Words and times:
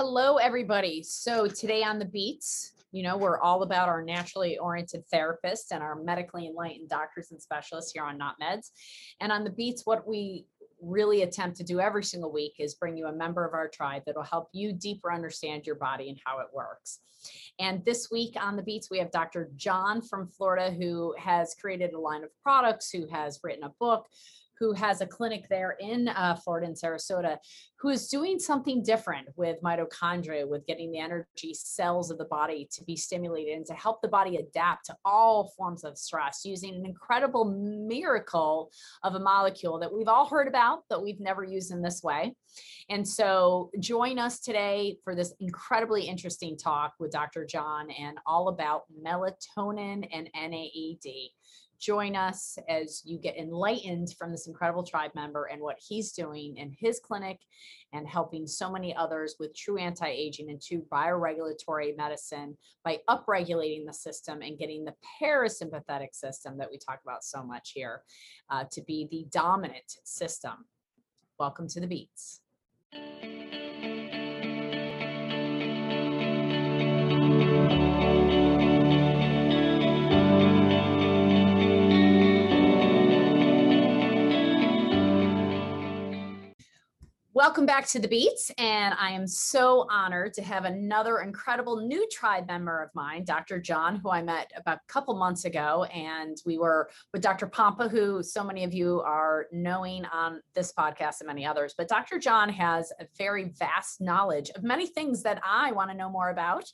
Hello, 0.00 0.36
everybody. 0.36 1.02
So 1.02 1.48
today 1.48 1.82
on 1.82 1.98
the 1.98 2.04
beats, 2.04 2.74
you 2.92 3.02
know, 3.02 3.16
we're 3.16 3.40
all 3.40 3.64
about 3.64 3.88
our 3.88 4.00
naturally 4.00 4.56
oriented 4.56 5.02
therapists 5.12 5.72
and 5.72 5.82
our 5.82 5.96
medically 5.96 6.46
enlightened 6.46 6.88
doctors 6.88 7.32
and 7.32 7.42
specialists 7.42 7.90
here 7.90 8.04
on 8.04 8.16
Not 8.16 8.36
Meds. 8.40 8.70
And 9.20 9.32
on 9.32 9.42
the 9.42 9.50
beats, 9.50 9.86
what 9.86 10.06
we 10.06 10.46
really 10.80 11.22
attempt 11.22 11.56
to 11.56 11.64
do 11.64 11.80
every 11.80 12.04
single 12.04 12.30
week 12.30 12.52
is 12.60 12.76
bring 12.76 12.96
you 12.96 13.08
a 13.08 13.12
member 13.12 13.44
of 13.44 13.54
our 13.54 13.66
tribe 13.66 14.04
that 14.06 14.14
will 14.14 14.22
help 14.22 14.50
you 14.52 14.72
deeper 14.72 15.12
understand 15.12 15.66
your 15.66 15.74
body 15.74 16.10
and 16.10 16.20
how 16.24 16.38
it 16.38 16.46
works. 16.52 17.00
And 17.58 17.84
this 17.84 18.08
week 18.08 18.36
on 18.40 18.54
the 18.54 18.62
beats, 18.62 18.92
we 18.92 18.98
have 18.98 19.10
Dr. 19.10 19.50
John 19.56 20.00
from 20.00 20.28
Florida 20.28 20.70
who 20.70 21.12
has 21.18 21.56
created 21.60 21.92
a 21.92 21.98
line 21.98 22.22
of 22.22 22.30
products, 22.40 22.88
who 22.88 23.08
has 23.08 23.40
written 23.42 23.64
a 23.64 23.74
book, 23.80 24.06
who 24.58 24.72
has 24.72 25.00
a 25.00 25.06
clinic 25.06 25.46
there 25.48 25.76
in 25.80 26.08
uh, 26.08 26.34
Florida 26.36 26.66
and 26.66 26.76
Sarasota, 26.76 27.38
who 27.78 27.88
is 27.88 28.08
doing 28.08 28.38
something 28.38 28.82
different 28.82 29.28
with 29.36 29.62
mitochondria, 29.62 30.48
with 30.48 30.66
getting 30.66 30.90
the 30.90 30.98
energy 30.98 31.54
cells 31.54 32.10
of 32.10 32.18
the 32.18 32.24
body 32.24 32.68
to 32.72 32.84
be 32.84 32.96
stimulated 32.96 33.56
and 33.56 33.66
to 33.66 33.74
help 33.74 34.02
the 34.02 34.08
body 34.08 34.36
adapt 34.36 34.86
to 34.86 34.96
all 35.04 35.52
forms 35.56 35.84
of 35.84 35.96
stress 35.96 36.42
using 36.44 36.74
an 36.74 36.84
incredible 36.84 37.44
miracle 37.44 38.70
of 39.04 39.14
a 39.14 39.20
molecule 39.20 39.78
that 39.78 39.92
we've 39.92 40.08
all 40.08 40.26
heard 40.26 40.48
about, 40.48 40.80
but 40.88 41.02
we've 41.02 41.20
never 41.20 41.44
used 41.44 41.70
in 41.70 41.82
this 41.82 42.02
way. 42.02 42.34
And 42.88 43.06
so 43.06 43.70
join 43.78 44.18
us 44.18 44.40
today 44.40 44.98
for 45.04 45.14
this 45.14 45.32
incredibly 45.40 46.02
interesting 46.02 46.56
talk 46.56 46.94
with 46.98 47.12
Dr. 47.12 47.44
John 47.44 47.90
and 47.90 48.18
all 48.26 48.48
about 48.48 48.84
melatonin 49.04 50.08
and 50.12 50.28
NAD 50.34 51.12
join 51.78 52.16
us 52.16 52.58
as 52.68 53.02
you 53.04 53.18
get 53.18 53.36
enlightened 53.36 54.14
from 54.18 54.30
this 54.30 54.46
incredible 54.46 54.82
tribe 54.82 55.12
member 55.14 55.44
and 55.44 55.60
what 55.60 55.78
he's 55.78 56.12
doing 56.12 56.56
in 56.56 56.74
his 56.78 57.00
clinic 57.00 57.40
and 57.92 58.06
helping 58.06 58.46
so 58.46 58.70
many 58.70 58.94
others 58.94 59.36
with 59.38 59.56
true 59.56 59.78
anti-aging 59.78 60.50
and 60.50 60.60
true 60.60 60.84
bioregulatory 60.92 61.96
medicine 61.96 62.56
by 62.84 62.98
upregulating 63.08 63.86
the 63.86 63.92
system 63.92 64.42
and 64.42 64.58
getting 64.58 64.84
the 64.84 64.94
parasympathetic 65.22 66.14
system 66.14 66.58
that 66.58 66.70
we 66.70 66.78
talk 66.78 67.00
about 67.04 67.24
so 67.24 67.42
much 67.42 67.72
here 67.74 68.02
uh, 68.50 68.64
to 68.70 68.82
be 68.82 69.08
the 69.10 69.26
dominant 69.30 69.96
system. 70.04 70.66
Welcome 71.38 71.68
to 71.68 71.80
the 71.80 71.86
Beats. 71.86 72.40
Welcome 87.38 87.66
back 87.66 87.86
to 87.90 88.00
the 88.00 88.08
Beats. 88.08 88.50
And 88.58 88.96
I 88.98 89.12
am 89.12 89.24
so 89.24 89.86
honored 89.88 90.34
to 90.34 90.42
have 90.42 90.64
another 90.64 91.20
incredible 91.20 91.76
new 91.76 92.04
tribe 92.10 92.48
member 92.48 92.82
of 92.82 92.92
mine, 92.96 93.22
Dr. 93.22 93.60
John, 93.60 93.94
who 93.94 94.10
I 94.10 94.22
met 94.22 94.50
about 94.56 94.78
a 94.78 94.92
couple 94.92 95.14
months 95.14 95.44
ago. 95.44 95.84
And 95.84 96.36
we 96.44 96.58
were 96.58 96.90
with 97.12 97.22
Dr. 97.22 97.46
Pompa, 97.46 97.88
who 97.88 98.24
so 98.24 98.42
many 98.42 98.64
of 98.64 98.74
you 98.74 99.02
are 99.02 99.46
knowing 99.52 100.04
on 100.06 100.40
this 100.56 100.72
podcast 100.72 101.20
and 101.20 101.28
many 101.28 101.46
others. 101.46 101.76
But 101.78 101.86
Dr. 101.86 102.18
John 102.18 102.48
has 102.48 102.90
a 102.98 103.06
very 103.16 103.50
vast 103.56 104.00
knowledge 104.00 104.50
of 104.56 104.64
many 104.64 104.88
things 104.88 105.22
that 105.22 105.40
I 105.46 105.70
want 105.70 105.92
to 105.92 105.96
know 105.96 106.10
more 106.10 106.30
about. 106.30 106.64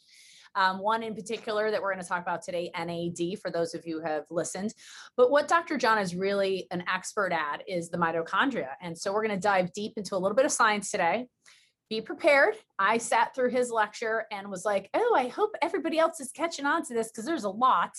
Um, 0.57 0.79
one 0.79 1.03
in 1.03 1.15
particular 1.15 1.71
that 1.71 1.83
we're 1.83 1.93
going 1.93 2.03
to 2.03 2.09
talk 2.09 2.23
about 2.23 2.43
today, 2.43 2.71
NAD, 2.77 3.39
for 3.41 3.51
those 3.51 3.75
of 3.75 3.87
you 3.87 4.01
who 4.01 4.07
have 4.07 4.25
listened. 4.31 4.75
But 5.17 5.31
what 5.31 5.49
Dr. 5.49 5.77
John 5.77 5.99
is 5.99 6.15
really 6.15 6.67
an 6.71 6.85
expert 6.93 7.33
at 7.33 7.63
is 7.69 7.91
the 7.91 7.99
mitochondria. 7.99 8.71
And 8.81 8.97
so 8.97 9.13
we're 9.13 9.27
going 9.27 9.39
to 9.39 9.43
dive 9.43 9.73
deep 9.73 9.95
into 9.97 10.17
a 10.17 10.19
little 10.19 10.37
bit 10.37 10.45
of 10.45 10.53
science 10.53 10.91
today. 10.91 11.27
Be 11.91 12.01
prepared. 12.01 12.55
I 12.79 12.99
sat 12.99 13.35
through 13.35 13.51
his 13.51 13.71
lecture 13.71 14.25
and 14.33 14.49
was 14.49 14.65
like, 14.65 14.89
oh, 14.95 15.15
I 15.17 15.29
hope 15.29 15.51
everybody 15.61 15.99
else 15.99 16.19
is 16.19 16.31
catching 16.33 16.65
on 16.65 16.83
to 16.87 16.95
this 16.95 17.09
because 17.09 17.27
there's 17.27 17.45
a 17.45 17.51
lot. 17.51 17.91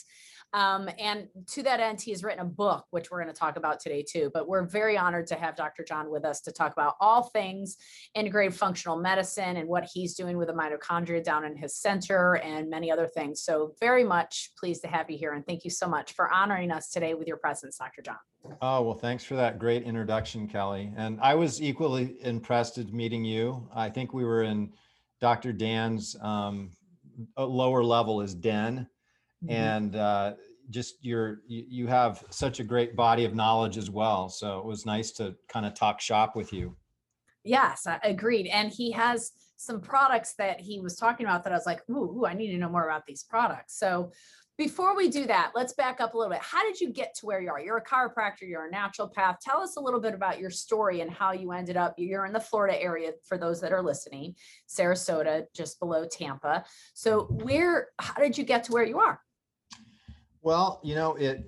Um, 0.56 0.90
and 0.98 1.28
to 1.48 1.64
that 1.64 1.82
end, 1.82 2.00
he 2.00 2.12
has 2.12 2.24
written 2.24 2.40
a 2.40 2.46
book, 2.46 2.86
which 2.92 3.12
we're 3.12 3.22
going 3.22 3.34
to 3.34 3.38
talk 3.38 3.58
about 3.58 3.82
today 3.82 4.02
too. 4.02 4.32
But 4.34 4.48
we're 4.48 4.64
very 4.64 4.98
honored 4.98 5.28
to 5.28 5.36
have 5.36 5.58
Dr. 5.58 5.84
John 5.84 6.10
with 6.10 6.24
us 6.24 6.40
to 6.42 6.52
talk 6.54 6.72
about 6.72 6.96
all 7.02 7.24
things 7.24 7.76
integrated 8.16 8.56
functional 8.56 8.96
medicine 8.96 9.58
and 9.58 9.68
what 9.68 9.90
he's 9.94 10.16
doing 10.16 10.38
with 10.38 10.48
the 10.48 10.54
mitochondria 10.54 11.22
down 11.22 11.44
in 11.44 11.58
his 11.58 11.76
center 11.76 12.38
and 12.38 12.70
many 12.70 12.90
other 12.90 13.06
things. 13.06 13.44
So 13.44 13.74
very 13.82 14.06
much 14.06 14.52
pleased 14.58 14.82
to 14.84 14.88
have 14.88 15.10
you 15.10 15.18
here. 15.18 15.34
And 15.34 15.46
thank 15.46 15.66
you 15.66 15.70
so 15.70 15.90
much 15.90 16.14
for 16.14 16.32
honoring 16.32 16.72
us 16.72 16.90
today 16.90 17.16
with 17.16 17.28
your 17.28 17.38
presence, 17.38 17.78
Dr. 17.78 18.02
John. 18.02 18.16
Oh, 18.62 18.82
well, 18.82 18.96
thanks 18.96 19.26
for 19.26 19.36
that 19.36 19.60
great 19.60 19.84
introduction, 19.84 20.48
Kelly. 20.48 20.94
And 20.96 21.20
I 21.20 21.36
was 21.36 21.62
equally 21.62 22.16
impressed 22.22 22.78
at 22.78 22.94
meeting 22.94 23.26
you. 23.26 23.68
I 23.76 23.90
think 23.90 24.14
we 24.14 24.24
were 24.24 24.44
in 24.44 24.72
Dr. 25.20 25.52
Dan's 25.52 26.16
um, 26.22 26.72
lower 27.38 27.84
level 27.84 28.22
is 28.22 28.34
Den. 28.34 28.88
Mm-hmm. 29.46 29.52
And 29.52 29.96
uh, 29.96 30.34
just 30.70 31.04
your 31.04 31.42
you, 31.48 31.66
you 31.68 31.88
have 31.88 32.24
such 32.30 32.60
a 32.60 32.64
great 32.64 32.96
body 32.96 33.26
of 33.26 33.36
knowledge 33.36 33.78
as 33.78 33.90
well. 33.90 34.30
So 34.30 34.60
it 34.60 34.66
was 34.66 34.86
nice 34.86 35.12
to 35.14 35.36
kind 35.48 35.66
of 35.66 35.74
talk 35.74 36.02
shop 36.02 36.36
with 36.36 36.54
you. 36.54 36.76
Yes 37.44 37.86
I 37.88 38.00
agreed. 38.04 38.48
And 38.48 38.72
he 38.72 38.92
has 38.92 39.32
some 39.58 39.80
products 39.80 40.34
that 40.38 40.60
he 40.60 40.82
was 40.82 40.98
talking 40.98 41.26
about 41.26 41.42
that 41.42 41.54
i 41.54 41.56
was 41.56 41.66
like 41.66 41.82
ooh, 41.90 42.20
ooh 42.20 42.26
i 42.26 42.34
need 42.34 42.52
to 42.52 42.58
know 42.58 42.68
more 42.68 42.86
about 42.86 43.06
these 43.06 43.24
products. 43.24 43.78
So 43.78 44.12
before 44.58 44.96
we 44.96 45.10
do 45.10 45.26
that 45.26 45.52
let's 45.54 45.74
back 45.74 46.02
up 46.02 46.14
a 46.14 46.18
little 46.18 46.32
bit. 46.32 46.42
How 46.42 46.64
did 46.64 46.80
you 46.80 46.92
get 46.92 47.14
to 47.16 47.26
where 47.26 47.42
you 47.42 47.50
are? 47.50 47.60
You're 47.60 47.78
a 47.78 47.84
chiropractor 47.84 48.42
you're 48.42 48.68
a 48.68 48.72
naturopath. 48.72 49.40
Tell 49.42 49.62
us 49.62 49.76
a 49.76 49.82
little 49.82 50.00
bit 50.00 50.14
about 50.14 50.40
your 50.40 50.50
story 50.50 51.02
and 51.02 51.12
how 51.12 51.32
you 51.34 51.52
ended 51.52 51.78
up 51.78 51.94
you're 51.98 52.26
in 52.26 52.34
the 52.34 52.40
florida 52.40 52.82
area 52.82 53.12
for 53.24 53.38
those 53.38 53.62
that 53.62 53.72
are 53.72 53.84
listening 53.84 54.36
sarasota 54.68 55.46
just 55.54 55.80
below 55.80 56.06
tampa. 56.06 56.66
So 56.96 57.26
where 57.30 57.90
how 58.00 58.22
did 58.22 58.38
you 58.38 58.44
get 58.44 58.64
to 58.66 58.72
where 58.72 58.86
you 58.86 59.00
are 59.00 59.22
well, 60.46 60.80
you 60.84 60.94
know, 60.94 61.16
it. 61.16 61.44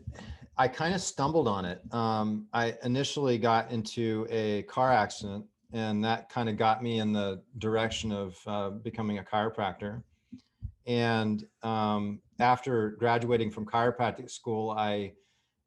I 0.60 0.68
kind 0.68 0.96
of 0.96 1.02
stumbled 1.02 1.48
on 1.48 1.66
it. 1.66 1.82
Um, 1.94 2.48
I 2.52 2.74
initially 2.84 3.38
got 3.38 3.70
into 3.70 4.26
a 4.28 4.64
car 4.64 4.92
accident, 4.92 5.46
and 5.72 6.04
that 6.04 6.30
kind 6.30 6.50
of 6.50 6.58
got 6.58 6.82
me 6.82 7.00
in 7.00 7.14
the 7.14 7.44
direction 7.60 8.12
of 8.12 8.36
uh, 8.48 8.72
becoming 8.72 9.20
a 9.20 9.24
chiropractor. 9.24 10.02
And 10.88 11.46
um, 11.62 12.20
after 12.40 12.92
graduating 12.98 13.52
from 13.52 13.68
chiropractic 13.68 14.32
school, 14.32 14.72
I 14.72 15.14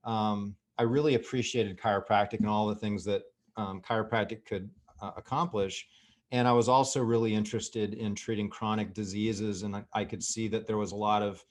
um, 0.03 0.57
I 0.77 0.83
really 0.83 1.15
appreciated 1.15 1.79
chiropractic 1.79 2.41
and 2.41 2.49
all 2.49 2.67
the 2.67 2.75
things 2.75 3.05
that 3.05 3.23
um, 3.57 3.81
chiropractic 3.81 4.45
could 4.45 4.69
uh, 5.01 5.13
accomplish. 5.17 5.87
And 6.33 6.49
I 6.49 6.53
was 6.53 6.69
also 6.69 7.01
really 7.01 7.33
interested 7.33 7.95
in 7.95 8.17
treating 8.17 8.51
chronic 8.51 8.93
diseases, 8.93 9.63
and 9.63 9.77
I, 9.77 9.85
I 9.93 10.05
could 10.05 10.23
see 10.23 10.49
that 10.49 10.67
there 10.67 10.79
was 10.79 10.91
a 10.91 10.97
lot 10.97 11.23
of 11.23 11.45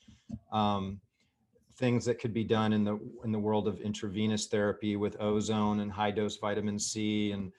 um, 0.51 1.00
things 1.79 2.03
that 2.06 2.19
could 2.19 2.34
be 2.34 2.44
done 2.44 2.73
in 2.73 2.84
the 2.84 3.00
in 3.23 3.31
the 3.31 3.40
world 3.40 3.67
of 3.67 3.79
intravenous 3.79 4.47
therapy 4.47 4.97
with 4.97 5.19
ozone 5.22 5.79
and 5.79 5.91
high 5.91 6.12
dose 6.12 6.38
vitamin 6.38 6.78
C. 6.78 7.31
And 7.31 7.51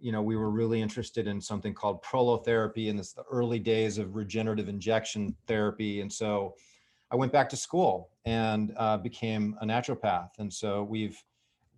you 0.00 0.12
know 0.12 0.22
we 0.22 0.36
were 0.36 0.50
really 0.50 0.82
interested 0.82 1.26
in 1.26 1.40
something 1.40 1.72
called 1.72 2.02
prolotherapy 2.02 2.90
and 2.90 3.00
it's 3.00 3.14
the 3.14 3.24
early 3.30 3.58
days 3.58 3.96
of 3.96 4.14
regenerative 4.14 4.68
injection 4.68 5.34
therapy. 5.46 6.02
And 6.02 6.12
so 6.12 6.54
I 7.10 7.16
went 7.16 7.32
back 7.32 7.48
to 7.50 7.56
school 7.56 8.10
and 8.26 8.74
uh, 8.76 8.98
became 8.98 9.56
a 9.60 9.64
naturopath. 9.64 10.30
And 10.38 10.52
so 10.52 10.84
we've 10.84 11.22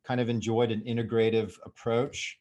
kind 0.03 0.21
of 0.21 0.29
enjoyed 0.29 0.73
an 0.73 0.83
integrative 0.83 1.55
approach. 1.65 2.39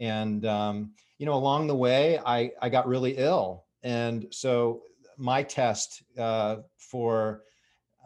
And 0.00 0.46
um, 0.46 0.92
you 1.18 1.26
know 1.26 1.34
along 1.34 1.66
the 1.66 1.76
way 1.76 2.18
I 2.24 2.50
I 2.62 2.70
got 2.70 2.88
really 2.88 3.16
ill. 3.18 3.66
And 3.82 4.26
so 4.30 4.82
my 5.18 5.42
test 5.42 6.02
uh, 6.18 6.56
for 6.78 7.42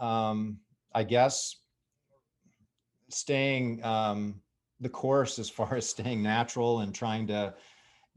um, 0.00 0.58
I 0.94 1.04
guess 1.04 1.56
staying 3.08 3.84
um, 3.84 4.40
the 4.80 4.88
course 4.88 5.38
as 5.38 5.50
far 5.50 5.74
as 5.76 5.88
staying 5.88 6.22
natural 6.22 6.80
and 6.80 6.94
trying 6.94 7.26
to 7.28 7.54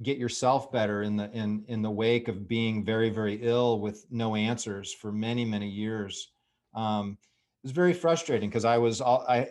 get 0.01 0.17
yourself 0.17 0.71
better 0.71 1.03
in 1.03 1.15
the 1.15 1.31
in 1.31 1.63
in 1.67 1.81
the 1.81 1.91
wake 1.91 2.27
of 2.27 2.47
being 2.47 2.83
very 2.83 3.09
very 3.09 3.39
ill 3.41 3.79
with 3.79 4.05
no 4.09 4.35
answers 4.35 4.91
for 4.91 5.11
many 5.11 5.45
many 5.45 5.67
years 5.67 6.31
um, 6.73 7.17
it 7.21 7.67
was 7.67 7.71
very 7.71 7.93
frustrating 7.93 8.49
because 8.49 8.65
I 8.65 8.77
was 8.77 9.01
all 9.01 9.23
I 9.29 9.47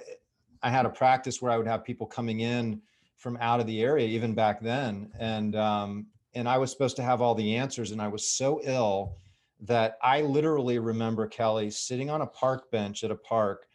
I 0.62 0.70
had 0.70 0.84
a 0.84 0.90
practice 0.90 1.40
where 1.40 1.52
I 1.52 1.56
would 1.56 1.66
have 1.66 1.84
people 1.84 2.06
coming 2.06 2.40
in 2.40 2.82
from 3.16 3.38
out 3.40 3.60
of 3.60 3.66
the 3.66 3.82
area 3.82 4.06
even 4.06 4.34
back 4.34 4.60
then 4.60 5.10
and 5.18 5.54
um, 5.54 6.06
and 6.34 6.48
I 6.48 6.58
was 6.58 6.70
supposed 6.70 6.96
to 6.96 7.02
have 7.02 7.22
all 7.22 7.34
the 7.34 7.56
answers 7.56 7.92
and 7.92 8.02
I 8.02 8.08
was 8.08 8.28
so 8.28 8.60
ill 8.64 9.16
that 9.62 9.96
I 10.02 10.22
literally 10.22 10.78
remember 10.78 11.26
Kelly 11.26 11.70
sitting 11.70 12.10
on 12.10 12.22
a 12.22 12.26
park 12.26 12.70
bench 12.70 13.04
at 13.04 13.10
a 13.10 13.16
park, 13.16 13.66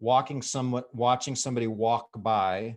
walking 0.00 0.42
somewhat, 0.42 0.92
watching 0.94 1.36
somebody 1.36 1.66
walk 1.66 2.08
by, 2.16 2.76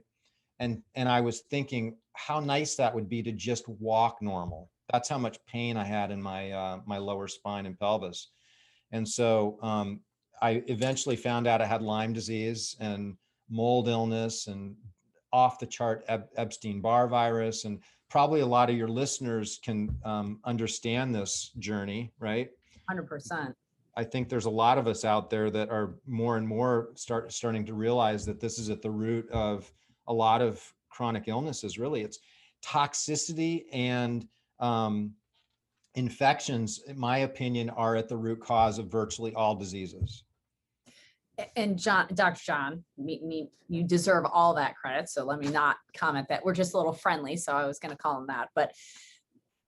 and 0.59 0.83
and 0.95 1.09
I 1.09 1.21
was 1.21 1.41
thinking 1.41 1.97
how 2.13 2.39
nice 2.39 2.75
that 2.75 2.93
would 2.93 3.09
be 3.09 3.23
to 3.23 3.31
just 3.31 3.67
walk 3.67 4.21
normal. 4.21 4.69
That's 4.91 5.09
how 5.09 5.17
much 5.17 5.43
pain 5.47 5.77
I 5.77 5.83
had 5.83 6.11
in 6.11 6.21
my 6.21 6.51
uh, 6.51 6.79
my 6.85 6.97
lower 6.97 7.27
spine 7.27 7.65
and 7.65 7.79
pelvis, 7.79 8.29
and 8.91 9.07
so 9.07 9.57
um, 9.61 10.01
I 10.41 10.63
eventually 10.67 11.15
found 11.15 11.47
out 11.47 11.61
I 11.61 11.65
had 11.65 11.81
Lyme 11.81 12.13
disease 12.13 12.75
and 12.79 13.17
mold 13.49 13.87
illness 13.87 14.47
and 14.47 14.75
off 15.33 15.59
the 15.59 15.65
chart 15.65 16.03
Ep- 16.07 16.29
Epstein 16.37 16.81
Barr 16.81 17.07
virus 17.07 17.65
and 17.65 17.79
probably 18.09 18.41
a 18.41 18.45
lot 18.45 18.69
of 18.69 18.75
your 18.75 18.87
listeners 18.87 19.59
can 19.63 19.95
um, 20.03 20.39
understand 20.43 21.13
this 21.13 21.51
journey, 21.59 22.11
right? 22.19 22.49
Hundred 22.89 23.07
percent. 23.07 23.55
I 23.95 24.03
think 24.03 24.29
there's 24.29 24.45
a 24.45 24.49
lot 24.49 24.79
of 24.79 24.87
us 24.87 25.05
out 25.05 25.29
there 25.29 25.51
that 25.51 25.69
are 25.69 25.93
more 26.07 26.37
and 26.37 26.47
more 26.47 26.89
start 26.95 27.31
starting 27.31 27.63
to 27.67 27.75
realize 27.75 28.25
that 28.25 28.39
this 28.39 28.57
is 28.57 28.71
at 28.71 28.81
the 28.81 28.89
root 28.89 29.29
of 29.29 29.71
a 30.07 30.13
lot 30.13 30.41
of 30.41 30.59
chronic 30.89 31.27
illnesses. 31.27 31.77
Really, 31.77 32.01
it's 32.01 32.17
toxicity 32.65 33.65
and 33.71 34.27
um, 34.59 35.11
infections, 35.93 36.81
in 36.87 36.97
my 36.97 37.19
opinion, 37.19 37.69
are 37.69 37.95
at 37.95 38.09
the 38.09 38.17
root 38.17 38.39
cause 38.39 38.79
of 38.79 38.87
virtually 38.87 39.35
all 39.35 39.53
diseases. 39.53 40.23
And 41.55 41.77
John, 41.77 42.07
Dr. 42.15 42.41
John, 42.43 42.83
me, 42.97 43.21
me, 43.23 43.49
you 43.67 43.83
deserve 43.83 44.25
all 44.25 44.55
that 44.55 44.75
credit. 44.77 45.09
So 45.09 45.25
let 45.25 45.37
me 45.37 45.49
not 45.49 45.77
comment 45.95 46.27
that 46.29 46.43
we're 46.43 46.55
just 46.55 46.73
a 46.73 46.77
little 46.77 46.91
friendly. 46.91 47.37
So 47.37 47.53
I 47.53 47.67
was 47.67 47.77
going 47.77 47.91
to 47.91 47.97
call 47.97 48.17
him 48.17 48.27
that, 48.27 48.49
but 48.55 48.73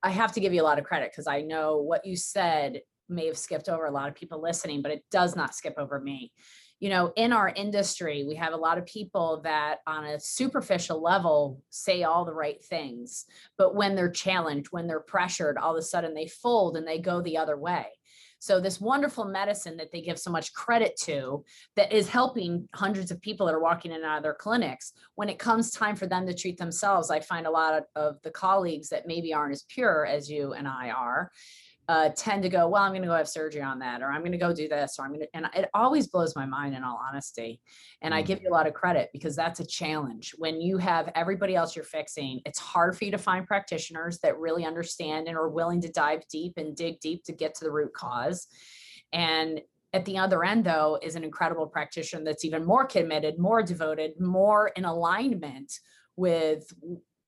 I 0.02 0.10
have 0.10 0.32
to 0.32 0.40
give 0.40 0.52
you 0.52 0.60
a 0.60 0.64
lot 0.64 0.78
of 0.80 0.84
credit 0.84 1.12
because 1.12 1.28
I 1.28 1.42
know 1.42 1.78
what 1.78 2.04
you 2.04 2.16
said 2.16 2.80
may 3.12 3.26
have 3.26 3.38
skipped 3.38 3.68
over 3.68 3.86
a 3.86 3.90
lot 3.90 4.08
of 4.08 4.14
people 4.14 4.40
listening, 4.40 4.82
but 4.82 4.92
it 4.92 5.04
does 5.10 5.36
not 5.36 5.54
skip 5.54 5.74
over 5.78 6.00
me. 6.00 6.32
You 6.80 6.88
know, 6.88 7.12
in 7.14 7.32
our 7.32 7.48
industry, 7.48 8.24
we 8.26 8.34
have 8.36 8.52
a 8.52 8.56
lot 8.56 8.76
of 8.76 8.86
people 8.86 9.40
that 9.44 9.78
on 9.86 10.04
a 10.04 10.18
superficial 10.18 11.00
level 11.00 11.62
say 11.70 12.02
all 12.02 12.24
the 12.24 12.34
right 12.34 12.62
things, 12.64 13.24
but 13.56 13.76
when 13.76 13.94
they're 13.94 14.10
challenged, 14.10 14.72
when 14.72 14.88
they're 14.88 14.98
pressured, 14.98 15.58
all 15.58 15.76
of 15.76 15.78
a 15.78 15.82
sudden 15.82 16.12
they 16.12 16.26
fold 16.26 16.76
and 16.76 16.86
they 16.86 16.98
go 16.98 17.20
the 17.20 17.38
other 17.38 17.56
way. 17.56 17.86
So 18.42 18.58
this 18.58 18.80
wonderful 18.80 19.24
medicine 19.24 19.76
that 19.76 19.92
they 19.92 20.00
give 20.00 20.18
so 20.18 20.32
much 20.32 20.52
credit 20.52 20.96
to 21.02 21.44
that 21.76 21.92
is 21.92 22.08
helping 22.08 22.68
hundreds 22.74 23.12
of 23.12 23.20
people 23.20 23.46
that 23.46 23.54
are 23.54 23.62
walking 23.62 23.92
in 23.92 23.98
and 23.98 24.04
out 24.04 24.16
of 24.16 24.24
their 24.24 24.34
clinics. 24.34 24.94
When 25.14 25.28
it 25.28 25.38
comes 25.38 25.70
time 25.70 25.94
for 25.94 26.08
them 26.08 26.26
to 26.26 26.34
treat 26.34 26.58
themselves, 26.58 27.08
I 27.08 27.20
find 27.20 27.46
a 27.46 27.52
lot 27.52 27.74
of, 27.74 27.84
of 27.94 28.22
the 28.24 28.32
colleagues 28.32 28.88
that 28.88 29.06
maybe 29.06 29.32
aren't 29.32 29.52
as 29.52 29.64
pure 29.68 30.04
as 30.04 30.28
you 30.28 30.54
and 30.54 30.66
I 30.66 30.90
are. 30.90 31.30
Uh, 31.88 32.10
tend 32.16 32.44
to 32.44 32.48
go, 32.48 32.68
well, 32.68 32.82
I'm 32.82 32.92
going 32.92 33.02
to 33.02 33.08
go 33.08 33.14
have 33.14 33.28
surgery 33.28 33.60
on 33.60 33.80
that, 33.80 34.02
or 34.02 34.06
I'm 34.06 34.20
going 34.20 34.32
to 34.32 34.38
go 34.38 34.54
do 34.54 34.68
this, 34.68 34.96
or 34.98 35.04
I'm 35.04 35.10
going 35.10 35.20
to, 35.22 35.28
and 35.34 35.46
it 35.54 35.68
always 35.74 36.06
blows 36.06 36.36
my 36.36 36.46
mind 36.46 36.76
in 36.76 36.84
all 36.84 36.98
honesty. 37.08 37.60
And 38.02 38.14
I 38.14 38.22
Mm. 38.22 38.26
give 38.26 38.40
you 38.40 38.48
a 38.50 38.54
lot 38.54 38.68
of 38.68 38.72
credit 38.72 39.10
because 39.12 39.34
that's 39.34 39.58
a 39.58 39.66
challenge. 39.66 40.32
When 40.38 40.60
you 40.60 40.78
have 40.78 41.10
everybody 41.16 41.56
else 41.56 41.74
you're 41.74 41.84
fixing, 41.84 42.40
it's 42.46 42.60
hard 42.60 42.96
for 42.96 43.04
you 43.04 43.10
to 43.10 43.18
find 43.18 43.46
practitioners 43.46 44.20
that 44.20 44.38
really 44.38 44.64
understand 44.64 45.26
and 45.26 45.36
are 45.36 45.48
willing 45.48 45.80
to 45.80 45.90
dive 45.90 46.22
deep 46.28 46.54
and 46.56 46.76
dig 46.76 47.00
deep 47.00 47.24
to 47.24 47.32
get 47.32 47.56
to 47.56 47.64
the 47.64 47.72
root 47.72 47.92
cause. 47.92 48.46
And 49.12 49.60
at 49.92 50.04
the 50.04 50.18
other 50.18 50.44
end, 50.44 50.64
though, 50.64 50.98
is 51.02 51.16
an 51.16 51.24
incredible 51.24 51.66
practitioner 51.66 52.24
that's 52.24 52.44
even 52.44 52.64
more 52.64 52.86
committed, 52.86 53.38
more 53.38 53.62
devoted, 53.62 54.20
more 54.20 54.68
in 54.76 54.84
alignment 54.84 55.72
with 56.16 56.72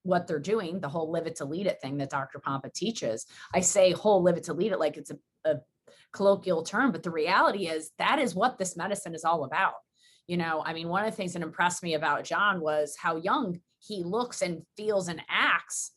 what 0.04 0.26
they're 0.26 0.38
doing, 0.38 0.78
the 0.78 0.88
whole 0.88 1.10
live 1.10 1.26
it 1.26 1.36
to 1.36 1.44
lead 1.44 1.66
it 1.66 1.80
thing 1.80 1.96
that 1.96 2.10
Dr. 2.10 2.38
Pompa 2.38 2.72
teaches. 2.72 3.26
I 3.52 3.60
say 3.60 3.90
whole 3.90 4.22
live 4.22 4.36
it 4.36 4.44
to 4.44 4.54
lead 4.54 4.72
it 4.72 4.78
like 4.78 4.96
it's 4.96 5.10
a, 5.10 5.18
a 5.44 5.56
colloquial 6.12 6.62
term, 6.62 6.92
but 6.92 7.02
the 7.02 7.10
reality 7.10 7.66
is 7.66 7.90
that 7.98 8.18
is 8.18 8.34
what 8.34 8.58
this 8.58 8.76
medicine 8.76 9.14
is 9.14 9.24
all 9.24 9.44
about. 9.44 9.74
You 10.26 10.36
know, 10.36 10.62
I 10.64 10.72
mean, 10.72 10.88
one 10.88 11.04
of 11.04 11.10
the 11.10 11.16
things 11.16 11.32
that 11.32 11.42
impressed 11.42 11.82
me 11.82 11.94
about 11.94 12.24
John 12.24 12.60
was 12.60 12.96
how 12.98 13.16
young 13.16 13.60
he 13.80 14.02
looks 14.02 14.40
and 14.40 14.62
feels 14.76 15.08
and 15.08 15.20
acts. 15.28 15.92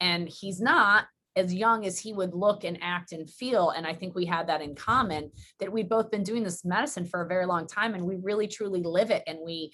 And 0.00 0.28
he's 0.28 0.60
not 0.60 1.06
as 1.36 1.52
young 1.52 1.84
as 1.84 1.98
he 1.98 2.12
would 2.12 2.34
look 2.34 2.64
and 2.64 2.78
act 2.80 3.12
and 3.12 3.28
feel. 3.28 3.70
And 3.70 3.86
I 3.86 3.92
think 3.92 4.14
we 4.14 4.24
had 4.24 4.46
that 4.48 4.62
in 4.62 4.74
common 4.74 5.30
that 5.58 5.72
we've 5.72 5.88
both 5.88 6.10
been 6.10 6.22
doing 6.22 6.44
this 6.44 6.64
medicine 6.64 7.06
for 7.06 7.22
a 7.22 7.28
very 7.28 7.46
long 7.46 7.66
time 7.66 7.94
and 7.94 8.04
we 8.04 8.16
really 8.16 8.46
truly 8.46 8.82
live 8.82 9.10
it. 9.10 9.24
And 9.26 9.38
we, 9.44 9.72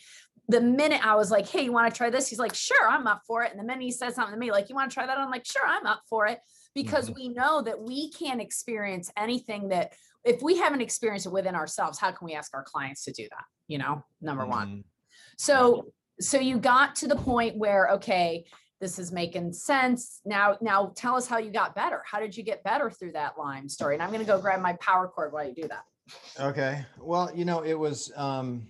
the 0.50 0.60
minute 0.60 1.06
I 1.06 1.14
was 1.14 1.30
like, 1.30 1.48
hey, 1.48 1.62
you 1.62 1.72
want 1.72 1.92
to 1.92 1.96
try 1.96 2.10
this? 2.10 2.28
He's 2.28 2.38
like, 2.40 2.54
sure, 2.54 2.88
I'm 2.88 3.06
up 3.06 3.22
for 3.26 3.44
it. 3.44 3.52
And 3.52 3.60
the 3.60 3.64
minute 3.64 3.82
he 3.82 3.92
said 3.92 4.14
something 4.14 4.34
to 4.34 4.38
me, 4.38 4.50
like, 4.50 4.68
you 4.68 4.74
want 4.74 4.90
to 4.90 4.94
try 4.94 5.06
that? 5.06 5.16
I'm 5.16 5.30
like, 5.30 5.46
sure, 5.46 5.66
I'm 5.66 5.86
up 5.86 6.02
for 6.08 6.26
it. 6.26 6.40
Because 6.74 7.08
Mhm. 7.08 7.14
we 7.14 7.28
know 7.28 7.62
that 7.62 7.80
we 7.80 8.10
can't 8.10 8.40
experience 8.40 9.10
anything 9.16 9.68
that, 9.68 9.92
if 10.24 10.42
we 10.42 10.58
haven't 10.58 10.80
experienced 10.80 11.26
it 11.26 11.32
within 11.32 11.54
ourselves, 11.54 11.98
how 11.98 12.10
can 12.10 12.26
we 12.26 12.34
ask 12.34 12.52
our 12.54 12.64
clients 12.64 13.04
to 13.04 13.12
do 13.12 13.28
that? 13.30 13.44
You 13.68 13.78
know, 13.78 14.04
number 14.20 14.44
one. 14.44 14.68
Mhm. 14.68 14.84
So, 15.38 15.92
so 16.20 16.38
you 16.38 16.58
got 16.58 16.96
to 16.96 17.08
the 17.08 17.16
point 17.16 17.56
where, 17.56 17.88
okay, 17.90 18.44
this 18.80 18.98
is 18.98 19.12
making 19.12 19.52
sense. 19.52 20.20
Now, 20.24 20.56
now 20.60 20.92
tell 20.96 21.14
us 21.14 21.26
how 21.28 21.38
you 21.38 21.50
got 21.50 21.74
better. 21.74 22.02
How 22.04 22.18
did 22.18 22.36
you 22.36 22.42
get 22.42 22.64
better 22.64 22.90
through 22.90 23.12
that 23.12 23.38
Lyme 23.38 23.68
story? 23.68 23.94
And 23.94 24.02
I'm 24.02 24.08
going 24.10 24.20
to 24.20 24.26
go 24.26 24.40
grab 24.40 24.60
my 24.60 24.72
power 24.74 25.06
cord 25.06 25.32
while 25.32 25.46
you 25.46 25.54
do 25.54 25.68
that. 25.68 25.84
Okay. 26.40 26.84
Well, 26.98 27.30
you 27.34 27.44
know, 27.44 27.62
it 27.62 27.78
was 27.78 28.10
um 28.16 28.68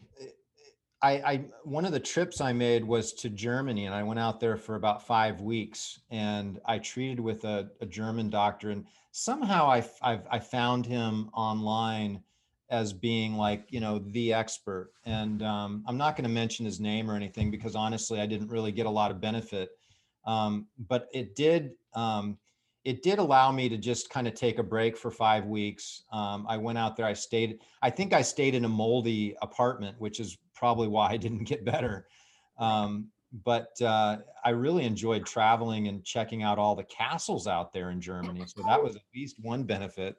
I 1.02 1.10
I 1.10 1.44
one 1.64 1.84
of 1.84 1.92
the 1.92 2.00
trips 2.00 2.40
I 2.40 2.52
made 2.52 2.84
was 2.84 3.12
to 3.14 3.30
Germany 3.30 3.86
and 3.86 3.94
I 3.94 4.02
went 4.02 4.20
out 4.20 4.40
there 4.40 4.56
for 4.56 4.74
about 4.74 5.06
5 5.06 5.40
weeks 5.40 6.00
and 6.10 6.60
I 6.66 6.78
treated 6.78 7.20
with 7.20 7.44
a, 7.44 7.70
a 7.80 7.86
German 7.86 8.30
doctor 8.30 8.70
and 8.70 8.84
somehow 9.10 9.68
I 9.68 9.84
I've, 10.02 10.26
I 10.30 10.38
found 10.38 10.86
him 10.86 11.30
online 11.32 12.22
as 12.70 12.92
being 12.92 13.34
like, 13.34 13.64
you 13.68 13.80
know, 13.80 13.98
the 13.98 14.32
expert. 14.32 14.92
And 15.04 15.42
um, 15.42 15.84
I'm 15.86 15.96
not 15.96 16.16
going 16.16 16.24
to 16.24 16.30
mention 16.30 16.64
his 16.64 16.78
name 16.78 17.10
or 17.10 17.16
anything 17.16 17.50
because 17.50 17.74
honestly, 17.74 18.20
I 18.20 18.26
didn't 18.26 18.48
really 18.48 18.70
get 18.70 18.86
a 18.86 18.90
lot 18.90 19.10
of 19.10 19.20
benefit. 19.20 19.70
Um, 20.24 20.66
but 20.88 21.08
it 21.12 21.34
did 21.34 21.72
um, 21.94 22.38
it 22.84 23.02
did 23.02 23.18
allow 23.18 23.52
me 23.52 23.68
to 23.68 23.76
just 23.76 24.08
kind 24.08 24.26
of 24.26 24.34
take 24.34 24.58
a 24.58 24.62
break 24.62 24.96
for 24.96 25.10
five 25.10 25.44
weeks. 25.44 26.04
Um, 26.12 26.46
I 26.48 26.56
went 26.56 26.78
out 26.78 26.96
there, 26.96 27.04
I 27.04 27.12
stayed, 27.12 27.58
I 27.82 27.90
think 27.90 28.14
I 28.14 28.22
stayed 28.22 28.54
in 28.54 28.64
a 28.64 28.68
moldy 28.68 29.36
apartment, 29.42 29.96
which 29.98 30.18
is 30.18 30.38
probably 30.60 30.88
why 30.88 31.08
I 31.10 31.16
didn't 31.16 31.44
get 31.44 31.64
better. 31.64 32.06
Um, 32.58 33.08
but 33.44 33.80
uh, 33.80 34.18
I 34.44 34.50
really 34.50 34.84
enjoyed 34.84 35.24
traveling 35.24 35.88
and 35.88 36.04
checking 36.04 36.42
out 36.42 36.58
all 36.58 36.76
the 36.76 36.84
castles 36.84 37.46
out 37.46 37.72
there 37.72 37.90
in 37.90 38.00
Germany. 38.00 38.44
So 38.46 38.62
that 38.68 38.82
was 38.82 38.94
at 38.96 39.02
least 39.14 39.36
one 39.40 39.62
benefit. 39.64 40.16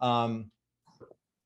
Um, 0.00 0.50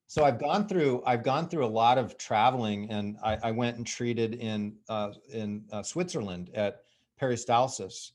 so 0.07 0.25
I've 0.25 0.41
gone 0.41 0.67
through, 0.67 1.03
I've 1.07 1.23
gone 1.23 1.49
through 1.49 1.65
a 1.65 1.75
lot 1.85 1.99
of 1.99 2.19
traveling 2.19 2.91
and 2.91 3.17
I, 3.23 3.39
I 3.43 3.51
went 3.53 3.77
and 3.77 3.87
treated 3.87 4.35
in, 4.35 4.75
uh, 4.89 5.13
in 5.33 5.65
uh, 5.73 5.83
Switzerland 5.83 6.51
at 6.55 6.83
Paracelsus. 7.19 8.13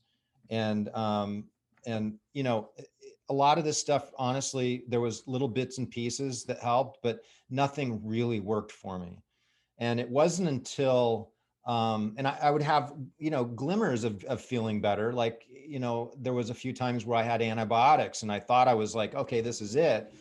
And, 0.50 0.88
um, 0.94 1.44
and, 1.86 2.18
you 2.34 2.42
know, 2.42 2.70
a 3.28 3.32
lot 3.32 3.56
of 3.56 3.64
this 3.64 3.78
stuff, 3.78 4.10
honestly, 4.18 4.84
there 4.88 5.00
was 5.00 5.22
little 5.26 5.48
bits 5.48 5.78
and 5.78 5.88
pieces 5.90 6.44
that 6.44 6.58
helped, 6.58 6.98
but 7.02 7.20
nothing 7.48 8.00
really 8.04 8.40
worked 8.40 8.72
for 8.72 8.98
me. 8.98 9.16
And 9.80 9.98
it 9.98 10.08
wasn't 10.08 10.48
until, 10.48 11.32
um, 11.66 12.14
and 12.16 12.28
I, 12.28 12.38
I 12.42 12.50
would 12.50 12.62
have, 12.62 12.92
you 13.18 13.30
know, 13.30 13.44
glimmers 13.44 14.04
of, 14.04 14.22
of 14.24 14.40
feeling 14.40 14.80
better. 14.80 15.12
Like, 15.12 15.44
you 15.66 15.78
know, 15.78 16.12
there 16.18 16.34
was 16.34 16.50
a 16.50 16.54
few 16.54 16.72
times 16.72 17.06
where 17.06 17.18
I 17.18 17.22
had 17.22 17.42
antibiotics 17.42 18.22
and 18.22 18.30
I 18.30 18.40
thought 18.40 18.68
I 18.68 18.74
was 18.74 18.94
like, 18.94 19.14
okay, 19.14 19.40
this 19.40 19.60
is 19.60 19.76
it. 19.76 20.12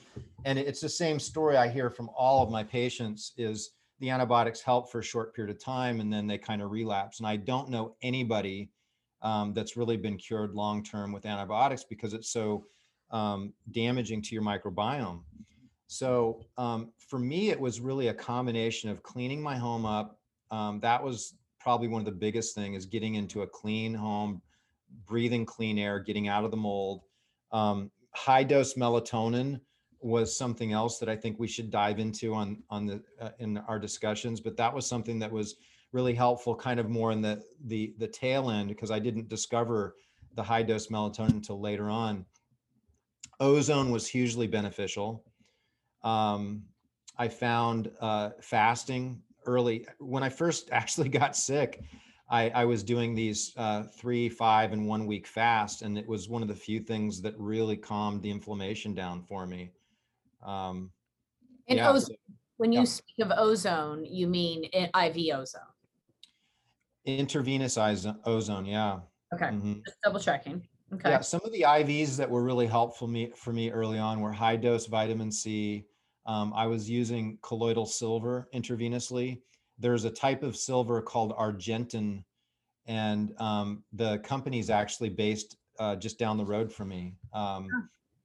And 0.45 0.57
it's 0.57 0.79
the 0.79 0.89
same 0.89 1.19
story 1.19 1.57
I 1.57 1.67
hear 1.67 1.89
from 1.89 2.09
all 2.15 2.43
of 2.43 2.49
my 2.49 2.63
patients 2.63 3.33
is 3.37 3.71
the 3.99 4.09
antibiotics 4.09 4.61
help 4.61 4.91
for 4.91 4.99
a 4.99 5.03
short 5.03 5.35
period 5.35 5.53
of 5.53 5.61
time 5.61 5.99
and 5.99 6.11
then 6.11 6.25
they 6.25 6.37
kind 6.37 6.61
of 6.61 6.71
relapse. 6.71 7.19
And 7.19 7.27
I 7.27 7.35
don't 7.35 7.69
know 7.69 7.95
anybody 8.01 8.71
um, 9.21 9.53
that's 9.53 9.75
really 9.75 9.97
been 9.97 10.17
cured 10.17 10.53
long 10.53 10.83
term 10.83 11.11
with 11.11 11.25
antibiotics 11.25 11.83
because 11.83 12.13
it's 12.13 12.31
so 12.31 12.65
um, 13.11 13.53
damaging 13.71 14.21
to 14.21 14.35
your 14.35 14.43
microbiome. 14.43 15.21
So 15.91 16.45
um, 16.55 16.91
for 16.99 17.17
me, 17.17 17.49
it 17.49 17.59
was 17.59 17.81
really 17.81 18.09
a 18.09 18.13
combination 18.13 18.91
of 18.91 19.01
cleaning 19.01 19.41
my 19.41 19.57
home 19.57 19.87
up. 19.87 20.19
Um, 20.51 20.79
that 20.81 21.03
was 21.03 21.33
probably 21.59 21.87
one 21.87 21.99
of 21.99 22.05
the 22.05 22.11
biggest 22.11 22.53
thing 22.53 22.75
is 22.75 22.85
getting 22.85 23.15
into 23.15 23.41
a 23.41 23.47
clean 23.47 23.95
home, 23.95 24.39
breathing 25.07 25.47
clean 25.47 25.79
air, 25.79 25.99
getting 25.99 26.27
out 26.27 26.45
of 26.45 26.51
the 26.51 26.57
mold. 26.57 27.01
Um, 27.51 27.89
high 28.11 28.43
dose 28.43 28.75
melatonin 28.75 29.59
was 29.99 30.37
something 30.37 30.73
else 30.73 30.99
that 30.99 31.09
I 31.09 31.15
think 31.15 31.39
we 31.39 31.47
should 31.47 31.71
dive 31.71 31.97
into 31.97 32.35
on 32.35 32.61
on 32.69 32.85
the 32.85 33.01
uh, 33.19 33.31
in 33.39 33.57
our 33.57 33.79
discussions. 33.79 34.39
But 34.39 34.57
that 34.57 34.71
was 34.71 34.85
something 34.85 35.17
that 35.17 35.31
was 35.31 35.55
really 35.91 36.13
helpful, 36.13 36.55
kind 36.55 36.79
of 36.79 36.87
more 36.87 37.11
in 37.11 37.19
the 37.19 37.41
the 37.65 37.95
the 37.97 38.07
tail 38.07 38.51
end 38.51 38.69
because 38.69 38.91
I 38.91 38.99
didn't 38.99 39.27
discover 39.27 39.95
the 40.35 40.43
high 40.43 40.61
dose 40.61 40.87
melatonin 40.89 41.29
until 41.31 41.59
later 41.59 41.89
on. 41.89 42.27
Ozone 43.39 43.89
was 43.89 44.07
hugely 44.07 44.45
beneficial. 44.45 45.23
Um, 46.03 46.65
I 47.17 47.27
found 47.27 47.91
uh, 47.99 48.31
fasting 48.41 49.21
early 49.45 49.87
when 49.99 50.23
I 50.23 50.29
first 50.29 50.69
actually 50.71 51.09
got 51.09 51.35
sick. 51.35 51.83
I, 52.31 52.49
I 52.51 52.65
was 52.65 52.83
doing 52.83 53.15
these 53.15 53.53
uh, 53.57 53.83
three, 53.83 54.29
five, 54.29 54.71
and 54.71 54.87
one 54.87 55.07
week 55.07 55.25
fast, 55.25 55.81
and 55.81 55.97
it 55.97 56.07
was 56.07 56.29
one 56.29 56.43
of 56.43 56.47
the 56.47 56.55
few 56.55 56.79
things 56.79 57.21
that 57.23 57.33
really 57.39 57.75
calmed 57.75 58.21
the 58.21 58.29
inflammation 58.29 58.93
down 58.93 59.23
for 59.23 59.47
me. 59.47 59.71
Um, 60.43 60.91
And 61.67 61.77
yeah, 61.77 61.89
ozone, 61.89 62.17
when 62.57 62.71
you 62.71 62.79
yeah. 62.81 62.85
speak 62.85 63.19
of 63.19 63.31
ozone, 63.35 64.05
you 64.05 64.27
mean 64.27 64.65
IV 64.73 65.17
ozone. 65.33 65.73
intravenous 67.05 67.77
ozone, 67.77 68.65
yeah. 68.65 68.99
Okay, 69.33 69.47
Mhm. 69.47 69.83
just 69.85 70.01
double 70.03 70.19
checking. 70.19 70.67
Okay, 70.93 71.09
Yeah, 71.09 71.21
some 71.21 71.41
of 71.43 71.51
the 71.51 71.65
IVs 71.65 72.17
that 72.17 72.29
were 72.29 72.43
really 72.43 72.67
helpful 72.67 73.07
me 73.07 73.31
for 73.31 73.53
me 73.53 73.71
early 73.71 73.97
on 73.97 74.21
were 74.21 74.31
high 74.31 74.55
dose 74.55 74.85
vitamin 74.85 75.31
C. 75.31 75.87
Um, 76.29 76.53
I 76.55 76.67
was 76.67 76.87
using 76.87 77.39
colloidal 77.41 77.87
silver 77.87 78.47
intravenously. 78.53 79.41
There's 79.79 80.05
a 80.05 80.11
type 80.11 80.43
of 80.43 80.55
silver 80.55 81.01
called 81.01 81.35
Argentyn, 81.35 82.23
and 82.85 83.33
um, 83.39 83.83
the 83.93 84.19
company's 84.19 84.69
actually 84.69 85.09
based 85.09 85.57
uh, 85.79 85.95
just 85.95 86.19
down 86.19 86.37
the 86.37 86.45
road 86.45 86.71
from 86.71 86.89
me. 86.89 87.15
Um, 87.33 87.67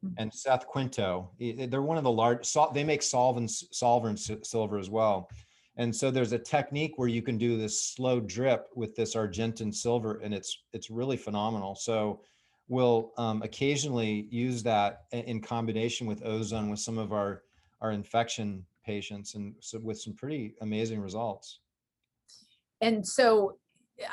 Hmm. 0.04 0.08
and 0.18 0.34
Seth 0.34 0.66
Quinto, 0.66 1.30
they're 1.38 1.80
one 1.80 1.96
of 1.96 2.04
the 2.04 2.11
large. 2.11 2.52
They 2.75 2.84
make 2.84 3.02
solvent, 3.02 3.50
Sovereign 3.50 4.16
Silver 4.16 4.78
as 4.78 4.90
well. 4.90 5.30
And 5.76 5.94
so 5.94 6.11
there's 6.11 6.32
a 6.32 6.38
technique 6.38 6.99
where 6.99 7.08
you 7.08 7.23
can 7.23 7.38
do 7.38 7.56
this 7.56 7.88
slow 7.94 8.20
drip 8.20 8.68
with 8.76 8.94
this 8.94 9.14
Argentyn 9.14 9.75
silver, 9.75 10.20
and 10.23 10.34
it's 10.34 10.64
it's 10.75 10.90
really 10.90 11.16
phenomenal. 11.16 11.75
So 11.75 12.20
we'll 12.68 13.12
um, 13.16 13.42
occasionally 13.42 14.28
use 14.30 14.62
that 14.64 15.04
in 15.12 15.40
combination 15.40 16.06
with 16.06 16.25
ozone 16.25 16.68
with 16.70 16.80
some 16.80 16.99
of 16.99 17.12
our 17.12 17.42
our 17.84 17.92
infection 17.92 18.64
patients, 18.82 19.34
and 19.34 19.54
so 19.60 19.78
with 19.78 20.00
some 20.00 20.14
pretty 20.14 20.54
amazing 20.62 21.00
results. 21.00 21.60
And 22.80 23.06
so 23.06 23.58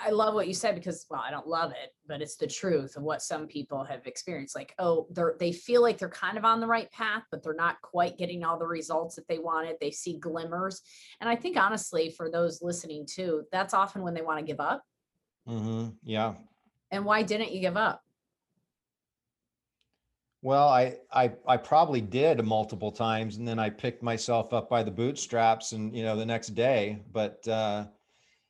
I 0.05 0.09
love 0.09 0.33
what 0.33 0.49
you 0.49 0.53
said 0.53 0.75
because, 0.75 1.05
well, 1.09 1.23
I 1.25 1.31
don't 1.31 1.47
love 1.47 1.71
it, 1.71 1.93
but 2.05 2.21
it's 2.21 2.35
the 2.35 2.47
truth 2.47 2.97
of 2.97 3.03
what 3.03 3.21
some 3.21 3.47
people 3.47 3.85
have 3.85 4.05
experienced. 4.05 4.57
Like, 4.57 4.73
oh, 4.77 5.07
they're 5.11 5.35
they 5.39 5.53
feel 5.53 5.81
like 5.81 5.97
they're 5.97 6.09
kind 6.09 6.37
of 6.37 6.43
on 6.43 6.59
the 6.59 6.67
right 6.67 6.91
path, 6.91 7.23
but 7.31 7.41
they're 7.41 7.53
not 7.53 7.81
quite 7.81 8.17
getting 8.17 8.43
all 8.43 8.59
the 8.59 8.67
results 8.67 9.15
that 9.15 9.27
they 9.29 9.39
wanted. 9.39 9.77
They 9.79 9.91
see 9.91 10.17
glimmers. 10.17 10.81
And 11.21 11.29
I 11.29 11.37
think 11.37 11.55
honestly, 11.55 12.09
for 12.09 12.29
those 12.29 12.61
listening 12.61 13.07
too, 13.09 13.43
that's 13.53 13.73
often 13.73 14.01
when 14.01 14.13
they 14.13 14.21
want 14.21 14.39
to 14.39 14.45
give 14.45 14.59
up. 14.59 14.83
Mm-hmm. 15.47 15.91
Yeah. 16.03 16.33
And 16.91 17.05
why 17.05 17.23
didn't 17.23 17.53
you 17.53 17.61
give 17.61 17.77
up? 17.77 18.01
Well, 20.43 20.67
I, 20.67 20.97
I 21.13 21.33
I 21.47 21.57
probably 21.57 22.01
did 22.01 22.43
multiple 22.43 22.91
times, 22.91 23.37
and 23.37 23.47
then 23.47 23.59
I 23.59 23.69
picked 23.69 24.01
myself 24.01 24.53
up 24.53 24.69
by 24.69 24.81
the 24.81 24.89
bootstraps, 24.89 25.71
and 25.73 25.95
you 25.95 26.03
know 26.03 26.15
the 26.15 26.25
next 26.25 26.55
day. 26.55 27.03
But 27.11 27.47
uh, 27.47 27.85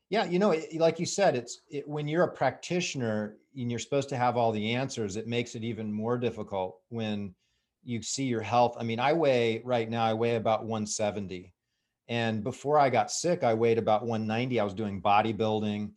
yeah, 0.09 0.23
you 0.25 0.39
know, 0.39 0.51
it, 0.51 0.73
like 0.75 0.99
you 0.99 1.05
said, 1.05 1.35
it's 1.35 1.61
it, 1.69 1.87
when 1.87 2.07
you're 2.07 2.23
a 2.23 2.31
practitioner 2.31 3.37
and 3.57 3.69
you're 3.69 3.79
supposed 3.79 4.07
to 4.09 4.17
have 4.17 4.37
all 4.37 4.53
the 4.53 4.73
answers, 4.73 5.17
it 5.17 5.27
makes 5.27 5.53
it 5.55 5.65
even 5.65 5.91
more 5.91 6.17
difficult 6.17 6.79
when 6.89 7.35
you 7.83 8.01
see 8.01 8.23
your 8.23 8.41
health. 8.41 8.77
I 8.79 8.83
mean, 8.83 8.99
I 8.99 9.11
weigh 9.11 9.61
right 9.65 9.89
now, 9.89 10.05
I 10.05 10.13
weigh 10.13 10.35
about 10.35 10.61
170, 10.61 11.53
and 12.07 12.41
before 12.41 12.79
I 12.79 12.89
got 12.89 13.11
sick, 13.11 13.43
I 13.43 13.53
weighed 13.53 13.77
about 13.77 14.03
190. 14.03 14.61
I 14.61 14.63
was 14.63 14.73
doing 14.73 15.01
bodybuilding, 15.01 15.91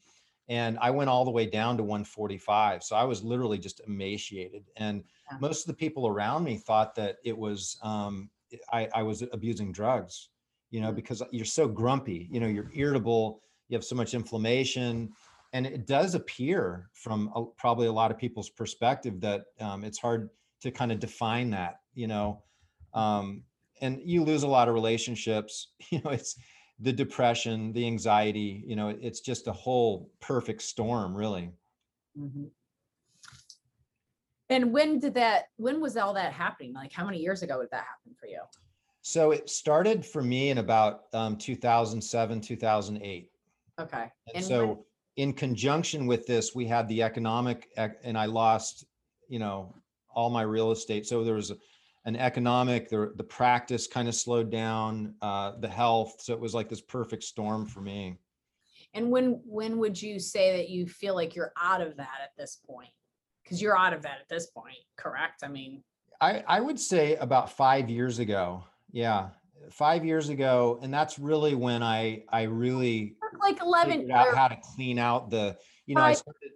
and 0.49 0.79
I 0.81 0.91
went 0.91 1.09
all 1.11 1.25
the 1.25 1.31
way 1.31 1.47
down 1.47 1.77
to 1.79 1.83
145. 1.83 2.83
So 2.83 2.97
I 2.97 3.05
was 3.05 3.23
literally 3.23 3.59
just 3.59 3.81
emaciated 3.87 4.65
and 4.77 5.05
Yeah. 5.31 5.39
most 5.41 5.63
of 5.63 5.69
the 5.69 5.75
people 5.75 6.07
around 6.07 6.45
me 6.45 6.57
thought 6.59 6.95
that 6.97 7.17
it 7.25 7.37
was 7.37 7.79
um, 7.83 8.31
I, 8.73 8.89
I 8.95 9.03
was 9.03 9.23
abusing 9.33 9.73
drugs 9.73 10.29
you 10.71 10.81
know 10.81 10.93
Mm. 10.93 10.97
because 10.97 11.23
you're 11.31 11.45
so 11.45 11.67
grumpy 11.69 12.29
you 12.31 12.41
know 12.41 12.47
you're 12.47 12.71
irritable 12.75 13.41
you 13.69 13.77
have 13.77 13.85
so 13.85 13.95
much 13.97 14.13
inflammation 14.15 15.11
and 15.53 15.67
it 15.67 15.87
does 15.87 16.15
appear 16.15 16.91
from 16.93 17.31
a, 17.35 17.45
probably 17.57 17.87
a 17.87 17.93
lot 17.93 18.11
of 18.11 18.19
people's 18.19 18.51
perspective 18.51 19.21
that 19.21 19.45
um, 19.61 19.85
it's 19.85 19.99
hard 19.99 20.31
to 20.61 20.71
kind 20.71 20.91
of 20.93 20.99
define 20.99 21.51
that 21.51 21.81
you 21.95 22.07
know 22.07 22.43
um, 22.93 23.45
and 23.81 24.01
you 24.05 24.23
lose 24.25 24.43
a 24.43 24.49
lot 24.49 24.69
of 24.69 24.75
relationships 24.75 25.73
you 25.91 26.01
know 26.05 26.11
it's 26.11 26.37
the 26.81 26.93
depression 26.93 27.73
the 27.73 27.87
anxiety 27.87 28.62
you 28.66 28.75
know 28.76 28.88
it's 28.88 29.21
just 29.21 29.47
a 29.47 29.52
whole 29.52 30.11
perfect 30.21 30.62
storm 30.62 31.14
really 31.14 31.50
Mhm. 32.19 32.50
And 34.50 34.73
when 34.73 34.99
did 35.00 35.14
that, 35.14 35.47
when 35.57 35.81
was 35.81 35.97
all 35.97 36.12
that 36.14 36.33
happening? 36.33 36.75
Like, 36.75 36.93
how 36.93 37.04
many 37.04 37.19
years 37.19 37.43
ago 37.43 37.61
did 37.61 37.71
that 37.71 37.85
happen 37.85 38.14
for 38.21 38.26
you? 38.26 38.40
So 39.02 39.31
it 39.33 39.49
started 39.50 40.04
for 40.04 40.23
me 40.23 40.50
in 40.50 40.59
about 40.59 41.04
um, 41.12 41.37
2007, 41.37 42.40
2008. 42.40 43.31
Okay. 43.81 44.02
And 44.02 44.11
And 44.37 44.45
so 44.45 44.66
when- 44.66 44.85
in 45.16 45.33
conjunction 45.33 46.07
with 46.07 46.26
this, 46.26 46.54
we 46.54 46.66
had 46.66 46.87
the 46.88 47.02
economic, 47.02 47.69
and 47.76 48.19
I 48.19 48.26
lost, 48.26 48.85
you 49.28 49.38
know, 49.38 49.75
all 50.11 50.28
my 50.31 50.43
real 50.43 50.71
estate. 50.73 51.07
So 51.07 51.25
there 51.25 51.35
was 51.35 51.50
a- 51.50 51.57
an 52.05 52.17
economic, 52.17 52.89
the, 52.89 53.13
the 53.17 53.25
practice 53.25 53.87
kind 53.87 54.09
of 54.09 54.15
slowed 54.15 54.51
down, 54.51 55.15
uh, 55.23 55.53
the 55.61 55.69
health. 55.69 56.17
So 56.21 56.33
it 56.35 56.41
was 56.41 56.55
like 56.55 56.69
this 56.69 56.81
perfect 56.81 57.23
storm 57.23 57.67
for 57.67 57.81
me. 57.81 58.19
And 58.93 59.11
when, 59.11 59.41
when 59.45 59.79
would 59.79 60.01
you 60.01 60.21
say 60.21 60.57
that 60.59 60.69
you 60.69 60.87
feel 60.87 61.15
like 61.15 61.35
you're 61.35 61.53
out 61.61 61.81
of 61.81 61.97
that 61.97 62.21
at 62.23 62.31
this 62.37 62.59
point? 62.67 62.91
Because 63.43 63.61
you're 63.61 63.77
out 63.77 63.93
of 63.93 64.03
that 64.03 64.19
at 64.21 64.29
this 64.29 64.47
point, 64.47 64.77
correct? 64.97 65.43
I 65.43 65.49
mean, 65.49 65.83
I, 66.21 66.45
I 66.47 66.61
would 66.61 66.79
say 66.79 67.17
about 67.17 67.51
five 67.51 67.91
years 67.91 68.19
ago. 68.19 68.65
Yeah. 68.93 69.31
Five 69.71 70.05
years 70.05 70.29
ago. 70.29 70.79
And 70.83 70.93
that's 70.93 71.19
really 71.19 71.55
when 71.55 71.83
I, 71.83 72.25
I 72.31 72.43
really 72.43 73.17
like 73.41 73.61
11, 73.61 73.93
figured 73.93 74.11
out 74.11 74.35
how 74.35 74.49
to 74.49 74.59
clean 74.63 74.99
out 74.99 75.31
the, 75.31 75.57
you 75.87 75.95
know, 75.95 76.03
I 76.03 76.13
started, 76.13 76.51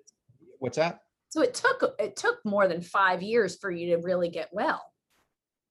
what's 0.59 0.76
that? 0.76 1.00
so 1.31 1.43
it 1.43 1.55
took, 1.55 1.95
it 1.99 2.17
took 2.17 2.38
more 2.45 2.69
than 2.69 2.81
five 2.81 3.23
years 3.23 3.57
for 3.57 3.71
you 3.71 3.95
to 3.95 4.02
really 4.02 4.28
get 4.31 4.49
well, 4.52 4.83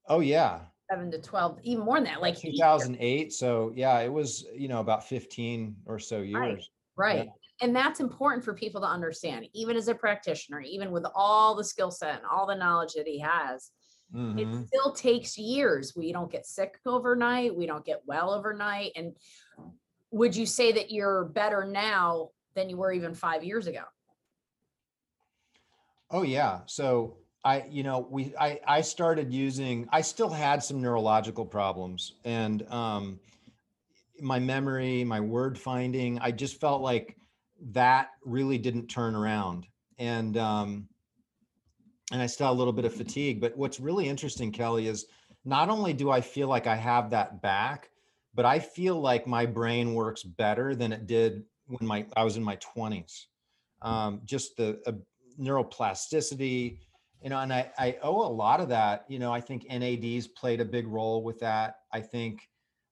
Oh, 0.08 0.20
yeah. 0.22 0.62
seven 0.90 1.12
to 1.12 1.20
12, 1.22 1.60
even 1.64 1.84
more 1.84 1.98
than 1.98 2.06
that, 2.06 2.22
like. 2.22 2.38
2008. 2.38 3.34
So 3.34 3.74
yeah, 3.76 4.00
it 4.00 4.12
was, 4.12 4.46
you 4.56 4.68
know, 4.68 4.80
about 4.80 5.04
15 5.04 5.76
or 5.86 6.00
so 6.00 6.22
years. 6.22 6.70
Right. 6.96 7.30
And 7.62 7.76
that's 7.76 8.00
important 8.00 8.46
for 8.46 8.54
people 8.54 8.82
to 8.82 8.88
understand, 8.88 9.48
even 9.54 9.76
as 9.76 9.88
a 9.88 9.96
practitioner, 9.96 10.62
even 10.62 10.92
with 10.92 11.06
all 11.16 11.56
the 11.56 11.64
skill 11.64 11.92
set 11.92 12.18
and 12.18 12.26
all 12.26 12.46
the 12.46 12.56
knowledge 12.56 12.94
that 12.94 13.08
he 13.08 13.20
has. 13.20 13.72
Mhm. 14.16 14.40
it 14.40 14.68
still 14.68 14.94
takes 14.94 15.38
years. 15.38 15.94
We 15.94 16.14
don't 16.14 16.32
get 16.32 16.46
sick 16.46 16.80
overnight. 16.86 17.54
We 17.54 17.66
don't 17.66 17.84
get 17.84 18.04
well 18.06 18.32
overnight. 18.32 18.94
And 18.96 19.18
would 20.12 20.34
you 20.34 20.46
say 20.46 20.72
that 20.72 20.92
you're 20.92 21.26
better 21.26 21.66
now 21.66 22.30
than 22.54 22.70
you 22.70 22.78
were 22.78 22.94
even 22.94 23.14
five 23.14 23.44
years 23.44 23.68
ago? 23.68 23.84
Oh 26.10 26.22
yeah. 26.22 26.62
So 26.68 27.18
I, 27.48 27.64
you 27.78 27.84
know, 27.88 28.00
we, 28.16 28.34
I, 28.48 28.60
I 28.78 28.82
started 28.82 29.28
using, 29.32 29.88
I 30.00 30.02
still 30.02 30.30
had 30.30 30.62
some 30.62 30.82
neurological 30.82 31.46
problems 31.46 32.02
and, 32.26 32.60
um, 32.70 33.20
my 34.20 34.40
memory, 34.40 35.06
my 35.06 35.22
word 35.22 35.58
finding, 35.58 36.20
I 36.20 36.32
just 36.32 36.60
felt 36.60 36.82
like 36.82 37.16
that 37.72 38.10
really 38.26 38.58
didn't 38.58 38.88
turn 38.88 39.16
around. 39.16 39.66
And, 39.98 40.36
um, 40.36 40.90
and 42.12 42.22
I 42.22 42.28
still 42.28 42.52
a 42.52 42.60
little 42.60 42.74
bit 42.74 42.86
of 42.86 42.94
fatigue, 42.94 43.40
but 43.40 43.56
what's 43.56 43.80
really 43.80 44.10
interesting, 44.10 44.52
Kelly, 44.52 44.88
is 44.88 45.06
not 45.46 45.70
only 45.70 45.94
do 45.94 46.12
I 46.12 46.22
feel 46.22 46.50
like 46.50 46.68
I 46.68 46.76
have 46.76 47.10
that 47.12 47.42
back, 47.42 47.92
but 48.36 48.46
I 48.46 48.60
feel 48.60 49.00
like 49.00 49.26
my 49.26 49.46
brain 49.46 49.94
works 49.94 50.24
better 50.24 50.76
than 50.76 50.92
it 50.92 51.08
did 51.08 51.44
when 51.68 51.88
my, 51.88 52.06
I 52.18 52.24
was 52.24 52.36
in 52.36 52.44
my 52.44 52.56
twenties. 52.56 53.28
Um, 53.82 54.22
just 54.26 54.58
the 54.58 54.82
uh, 54.86 54.92
neuroplasticity, 55.40 56.80
you 57.22 57.30
know, 57.30 57.40
and 57.40 57.52
I, 57.52 57.72
I 57.78 57.98
owe 58.02 58.26
a 58.26 58.32
lot 58.32 58.60
of 58.60 58.70
that. 58.70 59.06
You 59.08 59.20
know, 59.20 59.32
I 59.32 59.42
think 59.42 59.66
NADs 59.70 60.28
played 60.28 60.62
a 60.62 60.66
big 60.66 60.88
role 60.88 61.24
with 61.24 61.40
that. 61.40 61.78
I 61.92 62.02
think 62.02 62.48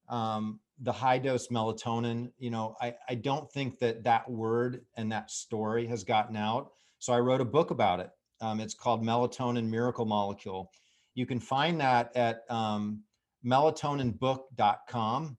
um, 0.09 0.59
the 0.81 0.91
high 0.91 1.17
dose 1.17 1.47
melatonin, 1.47 2.31
you 2.37 2.49
know, 2.49 2.75
I, 2.81 2.95
I 3.07 3.15
don't 3.15 3.51
think 3.51 3.79
that 3.79 4.03
that 4.03 4.29
word 4.29 4.81
and 4.97 5.11
that 5.11 5.31
story 5.31 5.87
has 5.87 6.03
gotten 6.03 6.35
out. 6.35 6.71
So 6.99 7.13
I 7.13 7.19
wrote 7.19 7.41
a 7.41 7.45
book 7.45 7.71
about 7.71 7.99
it. 7.99 8.09
Um, 8.41 8.59
it's 8.59 8.73
called 8.73 9.03
Melatonin 9.03 9.69
Miracle 9.69 10.05
Molecule. 10.05 10.71
You 11.13 11.25
can 11.25 11.39
find 11.39 11.79
that 11.79 12.15
at 12.15 12.43
um, 12.49 13.01
melatoninbook.com. 13.45 15.37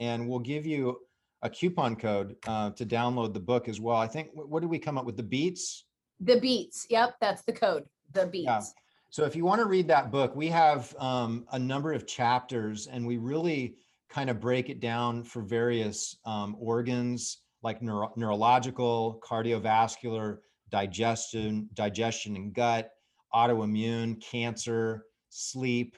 And 0.00 0.28
we'll 0.28 0.38
give 0.40 0.66
you 0.66 0.98
a 1.42 1.50
coupon 1.50 1.96
code 1.96 2.36
uh, 2.46 2.70
to 2.70 2.86
download 2.86 3.34
the 3.34 3.40
book 3.40 3.68
as 3.68 3.80
well. 3.80 3.96
I 3.96 4.06
think, 4.06 4.30
what 4.32 4.60
did 4.60 4.70
we 4.70 4.78
come 4.78 4.96
up 4.96 5.04
with? 5.04 5.16
The 5.16 5.22
beats? 5.22 5.84
The 6.20 6.40
beats. 6.40 6.86
Yep, 6.88 7.16
that's 7.20 7.42
the 7.42 7.52
code. 7.52 7.84
The 8.12 8.26
beats. 8.26 8.74
So 9.10 9.24
if 9.24 9.36
you 9.36 9.44
want 9.44 9.60
to 9.60 9.66
read 9.66 9.88
that 9.88 10.10
book, 10.10 10.34
we 10.34 10.48
have 10.48 10.94
um, 10.98 11.44
a 11.52 11.58
number 11.58 11.92
of 11.92 12.06
chapters 12.06 12.86
and 12.86 13.06
we 13.06 13.18
really 13.18 13.76
kind 14.08 14.30
of 14.30 14.40
break 14.40 14.70
it 14.70 14.80
down 14.80 15.22
for 15.22 15.42
various 15.42 16.16
um, 16.24 16.56
organs 16.58 17.42
like 17.62 17.82
neuro- 17.82 18.12
neurological, 18.16 19.20
cardiovascular, 19.22 20.38
digestion, 20.70 21.68
digestion 21.74 22.36
and 22.36 22.54
gut, 22.54 22.90
autoimmune, 23.34 24.20
cancer, 24.22 25.04
sleep, 25.28 25.96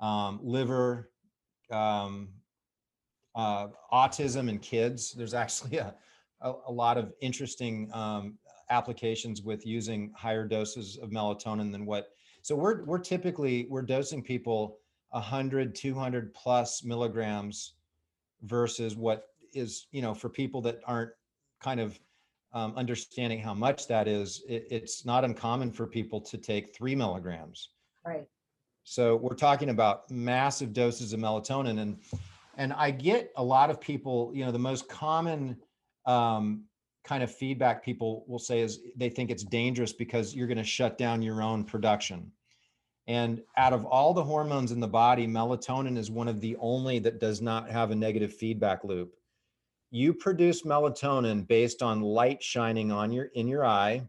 um, 0.00 0.40
liver, 0.42 1.10
um, 1.70 2.28
uh, 3.34 3.68
autism 3.92 4.48
and 4.48 4.60
kids. 4.62 5.12
There's 5.12 5.34
actually 5.34 5.78
a, 5.78 5.94
a, 6.40 6.52
a 6.68 6.72
lot 6.72 6.98
of 6.98 7.12
interesting 7.20 7.90
um, 7.92 8.38
applications 8.72 9.42
with 9.42 9.66
using 9.66 10.12
higher 10.16 10.46
doses 10.46 10.98
of 11.02 11.10
melatonin 11.10 11.70
than 11.70 11.84
what 11.84 12.08
so 12.40 12.56
we're 12.56 12.84
we're 12.84 12.98
typically 12.98 13.66
we're 13.68 13.82
dosing 13.82 14.22
people 14.22 14.78
100 15.10 15.74
200 15.74 16.32
plus 16.34 16.82
milligrams 16.82 17.74
versus 18.42 18.96
what 18.96 19.28
is 19.52 19.86
you 19.92 20.00
know 20.00 20.14
for 20.14 20.28
people 20.28 20.60
that 20.62 20.80
aren't 20.86 21.10
kind 21.60 21.80
of 21.80 22.00
um, 22.54 22.74
understanding 22.76 23.38
how 23.38 23.54
much 23.54 23.86
that 23.86 24.08
is 24.08 24.42
it, 24.48 24.66
it's 24.70 25.04
not 25.04 25.24
uncommon 25.24 25.70
for 25.70 25.86
people 25.86 26.20
to 26.20 26.38
take 26.38 26.74
three 26.74 26.94
milligrams 26.94 27.70
Right. 28.04 28.26
so 28.84 29.16
we're 29.16 29.36
talking 29.36 29.68
about 29.68 30.10
massive 30.10 30.72
doses 30.72 31.12
of 31.12 31.20
melatonin 31.20 31.78
and 31.80 31.98
and 32.56 32.72
I 32.72 32.90
get 32.90 33.32
a 33.36 33.42
lot 33.42 33.70
of 33.70 33.80
people, 33.80 34.30
you 34.34 34.44
know, 34.44 34.52
the 34.52 34.58
most 34.58 34.88
common 34.88 35.56
um, 36.06 36.64
kind 37.04 37.22
of 37.22 37.34
feedback 37.34 37.84
people 37.84 38.24
will 38.28 38.38
say 38.38 38.60
is 38.60 38.80
they 38.96 39.08
think 39.08 39.30
it's 39.30 39.44
dangerous 39.44 39.92
because 39.92 40.34
you're 40.34 40.46
going 40.46 40.58
to 40.58 40.64
shut 40.64 40.98
down 40.98 41.22
your 41.22 41.42
own 41.42 41.64
production. 41.64 42.30
And 43.08 43.42
out 43.56 43.72
of 43.72 43.84
all 43.84 44.14
the 44.14 44.22
hormones 44.22 44.70
in 44.70 44.78
the 44.78 44.86
body, 44.86 45.26
melatonin 45.26 45.98
is 45.98 46.10
one 46.10 46.28
of 46.28 46.40
the 46.40 46.56
only 46.60 47.00
that 47.00 47.18
does 47.18 47.42
not 47.42 47.68
have 47.68 47.90
a 47.90 47.96
negative 47.96 48.32
feedback 48.32 48.84
loop. 48.84 49.14
You 49.90 50.14
produce 50.14 50.62
melatonin 50.62 51.46
based 51.46 51.82
on 51.82 52.00
light 52.00 52.42
shining 52.42 52.92
on 52.92 53.12
your 53.12 53.26
in 53.34 53.48
your 53.48 53.66
eye, 53.66 54.08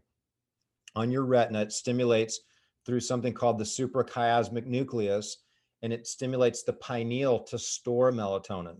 on 0.94 1.10
your 1.10 1.24
retina. 1.24 1.62
It 1.62 1.72
stimulates 1.72 2.40
through 2.86 3.00
something 3.00 3.34
called 3.34 3.58
the 3.58 3.64
suprachiasmatic 3.64 4.66
nucleus, 4.66 5.38
and 5.82 5.92
it 5.92 6.06
stimulates 6.06 6.62
the 6.62 6.72
pineal 6.74 7.40
to 7.40 7.58
store 7.58 8.12
melatonin. 8.12 8.76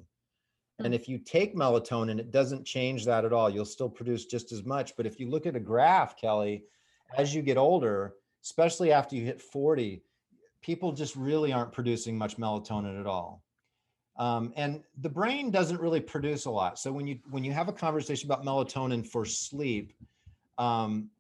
And 0.79 0.89
Hmm. 0.89 0.93
if 0.95 1.09
you 1.09 1.19
take 1.19 1.55
melatonin, 1.55 2.19
it 2.19 2.31
doesn't 2.31 2.65
change 2.65 3.05
that 3.05 3.25
at 3.25 3.33
all. 3.33 3.49
You'll 3.49 3.65
still 3.65 3.89
produce 3.89 4.25
just 4.27 4.51
as 4.53 4.65
much. 4.65 4.97
But 4.97 5.07
if 5.07 5.21
you 5.21 5.29
look 5.29 5.47
at 5.47 5.57
a 5.57 5.61
graph, 5.61 6.17
Kelly, 6.17 6.65
as 7.17 7.35
you 7.35 7.43
get 7.43 7.57
older, 7.57 8.17
especially 8.43 8.91
after 8.93 9.15
you 9.15 9.25
hit 9.25 9.41
40, 9.41 10.03
people 10.63 10.93
just 10.93 11.15
really 11.15 11.53
aren't 11.53 11.73
producing 11.73 12.19
much 12.19 12.37
melatonin 12.39 12.99
at 12.99 13.07
all. 13.07 13.43
Um, 14.17 14.53
and 14.57 14.83
the 14.99 15.09
brain 15.09 15.51
doesn't 15.51 15.81
really 15.81 16.01
produce 16.01 16.45
a 16.47 16.51
lot. 16.51 16.79
So 16.79 16.93
when 16.93 17.07
you 17.07 17.19
when 17.31 17.45
you 17.45 17.53
have 17.53 17.69
a 17.69 17.73
conversation 17.73 18.31
about 18.31 18.45
melatonin 18.45 19.07
for 19.07 19.25
sleep, 19.25 19.93
um, 20.59 21.11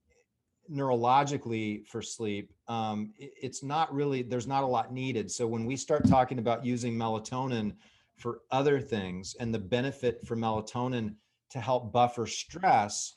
neurologically 0.70 1.86
for 1.86 2.00
sleep, 2.00 2.52
um, 2.68 3.12
i- 3.20 3.30
it's 3.40 3.62
not 3.62 3.92
really 3.92 4.22
there's 4.22 4.46
not 4.46 4.62
a 4.64 4.66
lot 4.66 4.92
needed. 4.92 5.30
So 5.30 5.46
when 5.46 5.64
we 5.66 5.76
start 5.76 6.06
talking 6.06 6.38
about 6.38 6.64
using 6.64 6.94
melatonin 6.94 7.74
for 8.16 8.40
other 8.50 8.80
things 8.80 9.34
and 9.40 9.52
the 9.52 9.58
benefit 9.58 10.26
for 10.26 10.36
melatonin 10.36 11.14
to 11.50 11.60
help 11.60 11.92
buffer 11.92 12.26
stress, 12.26 13.16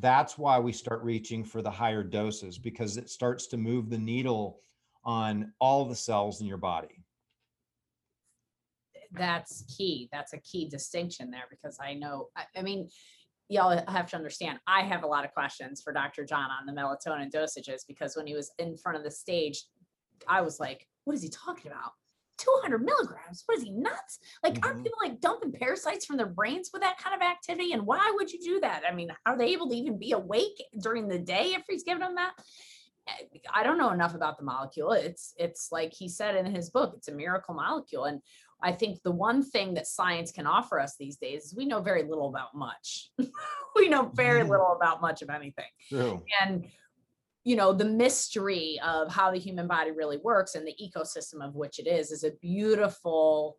that's 0.00 0.36
why 0.36 0.58
we 0.58 0.72
start 0.72 1.02
reaching 1.02 1.44
for 1.44 1.62
the 1.62 1.70
higher 1.70 2.02
doses 2.02 2.58
because 2.58 2.96
it 2.96 3.08
starts 3.08 3.46
to 3.48 3.56
move 3.56 3.90
the 3.90 3.98
needle 3.98 4.60
on 5.04 5.52
all 5.60 5.84
the 5.84 5.94
cells 5.94 6.40
in 6.40 6.46
your 6.46 6.58
body. 6.58 7.02
that's 9.12 9.64
key. 9.74 10.08
That's 10.12 10.32
a 10.32 10.38
key 10.38 10.68
distinction 10.68 11.30
there 11.30 11.44
because 11.48 11.78
I 11.80 11.94
know, 11.94 12.28
I, 12.54 12.62
mean, 12.62 12.90
y'all 13.48 13.80
have 13.88 14.10
to 14.10 14.16
understand, 14.16 14.58
I 14.66 14.82
have 14.82 15.04
a 15.04 15.06
lot 15.06 15.24
of 15.24 15.32
questions 15.32 15.80
for 15.80 15.92
Dr. 15.92 16.24
John 16.24 16.50
on 16.50 16.66
the 16.66 16.72
melatonin 16.72 17.32
dosages 17.32 17.86
because 17.86 18.16
when 18.16 18.26
he 18.26 18.34
was 18.34 18.50
in 18.58 18.76
front 18.76 18.98
of 18.98 19.04
the 19.04 19.10
stage, 19.10 19.64
I 20.26 20.40
was 20.40 20.58
like, 20.58 20.88
what 21.04 21.14
is 21.14 21.22
he 21.22 21.28
talking 21.28 21.70
about? 21.70 21.92
200 22.38 22.82
milligrams. 22.82 23.42
What 23.46 23.58
is 23.58 23.64
he 23.64 23.70
nuts? 23.70 24.18
Like, 24.42 24.64
aren't 24.64 24.80
Mhm. 24.80 24.84
people 24.84 24.98
like 25.02 25.20
dumping 25.20 25.52
parasites 25.52 26.06
from 26.06 26.16
their 26.16 26.26
brains 26.26 26.70
with 26.72 26.82
that 26.82 26.98
kind 26.98 27.14
of 27.14 27.22
activity? 27.22 27.72
And 27.72 27.86
why 27.86 28.12
would 28.14 28.32
you 28.32 28.40
do 28.40 28.60
that? 28.60 28.82
I 28.88 28.94
mean, 28.94 29.10
are 29.24 29.36
they 29.36 29.48
able 29.48 29.68
to 29.68 29.76
even 29.76 29.98
be 29.98 30.12
awake 30.12 30.62
during 30.78 31.08
the 31.08 31.18
day 31.18 31.54
if 31.54 31.64
he's 31.68 31.84
giving 31.84 32.00
them 32.00 32.14
that? 32.16 32.34
I 33.52 33.62
don't 33.62 33.78
know 33.78 33.90
enough 33.90 34.14
about 34.14 34.36
the 34.36 34.42
molecule. 34.44 34.90
It's 34.92 35.32
it's 35.38 35.70
like 35.70 35.92
he 35.92 36.08
said 36.08 36.34
in 36.34 36.46
his 36.52 36.70
book, 36.70 36.94
it's 36.96 37.06
a 37.08 37.14
miracle 37.14 37.54
molecule. 37.54 38.04
And 38.04 38.20
I 38.60 38.72
think 38.72 39.02
the 39.02 39.12
one 39.12 39.44
thing 39.44 39.74
that 39.74 39.86
science 39.86 40.32
can 40.32 40.46
offer 40.46 40.80
us 40.80 40.96
these 40.96 41.16
days 41.16 41.44
is 41.44 41.54
we 41.54 41.66
know 41.66 41.80
very 41.80 42.02
little 42.02 42.28
about 42.28 42.54
much. 42.54 43.12
we 43.76 43.88
know 43.88 44.06
very 44.14 44.42
Mhm. 44.42 44.48
little 44.50 44.72
about 44.72 45.00
much 45.00 45.22
of 45.22 45.30
anything. 45.30 45.70
True. 45.88 46.24
And 46.40 46.66
you 47.46 47.54
know, 47.54 47.72
the 47.72 47.84
mystery 47.84 48.76
of 48.84 49.08
how 49.08 49.30
the 49.30 49.38
human 49.38 49.68
body 49.68 49.92
really 49.92 50.16
works 50.16 50.56
and 50.56 50.66
the 50.66 50.74
ecosystem 50.82 51.40
of 51.40 51.54
which 51.54 51.78
it 51.78 51.86
is 51.86 52.10
is 52.10 52.24
a 52.24 52.32
beautiful 52.42 53.56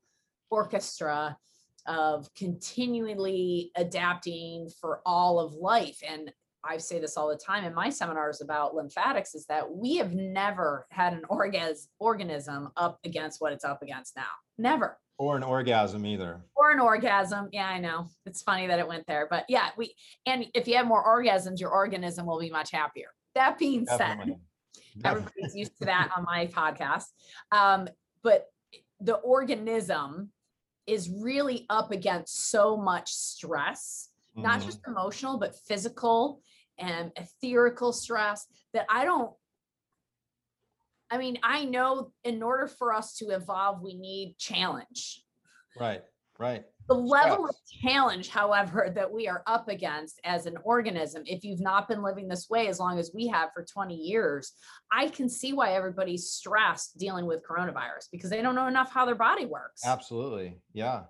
orchestra 0.49 1.37
of 1.85 2.27
continually 2.35 3.71
adapting 3.77 4.69
for 4.81 4.99
all 5.05 5.39
of 5.39 5.53
life. 5.53 6.01
And 6.05 6.33
I 6.65 6.79
say 6.79 6.99
this 6.99 7.15
all 7.15 7.29
the 7.29 7.37
time 7.37 7.63
in 7.63 7.73
my 7.73 7.89
seminars 7.89 8.41
about 8.41 8.75
lymphatics 8.75 9.33
is 9.35 9.45
that 9.45 9.71
we 9.71 9.95
have 9.95 10.13
never 10.13 10.85
had 10.89 11.13
an 11.13 11.21
orgas- 11.31 11.87
organism 11.97 12.71
up 12.75 12.99
against 13.05 13.39
what 13.39 13.53
it's 13.53 13.63
up 13.63 13.81
against 13.81 14.17
now. 14.17 14.23
Never. 14.57 14.99
Or 15.17 15.37
an 15.37 15.43
orgasm 15.43 16.05
either. 16.05 16.41
Or 16.57 16.71
an 16.71 16.81
orgasm. 16.81 17.47
Yeah, 17.53 17.69
I 17.69 17.79
know. 17.79 18.09
It's 18.25 18.41
funny 18.41 18.67
that 18.67 18.79
it 18.79 18.87
went 18.87 19.07
there. 19.07 19.29
But 19.29 19.45
yeah, 19.47 19.69
we 19.77 19.95
and 20.25 20.45
if 20.53 20.67
you 20.67 20.75
have 20.75 20.85
more 20.87 21.05
orgasms, 21.05 21.61
your 21.61 21.69
organism 21.69 22.25
will 22.25 22.39
be 22.41 22.49
much 22.49 22.71
happier. 22.71 23.07
That 23.37 23.59
being 23.59 23.85
said, 23.85 23.97
Definitely. 23.99 24.39
Everybody's 25.05 25.55
used 25.55 25.77
to 25.77 25.85
that 25.85 26.09
on 26.17 26.23
my 26.23 26.47
podcast. 26.59 27.05
Um, 27.51 27.87
but 28.23 28.47
the 28.99 29.13
organism 29.17 30.31
is 30.87 31.07
really 31.09 31.67
up 31.69 31.91
against 31.91 32.49
so 32.49 32.75
much 32.75 33.13
stress, 33.13 34.09
not 34.35 34.61
Mhm. 34.61 34.65
just 34.65 34.79
emotional, 34.87 35.37
but 35.37 35.55
physical 35.67 36.41
and 36.79 37.11
etherical 37.15 37.93
stress 37.93 38.47
that 38.73 38.87
I 38.89 39.05
don't. 39.05 39.35
I 41.11 41.17
mean, 41.19 41.37
I 41.43 41.65
know 41.65 42.11
in 42.23 42.41
order 42.41 42.67
for 42.67 42.91
us 42.93 43.15
to 43.17 43.29
evolve, 43.29 43.81
we 43.83 43.93
need 43.93 44.37
challenge. 44.39 45.23
Right. 45.79 46.03
Right. 46.39 46.65
The 46.87 46.95
level 46.95 47.45
of 47.45 47.55
challenge, 47.81 48.29
however, 48.29 48.91
that 48.95 49.11
we 49.11 49.27
are 49.27 49.43
up 49.45 49.67
against 49.67 50.19
as 50.23 50.45
an 50.45 50.57
organism, 50.63 51.23
if 51.25 51.43
you've 51.43 51.59
not 51.59 51.87
been 51.87 52.01
living 52.01 52.27
this 52.27 52.49
way 52.49 52.67
as 52.67 52.79
long 52.79 52.97
as 52.97 53.11
we 53.13 53.27
have 53.27 53.49
for 53.53 53.63
20 53.63 53.95
years, 53.95 54.53
I 54.91 55.09
can 55.09 55.29
see 55.29 55.53
why 55.53 55.73
everybody's 55.73 56.29
stressed 56.29 56.97
dealing 56.97 57.25
with 57.25 57.45
coronavirus 57.45 58.07
because 58.11 58.29
they 58.29 58.41
don't 58.41 58.55
know 58.55 58.67
enough 58.67 58.91
how 58.91 59.05
their 59.05 59.15
body 59.15 59.45
works. 59.45 59.85
Absolutely. 59.85 60.57
Yeah. 60.73 61.03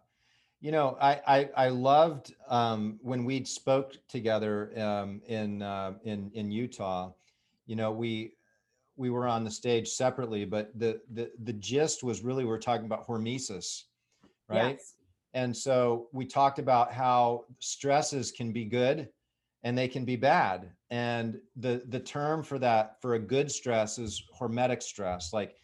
You 0.59 0.71
know, 0.71 0.97
I 0.99 1.21
I, 1.27 1.49
I 1.55 1.69
loved 1.69 2.33
um, 2.47 2.99
when 3.03 3.25
we 3.25 3.43
spoke 3.43 3.93
together 4.09 4.71
um, 4.79 5.21
in 5.27 5.61
uh, 5.61 5.93
in 6.03 6.31
in 6.33 6.49
Utah. 6.49 7.11
You 7.67 7.75
know, 7.75 7.91
we 7.91 8.33
we 8.95 9.11
were 9.11 9.27
on 9.27 9.43
the 9.43 9.51
stage 9.51 9.87
separately, 9.89 10.45
but 10.45 10.71
the 10.77 10.99
the 11.13 11.31
the 11.43 11.53
gist 11.53 12.03
was 12.03 12.23
really 12.23 12.43
we 12.43 12.51
are 12.51 12.57
talking 12.57 12.87
about 12.87 13.07
hormesis, 13.07 13.83
right? 14.49 14.77
Yes. 14.79 14.95
And 15.38 15.56
so 15.56 16.08
we 16.13 16.26
talked 16.26 16.58
about 16.58 16.91
how 16.91 17.45
stresses 17.60 18.32
can 18.32 18.52
be 18.52 18.65
good 18.65 19.08
and 19.62 19.78
they 19.78 19.88
can 19.88 20.04
be 20.04 20.15
bad. 20.15 20.71
And 20.89 21.39
the 21.58 21.84
the 21.89 22.00
term 22.00 22.41
for 22.41 22.58
that 22.58 23.00
for 23.04 23.13
a 23.13 23.19
good 23.19 23.52
stress 23.52 24.00
is 24.00 24.23
hormetic 24.36 24.82
stress. 24.82 25.34
Like 25.34 25.56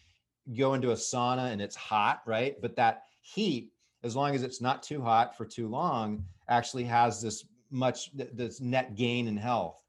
go 0.55 0.75
into 0.75 0.91
a 0.91 0.95
sauna 0.95 1.51
and 1.51 1.59
it's 1.59 1.75
hot, 1.75 2.21
right? 2.27 2.55
But 2.61 2.75
that 2.75 3.05
heat, 3.21 3.71
as 4.03 4.15
long 4.15 4.35
as 4.35 4.43
it's 4.43 4.61
not 4.61 4.83
too 4.83 5.01
hot 5.01 5.35
for 5.35 5.43
too 5.43 5.67
long, 5.67 6.23
actually 6.49 6.83
has 6.83 7.19
this 7.19 7.43
much 7.71 8.11
this 8.13 8.61
net 8.61 8.93
gain 8.93 9.27
in 9.27 9.35
health. 9.35 9.81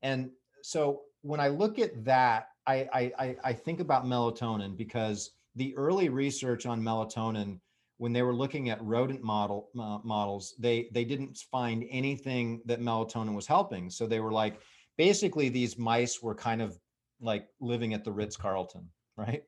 And 0.00 0.30
so 0.62 1.02
when 1.20 1.38
I 1.38 1.48
look 1.48 1.78
at 1.78 2.02
that, 2.06 2.48
I 2.66 3.12
I, 3.18 3.36
I, 3.44 3.52
think 3.52 3.80
about 3.80 4.06
melatonin 4.06 4.74
because 4.74 5.32
the 5.54 5.76
early 5.76 6.08
research 6.08 6.64
on 6.64 6.80
melatonin 6.80 7.60
when 7.98 8.12
they 8.12 8.22
were 8.22 8.34
looking 8.34 8.70
at 8.70 8.82
rodent 8.82 9.22
model 9.22 9.68
uh, 9.78 9.98
models, 10.02 10.54
they 10.58 10.88
they 10.92 11.04
didn't 11.04 11.36
find 11.50 11.84
anything 11.90 12.62
that 12.64 12.80
melatonin 12.80 13.34
was 13.34 13.46
helping. 13.46 13.90
So 13.90 14.06
they 14.06 14.20
were 14.20 14.32
like, 14.32 14.60
basically, 14.96 15.48
these 15.48 15.76
mice 15.78 16.22
were 16.22 16.34
kind 16.34 16.62
of 16.62 16.78
like 17.20 17.48
living 17.60 17.94
at 17.94 18.04
the 18.04 18.12
Ritz 18.12 18.36
Carlton, 18.36 18.88
right? 19.16 19.42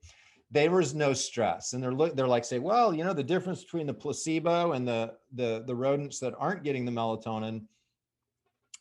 There 0.51 0.71
was 0.73 0.95
no 0.95 1.13
stress, 1.13 1.73
and 1.73 1.83
they're 1.83 1.95
look 1.95 2.17
they're 2.17 2.27
like 2.27 2.45
say, 2.45 2.59
well, 2.59 2.93
you 2.93 3.05
know, 3.05 3.15
the 3.15 3.23
difference 3.23 3.63
between 3.63 3.87
the 3.87 3.95
placebo 3.95 4.73
and 4.73 4.87
the 4.87 5.15
the 5.33 5.63
the 5.67 5.75
rodents 5.75 6.19
that 6.19 6.35
aren't 6.37 6.65
getting 6.65 6.85
the 6.85 6.93
melatonin, 6.93 7.63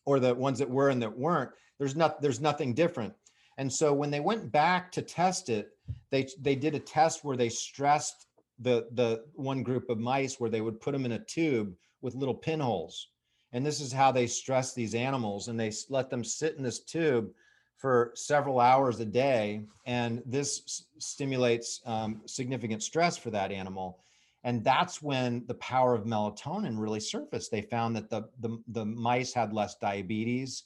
or 0.06 0.20
the 0.20 0.34
ones 0.34 0.58
that 0.60 0.70
were 0.70 0.90
and 0.90 1.02
that 1.04 1.16
weren't, 1.16 1.52
there's 1.78 1.96
not 1.96 2.22
there's 2.22 2.42
nothing 2.42 2.74
different. 2.74 3.14
And 3.60 3.72
so 3.72 3.94
when 3.94 4.10
they 4.10 4.22
went 4.22 4.52
back 4.52 4.92
to 4.94 5.04
test 5.04 5.50
it, 5.50 5.70
they 6.10 6.28
they 6.42 6.56
did 6.56 6.74
a 6.74 6.80
test 6.80 7.24
where 7.24 7.38
they 7.38 7.50
stressed 7.50 8.26
the 8.60 8.88
the 8.94 9.24
one 9.34 9.64
group 9.64 9.90
of 9.90 10.00
mice 10.00 10.40
where 10.40 10.50
they 10.50 10.62
would 10.62 10.82
put 10.82 10.92
them 10.92 11.06
in 11.06 11.14
a 11.14 11.20
tube 11.20 11.74
with 12.02 12.16
little 12.16 12.36
pinholes. 12.36 13.10
And 13.52 13.66
this 13.66 13.82
is 13.82 13.92
how 13.92 14.12
they 14.12 14.28
stress 14.28 14.74
these 14.74 14.94
animals 14.94 15.48
and 15.48 15.60
they 15.60 15.72
let 15.90 16.10
them 16.10 16.24
sit 16.24 16.56
in 16.56 16.64
this 16.64 16.80
tube 16.80 17.30
for 17.78 18.12
several 18.14 18.60
hours 18.60 19.00
a 19.00 19.06
day. 19.06 19.64
And 19.86 20.22
this 20.26 20.62
s- 20.66 20.84
stimulates 21.00 21.82
um, 21.86 22.22
significant 22.26 22.84
stress 22.84 23.18
for 23.18 23.32
that 23.32 23.52
animal. 23.52 24.04
And 24.44 24.64
that's 24.64 25.02
when 25.02 25.46
the 25.48 25.56
power 25.56 25.96
of 25.96 26.06
melatonin 26.06 26.80
really 26.80 27.00
surfaced. 27.00 27.52
They 27.52 27.62
found 27.62 27.96
that 27.96 28.10
the 28.10 28.24
the, 28.40 28.58
the 28.68 28.86
mice 28.86 29.34
had 29.34 29.54
less 29.54 29.76
diabetes. 29.76 30.64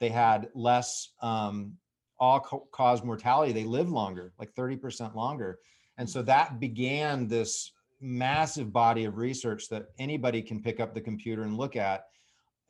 They 0.00 0.08
had 0.08 0.48
less 0.54 1.10
um, 1.22 1.74
all 2.18 2.40
cause 2.72 3.02
mortality. 3.02 3.52
They 3.52 3.64
lived 3.64 3.90
longer 3.90 4.32
like 4.38 4.54
30% 4.54 5.14
longer 5.14 5.58
and 5.98 6.08
so 6.08 6.22
that 6.22 6.60
began 6.60 7.28
this 7.28 7.72
massive 8.00 8.72
body 8.72 9.04
of 9.04 9.16
research 9.16 9.68
that 9.68 9.86
anybody 9.98 10.42
can 10.42 10.60
pick 10.60 10.80
up 10.80 10.94
the 10.94 11.00
computer 11.00 11.42
and 11.42 11.56
look 11.56 11.76
at. 11.76 12.04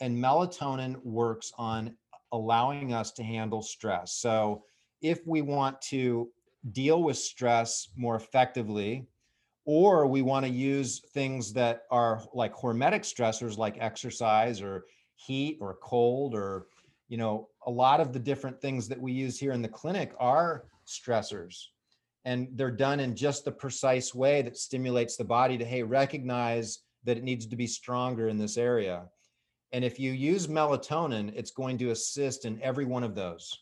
And 0.01 0.17
melatonin 0.17 1.03
works 1.05 1.53
on 1.57 1.97
allowing 2.33 2.93
us 2.93 3.13
to 3.13 3.23
handle 3.23 3.63
stress. 3.63 4.13
So 4.13 4.65
if 5.01 5.27
we 5.27 5.43
want 5.43 5.81
to 5.83 6.29
deal 6.73 7.03
with 7.03 7.17
stress 7.17 7.89
more 7.97 8.17
effectively, 8.17 9.07
or 9.67 10.07
we 10.07 10.23
want 10.23 10.45
to 10.45 10.51
use 10.51 11.01
things 11.13 11.53
that 11.55 11.83
are 11.91 12.23
like 12.35 12.55
hormetic 12.55 13.01
stressors 13.01 13.57
like 13.57 13.77
exercise 13.81 14.61
or 14.61 14.85
heat 15.17 15.59
or 15.61 15.79
cold 15.83 16.35
or 16.35 16.67
you 17.09 17.17
know 17.17 17.49
a 17.67 17.71
lot 17.71 18.01
of 18.01 18.13
the 18.13 18.19
different 18.19 18.61
things 18.61 18.89
that 18.89 19.01
we 19.01 19.13
use 19.13 19.39
here 19.39 19.53
in 19.53 19.63
the 19.63 19.69
clinic 19.69 20.13
are 20.19 20.65
stressors 20.87 21.69
and 22.25 22.49
they're 22.53 22.71
done 22.71 23.01
in 23.01 23.15
just 23.15 23.45
the 23.45 23.53
precise 23.53 24.15
way 24.15 24.43
that 24.43 24.57
stimulates 24.57 25.17
the 25.17 25.25
body 25.25 25.59
to 25.59 25.65
hey 25.65 25.83
recognize 25.83 26.81
that 27.05 27.17
it 27.19 27.25
needs 27.25 27.47
to 27.47 27.57
be 27.57 27.67
stronger 27.67 28.29
in 28.29 28.39
this 28.39 28.57
area. 28.57 29.05
And 29.73 29.85
if 29.85 29.99
you 29.99 30.13
use 30.13 30.47
melatonin 30.47 31.33
it's 31.35 31.51
going 31.51 31.79
to 31.79 31.91
assist 31.91 32.45
in 32.45 32.61
every 32.63 32.85
one 32.85 33.05
of 33.05 33.15
those. 33.15 33.61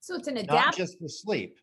So 0.00 0.14
it's 0.14 0.28
an 0.28 0.34
not 0.34 0.44
adapt, 0.44 0.76
just 0.76 0.98
for 0.98 1.08
sleep. 1.08 1.58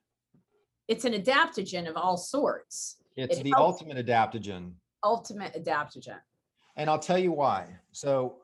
it's 0.87 1.05
an 1.05 1.13
adaptogen 1.13 1.87
of 1.89 1.95
all 1.95 2.17
sorts, 2.17 2.97
it's 3.15 3.37
It 3.39 3.43
the 3.43 3.51
helps- 3.55 3.81
ultimate 3.81 4.05
adaptogen. 4.05 4.71
Ultimate 5.03 5.53
adaptogen. 5.53 6.19
And 6.75 6.89
I'll 6.89 6.99
tell 6.99 7.17
you 7.19 7.31
why. 7.31 7.67
So 7.93 8.37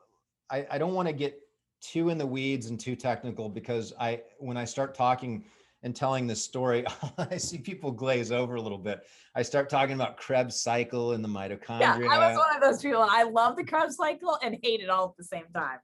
I, 0.50 0.66
I 0.70 0.78
don't 0.78 0.94
want 0.94 1.06
to 1.08 1.12
get 1.12 1.38
too 1.82 2.08
in 2.08 2.16
the 2.16 2.26
weeds 2.26 2.66
and 2.70 2.78
too 2.80 2.94
technical 2.96 3.48
because 3.48 3.92
I 4.00 4.22
when 4.38 4.56
I 4.56 4.64
start 4.64 4.94
talking 4.94 5.44
and 5.82 5.94
telling 5.94 6.26
this 6.26 6.42
story, 6.42 6.84
I 7.18 7.36
see 7.36 7.58
people 7.58 7.90
glaze 7.90 8.32
over 8.32 8.54
a 8.54 8.60
little 8.60 8.78
bit. 8.78 9.00
I 9.34 9.42
start 9.42 9.68
talking 9.68 9.94
about 9.94 10.16
Krebs 10.16 10.60
cycle 10.60 11.12
and 11.12 11.24
the 11.24 11.28
mitochondria. 11.28 12.04
Yeah. 12.04 12.10
I 12.10 12.28
was 12.28 12.38
one 12.38 12.56
of 12.56 12.62
those 12.62 12.82
people. 12.82 13.06
I 13.08 13.24
love 13.24 13.56
the 13.56 13.64
Krebs 13.64 13.96
cycle 13.96 14.38
and 14.42 14.58
hate 14.62 14.80
it 14.80 14.90
all 14.90 15.08
at 15.10 15.16
the 15.16 15.24
same 15.24 15.46
time. 15.54 15.78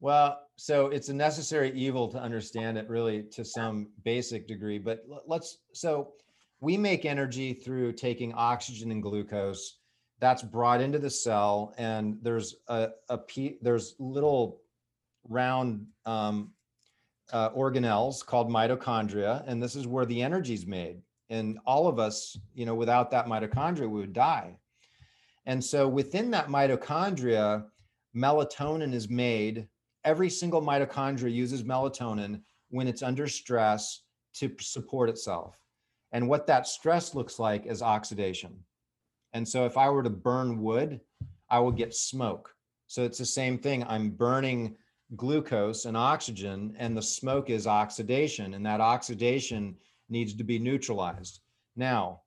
Well, 0.00 0.40
so 0.56 0.88
it's 0.88 1.08
a 1.08 1.14
necessary 1.14 1.72
evil 1.72 2.08
to 2.08 2.18
understand 2.18 2.76
it 2.76 2.88
really 2.88 3.22
to 3.32 3.44
some 3.44 3.88
basic 4.04 4.46
degree. 4.46 4.78
But 4.78 5.04
let's 5.26 5.58
so 5.72 6.12
we 6.60 6.76
make 6.76 7.04
energy 7.04 7.54
through 7.54 7.92
taking 7.92 8.32
oxygen 8.34 8.90
and 8.90 9.02
glucose. 9.02 9.78
That's 10.20 10.42
brought 10.42 10.80
into 10.80 10.98
the 10.98 11.10
cell, 11.10 11.74
and 11.78 12.18
there's 12.22 12.56
a, 12.68 12.90
a 13.08 13.18
there's 13.62 13.94
little 13.98 14.60
round 15.28 15.86
um, 16.06 16.52
uh, 17.32 17.50
organelles 17.50 18.24
called 18.24 18.50
mitochondria, 18.50 19.44
and 19.46 19.62
this 19.62 19.76
is 19.76 19.86
where 19.86 20.06
the 20.06 20.22
energy 20.22 20.54
is 20.54 20.66
made. 20.66 21.00
And 21.30 21.58
all 21.66 21.88
of 21.88 21.98
us, 21.98 22.38
you 22.54 22.66
know, 22.66 22.74
without 22.74 23.10
that 23.10 23.26
mitochondria, 23.26 23.88
we 23.88 24.00
would 24.00 24.12
die. 24.12 24.56
And 25.46 25.62
so 25.62 25.88
within 25.88 26.30
that 26.32 26.48
mitochondria, 26.48 27.64
melatonin 28.14 28.92
is 28.92 29.08
made. 29.08 29.68
Every 30.04 30.30
single 30.30 30.62
mitochondria 30.62 31.32
uses 31.32 31.62
melatonin 31.62 32.40
when 32.70 32.88
it's 32.88 33.02
under 33.02 33.26
stress 33.26 34.02
to 34.34 34.54
support 34.60 35.08
itself. 35.08 35.56
And 36.12 36.28
what 36.28 36.46
that 36.46 36.66
stress 36.66 37.14
looks 37.14 37.38
like 37.38 37.66
is 37.66 37.82
oxidation. 37.82 38.56
And 39.32 39.46
so 39.46 39.66
if 39.66 39.76
I 39.76 39.88
were 39.90 40.02
to 40.02 40.10
burn 40.10 40.60
wood, 40.60 41.00
I 41.50 41.58
would 41.58 41.76
get 41.76 41.94
smoke. 41.94 42.54
So 42.86 43.02
it's 43.02 43.18
the 43.18 43.26
same 43.26 43.58
thing. 43.58 43.84
I'm 43.84 44.10
burning 44.10 44.76
glucose 45.16 45.84
and 45.84 45.96
oxygen, 45.96 46.74
and 46.78 46.96
the 46.96 47.02
smoke 47.02 47.50
is 47.50 47.66
oxidation, 47.66 48.54
and 48.54 48.64
that 48.66 48.80
oxidation 48.80 49.76
needs 50.08 50.34
to 50.34 50.44
be 50.44 50.58
neutralized. 50.58 51.40
Now, 51.76 52.22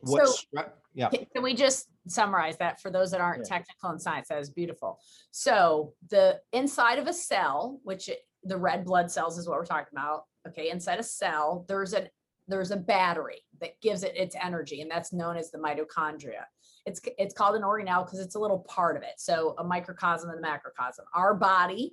what? 0.00 0.28
So- 0.28 0.46
stre- 0.54 0.72
yeah. 0.94 1.08
Can 1.10 1.26
can 1.26 1.42
we 1.42 1.54
just 1.54 1.88
summarize 2.08 2.56
that 2.58 2.80
for 2.80 2.90
those 2.90 3.10
that 3.12 3.20
aren't 3.20 3.44
Yeah. 3.46 3.56
technical 3.56 3.90
in 3.90 3.98
science? 3.98 4.28
That 4.28 4.38
is 4.38 4.50
beautiful. 4.50 4.98
So 5.30 5.94
the 6.08 6.40
inside 6.52 6.98
of 6.98 7.06
a 7.06 7.12
cell, 7.12 7.78
which 7.84 8.08
it- 8.08 8.26
the 8.42 8.56
red 8.56 8.84
blood 8.84 9.10
cells 9.10 9.38
is 9.38 9.48
what 9.48 9.58
we're 9.58 9.66
talking 9.66 9.92
about. 9.96 10.24
Okay, 10.46 10.70
inside 10.70 10.98
a 10.98 11.02
cell, 11.02 11.64
there's 11.68 11.92
an 11.92 12.08
there's 12.50 12.70
a 12.70 12.76
battery 12.78 13.44
that 13.60 13.78
gives 13.82 14.02
it 14.02 14.16
its 14.16 14.34
energy, 14.42 14.80
and 14.80 14.90
that's 14.90 15.12
known 15.12 15.36
as 15.36 15.50
the 15.50 15.58
mitochondria. 15.58 16.46
It's 16.88 17.00
it's 17.18 17.34
called 17.34 17.54
an 17.56 17.62
organelle 17.62 18.04
because 18.04 18.18
it's 18.18 18.34
a 18.34 18.38
little 18.38 18.60
part 18.60 18.96
of 18.96 19.02
it. 19.02 19.14
So 19.18 19.54
a 19.58 19.64
microcosm 19.64 20.30
and 20.30 20.38
a 20.38 20.42
macrocosm. 20.42 21.04
Our 21.14 21.34
body 21.34 21.92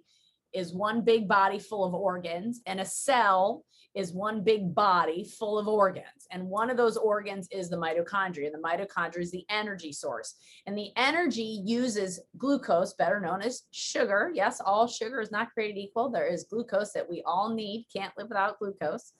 is 0.53 0.73
one 0.73 1.01
big 1.03 1.27
body 1.27 1.59
full 1.59 1.83
of 1.83 1.93
organs, 1.93 2.61
and 2.65 2.79
a 2.79 2.85
cell 2.85 3.65
is 3.95 4.11
one 4.11 4.43
big 4.43 4.75
body 4.75 5.23
full 5.23 5.57
of 5.57 5.67
organs. 5.67 6.27
And 6.31 6.47
one 6.47 6.69
of 6.69 6.75
those 6.75 6.97
organs 6.97 7.47
is 7.49 7.69
the 7.69 7.77
mitochondria. 7.77 8.47
And 8.47 8.53
the 8.53 8.67
mitochondria 8.67 9.21
is 9.21 9.31
the 9.31 9.45
energy 9.49 9.93
source. 9.93 10.35
And 10.65 10.77
the 10.77 10.89
energy 10.97 11.61
uses 11.65 12.19
glucose, 12.37 12.93
better 12.93 13.21
known 13.21 13.41
as 13.41 13.63
sugar. 13.71 14.31
Yes, 14.33 14.61
all 14.63 14.85
sugar 14.85 15.21
is 15.21 15.31
not 15.31 15.51
created 15.53 15.79
equal. 15.79 16.09
There 16.09 16.27
is 16.27 16.43
glucose 16.43 16.91
that 16.91 17.09
we 17.09 17.23
all 17.25 17.53
need, 17.53 17.87
can't 17.95 18.13
live 18.17 18.27
without 18.27 18.59
glucose. 18.59 19.13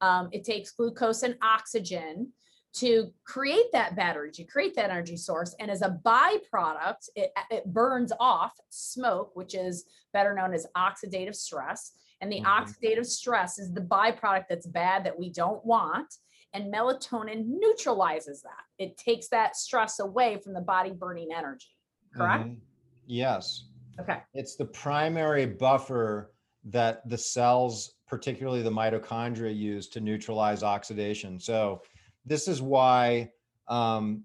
Um, 0.00 0.28
it 0.32 0.44
takes 0.44 0.70
glucose 0.70 1.24
and 1.24 1.36
oxygen 1.42 2.32
to 2.72 3.12
create 3.24 3.72
that 3.72 3.96
battery, 3.96 4.30
to 4.32 4.44
create 4.44 4.74
that 4.76 4.90
energy 4.90 5.16
source. 5.16 5.54
And 5.58 5.70
as 5.70 5.82
a 5.82 5.98
byproduct, 6.04 7.08
it, 7.16 7.32
it 7.50 7.66
burns 7.66 8.12
off 8.20 8.52
smoke, 8.68 9.32
which 9.34 9.54
is 9.54 9.84
better 10.12 10.34
known 10.34 10.54
as 10.54 10.66
oxidative 10.76 11.34
stress. 11.34 11.92
And 12.20 12.30
the 12.30 12.40
Mhm. 12.40 12.44
oxidative 12.46 13.06
stress 13.06 13.58
is 13.58 13.72
the 13.72 13.80
byproduct 13.80 14.44
that's 14.48 14.66
bad 14.66 15.04
that 15.04 15.18
we 15.18 15.30
don't 15.30 15.64
want. 15.64 16.14
And 16.52 16.72
melatonin 16.72 17.46
neutralizes 17.46 18.42
that. 18.42 18.64
It 18.78 18.96
takes 18.96 19.28
that 19.28 19.56
stress 19.56 19.98
away 20.00 20.36
from 20.38 20.52
the 20.52 20.60
body 20.60 20.90
burning 20.90 21.32
energy. 21.32 21.76
Correct? 22.14 22.44
Mhm. 22.44 22.60
Yes. 23.06 23.64
Okay. 23.98 24.22
It's 24.34 24.56
the 24.56 24.66
primary 24.66 25.46
buffer 25.46 26.32
that 26.64 27.08
the 27.08 27.16
cells, 27.18 27.94
particularly 28.06 28.62
the 28.62 28.70
mitochondria, 28.70 29.56
use 29.56 29.88
to 29.88 30.00
neutralize 30.00 30.62
oxidation. 30.62 31.38
So 31.38 31.82
this 32.24 32.48
is 32.48 32.60
why 32.60 33.30
um, 33.68 34.24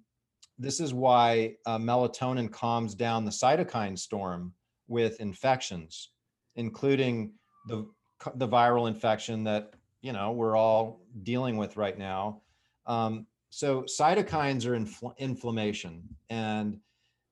this 0.58 0.80
is 0.80 0.94
why 0.94 1.56
uh, 1.66 1.78
melatonin 1.78 2.52
calms 2.52 2.96
down 2.96 3.26
the 3.26 3.32
cytokine 3.32 3.98
storm 3.98 4.54
with 4.88 5.20
infections, 5.20 6.12
including 6.56 7.34
the 7.68 7.88
the 8.36 8.48
viral 8.48 8.88
infection 8.88 9.44
that 9.44 9.74
you 10.02 10.14
know 10.14 10.32
we're 10.32 10.56
all 10.56 11.02
dealing 11.24 11.58
with 11.58 11.78
right 11.78 11.98
now. 11.98 12.42
Um, 12.88 13.28
so 13.50 13.84
cytokines 13.84 14.66
are 14.66 14.78
infl- 14.78 15.18
inflammation, 15.18 16.04
and 16.30 16.80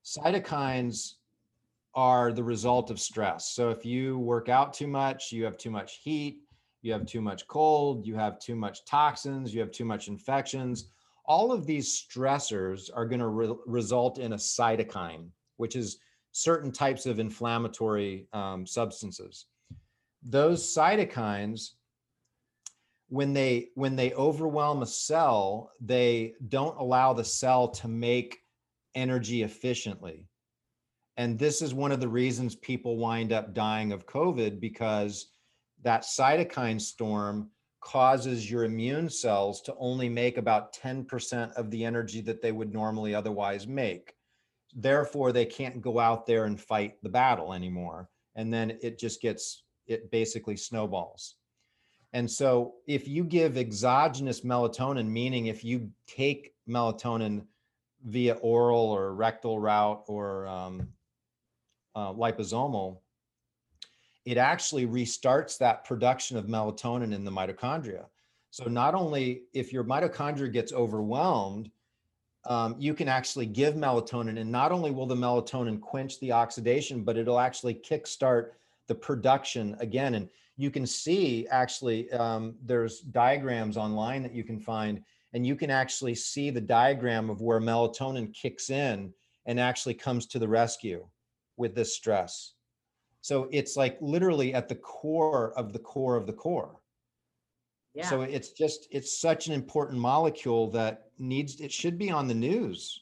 cytokines 0.04 1.14
are 1.96 2.32
the 2.32 2.44
result 2.44 2.90
of 2.90 3.00
stress. 3.00 3.52
So 3.52 3.70
if 3.70 3.86
you 3.86 4.18
work 4.18 4.50
out 4.50 4.74
too 4.74 4.88
much, 4.88 5.32
you 5.32 5.44
have 5.46 5.58
too 5.58 5.70
much 5.70 6.00
heat, 6.04 6.40
you 6.84 6.92
have 6.92 7.06
too 7.06 7.22
much 7.22 7.48
cold, 7.48 8.06
you 8.06 8.14
have 8.16 8.38
too 8.40 8.56
much 8.56 8.86
toxins, 8.86 9.54
you 9.54 9.62
have 9.62 9.72
too 9.72 9.86
much 9.86 10.10
infections. 10.10 10.90
All 11.26 11.54
of 11.54 11.66
these 11.66 12.06
stressors 12.06 12.90
are 12.94 13.06
going 13.06 13.22
to 13.22 13.28
re- 13.28 13.56
result 13.66 14.20
in 14.20 14.34
a 14.34 14.38
cytokine, 14.38 15.30
which 15.56 15.78
is 15.78 15.98
certain 16.34 16.72
types 16.72 17.06
of 17.06 17.20
inflammatory 17.20 18.28
um, 18.34 18.68
substances. 18.68 19.46
Those 20.22 20.76
cytokines, 20.76 21.72
when 23.08 23.34
they 23.34 23.70
when 23.76 23.96
they 23.96 24.14
overwhelm 24.14 24.82
a 24.82 24.86
cell, 24.86 25.72
they 25.80 26.34
don't 26.50 26.78
allow 26.78 27.14
the 27.14 27.24
cell 27.24 27.70
to 27.70 27.88
make 27.88 28.40
energy 28.94 29.44
efficiently. 29.44 30.28
And 31.16 31.40
this 31.40 31.62
is 31.62 31.74
one 31.74 31.92
of 31.92 32.02
the 32.02 32.08
reasons 32.08 32.56
people 32.56 32.98
wind 32.98 33.32
up 33.32 33.54
dying 33.54 33.94
of 33.94 34.08
COVID 34.08 34.60
because 34.60 35.28
that 35.84 36.04
cytokine 36.04 36.82
storm 36.82 37.50
causes 37.82 38.50
your 38.50 38.64
immune 38.64 39.10
cells 39.10 39.62
to 39.62 39.76
only 39.78 40.08
make 40.08 40.38
about 40.38 40.74
10% 40.74 41.54
of 41.54 41.70
the 41.70 41.84
energy 41.84 42.22
that 42.22 42.42
they 42.42 42.52
would 42.52 42.74
normally 42.74 43.14
otherwise 43.14 43.68
make. 43.68 44.14
Therefore, 44.74 45.32
they 45.32 45.46
can't 45.46 45.82
go 45.82 46.00
out 46.00 46.26
there 46.26 46.46
and 46.46 46.60
fight 46.60 46.96
the 47.04 47.10
battle 47.10 47.54
anymore. 47.54 48.10
And 48.36 48.52
then 48.52 48.78
it 48.82 48.98
just 48.98 49.22
gets, 49.22 49.64
it 49.86 50.10
basically 50.10 50.56
snowballs. 50.56 51.36
And 52.14 52.30
so, 52.30 52.76
if 52.88 53.08
you 53.08 53.24
give 53.24 53.58
exogenous 53.58 54.42
melatonin, 54.42 55.08
meaning 55.08 55.48
if 55.48 55.64
you 55.64 55.90
take 56.08 56.54
melatonin 56.70 57.46
via 58.06 58.34
oral 58.36 58.92
or 58.92 59.14
rectal 59.14 59.60
route 59.60 60.04
or 60.08 60.48
um, 60.48 60.88
uh, 61.96 62.14
liposomal, 62.14 63.00
it 64.26 64.38
actually 64.38 64.88
restarts 64.88 65.58
that 65.58 65.84
production 65.84 66.38
of 66.38 66.46
melatonin 66.46 67.14
in 67.14 67.24
the 67.24 67.32
mitochondria. 67.32 68.06
So 68.52 68.66
not 68.66 68.96
only 68.96 69.44
if 69.54 69.74
your 69.74 69.84
mitochondria 69.84 70.52
gets 70.52 70.72
overwhelmed, 70.72 71.72
um, 72.46 72.76
you 72.78 72.94
can 72.94 73.08
actually 73.08 73.46
give 73.46 73.76
melatonin, 73.76 74.40
and 74.40 74.52
not 74.52 74.72
only 74.72 74.92
will 74.92 75.06
the 75.06 75.16
melatonin 75.16 75.80
quench 75.80 76.20
the 76.20 76.32
oxidation, 76.32 77.04
but 77.04 77.18
it'll 77.18 77.40
actually 77.40 77.76
kickstart 77.76 78.52
the 78.88 78.96
production 78.96 79.76
again. 79.80 80.16
And 80.16 80.30
you 80.58 80.70
can 80.70 80.86
see 80.86 81.48
actually 81.48 82.12
um, 82.12 82.56
there's 82.64 83.00
diagrams 83.00 83.78
online 83.78 84.24
that 84.24 84.34
you 84.34 84.44
can 84.44 84.60
find, 84.60 85.04
and 85.34 85.48
you 85.48 85.56
can 85.56 85.70
actually 85.70 86.16
see 86.16 86.50
the 86.50 86.62
diagram 86.62 87.30
of 87.30 87.42
where 87.42 87.62
melatonin 87.62 88.34
kicks 88.34 88.70
in 88.70 89.14
and 89.46 89.60
actually 89.60 89.94
comes 89.94 90.26
to 90.28 90.40
the 90.40 90.48
rescue 90.48 91.06
with 91.58 91.76
this 91.76 91.96
stress. 91.96 92.54
So 93.24 93.48
it's 93.52 93.78
like 93.78 93.98
literally 94.02 94.54
at 94.54 94.68
the 94.68 94.76
core 94.76 95.58
of 95.58 95.72
the 95.72 95.80
core 95.80 96.18
of 96.18 96.28
the 96.28 96.34
core. 96.34 96.76
Yeah. 97.94 98.10
So 98.10 98.24
it's 98.24 98.50
just 98.50 98.90
it's 98.92 99.18
such 99.18 99.48
an 99.48 99.54
important 99.54 99.98
molecule 99.98 100.70
that 100.72 101.06
needs 101.18 101.62
it 101.62 101.72
should 101.72 101.98
be 101.98 102.12
on 102.12 102.28
the 102.28 102.34
news. 102.34 103.00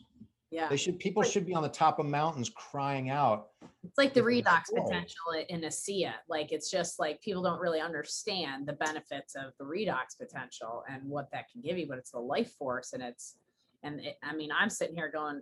Yeah. 0.52 0.68
They 0.70 0.78
should, 0.78 1.00
people 1.00 1.24
should 1.24 1.46
be 1.46 1.56
on 1.56 1.64
the 1.64 1.70
top 1.70 1.98
of 1.98 2.06
mountains 2.06 2.52
crying 2.54 3.10
out. 3.10 3.48
It's 3.84 3.98
like 3.98 4.14
the 4.14 4.22
redox 4.22 4.66
potential 4.72 5.16
in 5.50 5.62
ASEA. 5.62 6.14
Like 6.30 6.52
it's 6.52 6.70
just 6.70 7.00
like 7.00 7.20
people 7.22 7.42
don't 7.42 7.60
really 7.60 7.80
understand 7.80 8.68
the 8.68 8.74
benefits 8.74 9.34
of 9.34 9.54
the 9.58 9.64
redox 9.64 10.20
potential 10.20 10.84
and 10.88 11.02
what 11.10 11.32
that 11.32 11.46
can 11.52 11.62
give 11.62 11.80
you, 11.80 11.88
but 11.88 11.98
it's 11.98 12.12
the 12.12 12.20
life 12.20 12.52
force 12.60 12.94
and 12.94 13.02
it's, 13.02 13.38
and 13.82 14.02
it, 14.02 14.20
I 14.22 14.36
mean, 14.36 14.52
I'm 14.52 14.70
sitting 14.70 14.96
here 14.96 15.10
going, 15.10 15.42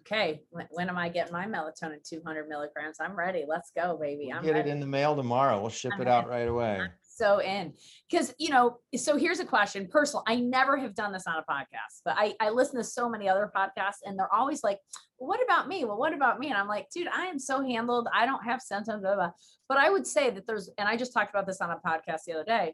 okay, 0.00 0.42
when, 0.50 0.66
when 0.70 0.88
am 0.88 0.98
I 0.98 1.08
getting 1.08 1.32
my 1.32 1.46
melatonin 1.46 2.02
200 2.08 2.48
milligrams? 2.48 2.96
I'm 3.00 3.16
ready. 3.16 3.44
Let's 3.46 3.70
go, 3.76 3.96
baby. 4.00 4.26
We'll 4.28 4.38
I'm 4.38 4.44
Get 4.44 4.56
it 4.56 4.66
in 4.66 4.80
the 4.80 4.86
mail 4.86 5.16
tomorrow. 5.16 5.60
We'll 5.60 5.70
ship 5.70 5.92
I'm 5.94 6.02
it 6.02 6.08
out 6.08 6.28
right 6.28 6.48
away. 6.48 6.88
so 7.20 7.40
in 7.42 7.74
because 8.10 8.32
you 8.38 8.48
know 8.48 8.78
so 8.96 9.16
here's 9.16 9.40
a 9.40 9.44
question 9.44 9.86
personal 9.86 10.22
i 10.26 10.36
never 10.36 10.78
have 10.78 10.94
done 10.94 11.12
this 11.12 11.26
on 11.26 11.34
a 11.36 11.52
podcast 11.52 12.00
but 12.02 12.14
I, 12.16 12.34
I 12.40 12.48
listen 12.48 12.76
to 12.76 12.84
so 12.84 13.10
many 13.10 13.28
other 13.28 13.50
podcasts 13.54 13.98
and 14.06 14.18
they're 14.18 14.32
always 14.32 14.64
like 14.64 14.78
what 15.16 15.38
about 15.44 15.68
me 15.68 15.84
well 15.84 15.98
what 15.98 16.14
about 16.14 16.38
me 16.38 16.48
and 16.48 16.56
i'm 16.56 16.68
like 16.68 16.88
dude 16.94 17.08
i 17.08 17.26
am 17.26 17.38
so 17.38 17.62
handled 17.62 18.08
i 18.14 18.24
don't 18.24 18.42
have 18.44 18.62
symptoms 18.62 19.02
blah, 19.02 19.16
blah. 19.16 19.32
but 19.68 19.76
i 19.76 19.90
would 19.90 20.06
say 20.06 20.30
that 20.30 20.46
there's 20.46 20.70
and 20.78 20.88
i 20.88 20.96
just 20.96 21.12
talked 21.12 21.28
about 21.28 21.46
this 21.46 21.60
on 21.60 21.70
a 21.70 21.76
podcast 21.86 22.20
the 22.26 22.32
other 22.32 22.44
day 22.44 22.72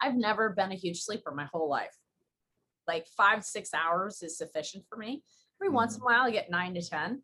i've 0.00 0.14
never 0.14 0.50
been 0.50 0.70
a 0.70 0.76
huge 0.76 1.00
sleeper 1.00 1.32
my 1.34 1.46
whole 1.52 1.68
life 1.68 1.96
like 2.88 3.06
five 3.16 3.44
six 3.44 3.72
hours 3.74 4.22
is 4.22 4.36
sufficient 4.38 4.84
for 4.88 4.96
me 4.96 5.22
every 5.60 5.72
once 5.72 5.96
in 5.96 6.02
a 6.02 6.04
while 6.04 6.22
i 6.22 6.30
get 6.30 6.50
nine 6.50 6.74
to 6.74 6.82
ten 6.82 7.22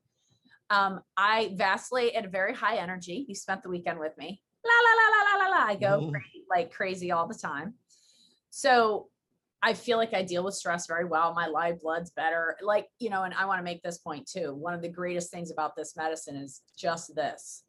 um, 0.71 1.01
i 1.16 1.51
vacillate 1.57 2.14
at 2.14 2.25
a 2.25 2.29
very 2.29 2.55
high 2.55 2.77
energy 2.77 3.25
you 3.29 3.35
spent 3.35 3.62
the 3.62 3.68
weekend 3.68 3.99
with 3.99 4.16
me 4.18 4.40
la 4.64 4.73
la 4.73 4.92
la 5.01 5.09
la 5.09 5.23
la 5.23 5.44
la 5.44 5.59
la. 5.59 5.71
I 5.73 5.77
go 5.77 6.01
Mhm. 6.07 6.11
cra- 6.12 6.21
like 6.51 6.71
crazy 6.73 7.11
all 7.12 7.27
the 7.27 7.35
time. 7.35 7.75
So 8.51 9.09
I 9.62 9.73
feel 9.75 9.99
like 9.99 10.14
I 10.14 10.23
deal 10.23 10.44
with 10.44 10.55
stress 10.55 10.87
very 10.87 11.05
well. 11.05 11.33
My 11.35 11.47
live 11.47 11.81
blood's 11.81 12.11
better. 12.11 12.57
Like, 12.62 12.87
you 12.99 13.09
know, 13.11 13.23
and 13.25 13.35
I 13.35 13.44
want 13.47 13.59
to 13.61 13.64
make 13.64 13.83
this 13.83 13.99
point 13.99 14.29
too. 14.29 14.55
One 14.55 14.75
of 14.75 14.83
the 14.83 14.88
greatest 14.88 15.31
things 15.31 15.51
about 15.51 15.75
this 15.77 15.97
medicine 15.97 16.37
is 16.37 16.62
just 16.77 17.14
this. 17.14 17.64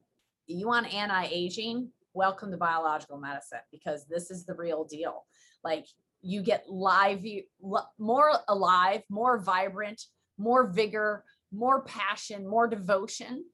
You 0.47 0.67
want 0.67 0.93
anti-aging? 0.93 1.89
Welcome 2.13 2.52
to 2.52 2.58
biological 2.58 3.17
medicine 3.17 3.60
because 3.71 4.06
this 4.06 4.30
is 4.30 4.45
the 4.45 4.56
real 4.56 4.84
deal. 4.84 5.25
Like 5.63 5.86
you 6.21 6.41
get 6.41 6.69
live, 6.69 7.23
more 7.97 8.32
alive, 8.47 9.01
more 9.10 9.39
vibrant, 9.39 10.01
more 10.38 10.67
vigor, 10.67 11.23
more 11.51 11.84
passion, 11.84 12.47
more 12.47 12.67
devotion 12.67 13.45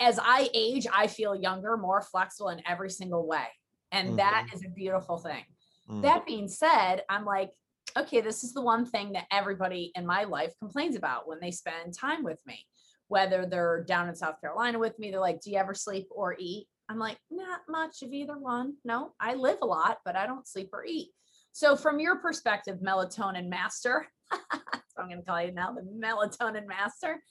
as 0.00 0.18
I 0.20 0.48
age, 0.54 0.86
I 0.92 1.06
feel 1.06 1.36
younger, 1.36 1.76
more 1.76 2.00
flexible 2.00 2.48
in 2.48 2.62
every 2.66 2.90
single 2.90 3.26
way. 3.26 3.44
And 3.92 4.18
that 4.18 4.48
is 4.54 4.64
a 4.64 4.70
beautiful 4.70 5.18
thing. 5.18 5.44
Mm. 5.90 6.02
That 6.02 6.26
being 6.26 6.48
said, 6.48 7.02
I'm 7.08 7.24
like, 7.24 7.50
okay, 7.96 8.20
this 8.20 8.42
is 8.42 8.54
the 8.54 8.62
one 8.62 8.86
thing 8.86 9.12
that 9.12 9.26
everybody 9.30 9.92
in 9.94 10.06
my 10.06 10.24
life 10.24 10.52
complains 10.58 10.96
about 10.96 11.28
when 11.28 11.38
they 11.40 11.50
spend 11.50 11.92
time 11.92 12.24
with 12.24 12.38
me. 12.46 12.66
Whether 13.08 13.44
they're 13.44 13.84
down 13.84 14.08
in 14.08 14.14
South 14.14 14.40
Carolina 14.40 14.78
with 14.78 14.96
me, 14.98 15.10
they're 15.10 15.20
like, 15.20 15.40
do 15.40 15.50
you 15.50 15.58
ever 15.58 15.74
sleep 15.74 16.06
or 16.12 16.36
eat? 16.38 16.68
I'm 16.88 16.98
like, 16.98 17.18
not 17.30 17.60
much 17.68 18.02
of 18.02 18.12
either 18.12 18.38
one. 18.38 18.74
No, 18.84 19.12
I 19.20 19.34
live 19.34 19.58
a 19.62 19.66
lot, 19.66 19.98
but 20.04 20.16
I 20.16 20.26
don't 20.26 20.46
sleep 20.46 20.70
or 20.72 20.84
eat. 20.84 21.08
So, 21.52 21.76
from 21.76 22.00
your 22.00 22.16
perspective, 22.16 22.78
melatonin 22.78 23.48
master, 23.48 24.06
I'm 24.30 25.08
going 25.08 25.18
to 25.18 25.24
call 25.24 25.42
you 25.42 25.52
now, 25.52 25.72
the 25.72 25.82
melatonin 25.82 26.66
master, 26.66 27.22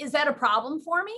is 0.00 0.12
that 0.12 0.28
a 0.28 0.32
problem 0.32 0.80
for 0.80 1.02
me? 1.02 1.14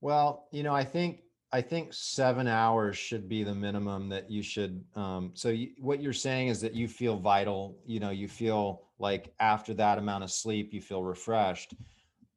Well, 0.00 0.46
you 0.52 0.62
know, 0.62 0.74
I 0.74 0.84
think 0.84 1.20
I 1.50 1.62
think 1.62 1.94
seven 1.94 2.46
hours 2.46 2.96
should 2.96 3.28
be 3.28 3.42
the 3.42 3.54
minimum 3.54 4.08
that 4.10 4.30
you 4.30 4.42
should. 4.42 4.84
Um, 4.94 5.30
so 5.34 5.48
you, 5.48 5.70
what 5.78 6.02
you're 6.02 6.12
saying 6.12 6.48
is 6.48 6.60
that 6.60 6.74
you 6.74 6.88
feel 6.88 7.16
vital. 7.16 7.78
You 7.86 8.00
know, 8.00 8.10
you 8.10 8.28
feel 8.28 8.82
like 8.98 9.32
after 9.40 9.72
that 9.74 9.98
amount 9.98 10.24
of 10.24 10.30
sleep, 10.30 10.74
you 10.74 10.82
feel 10.82 11.02
refreshed. 11.02 11.74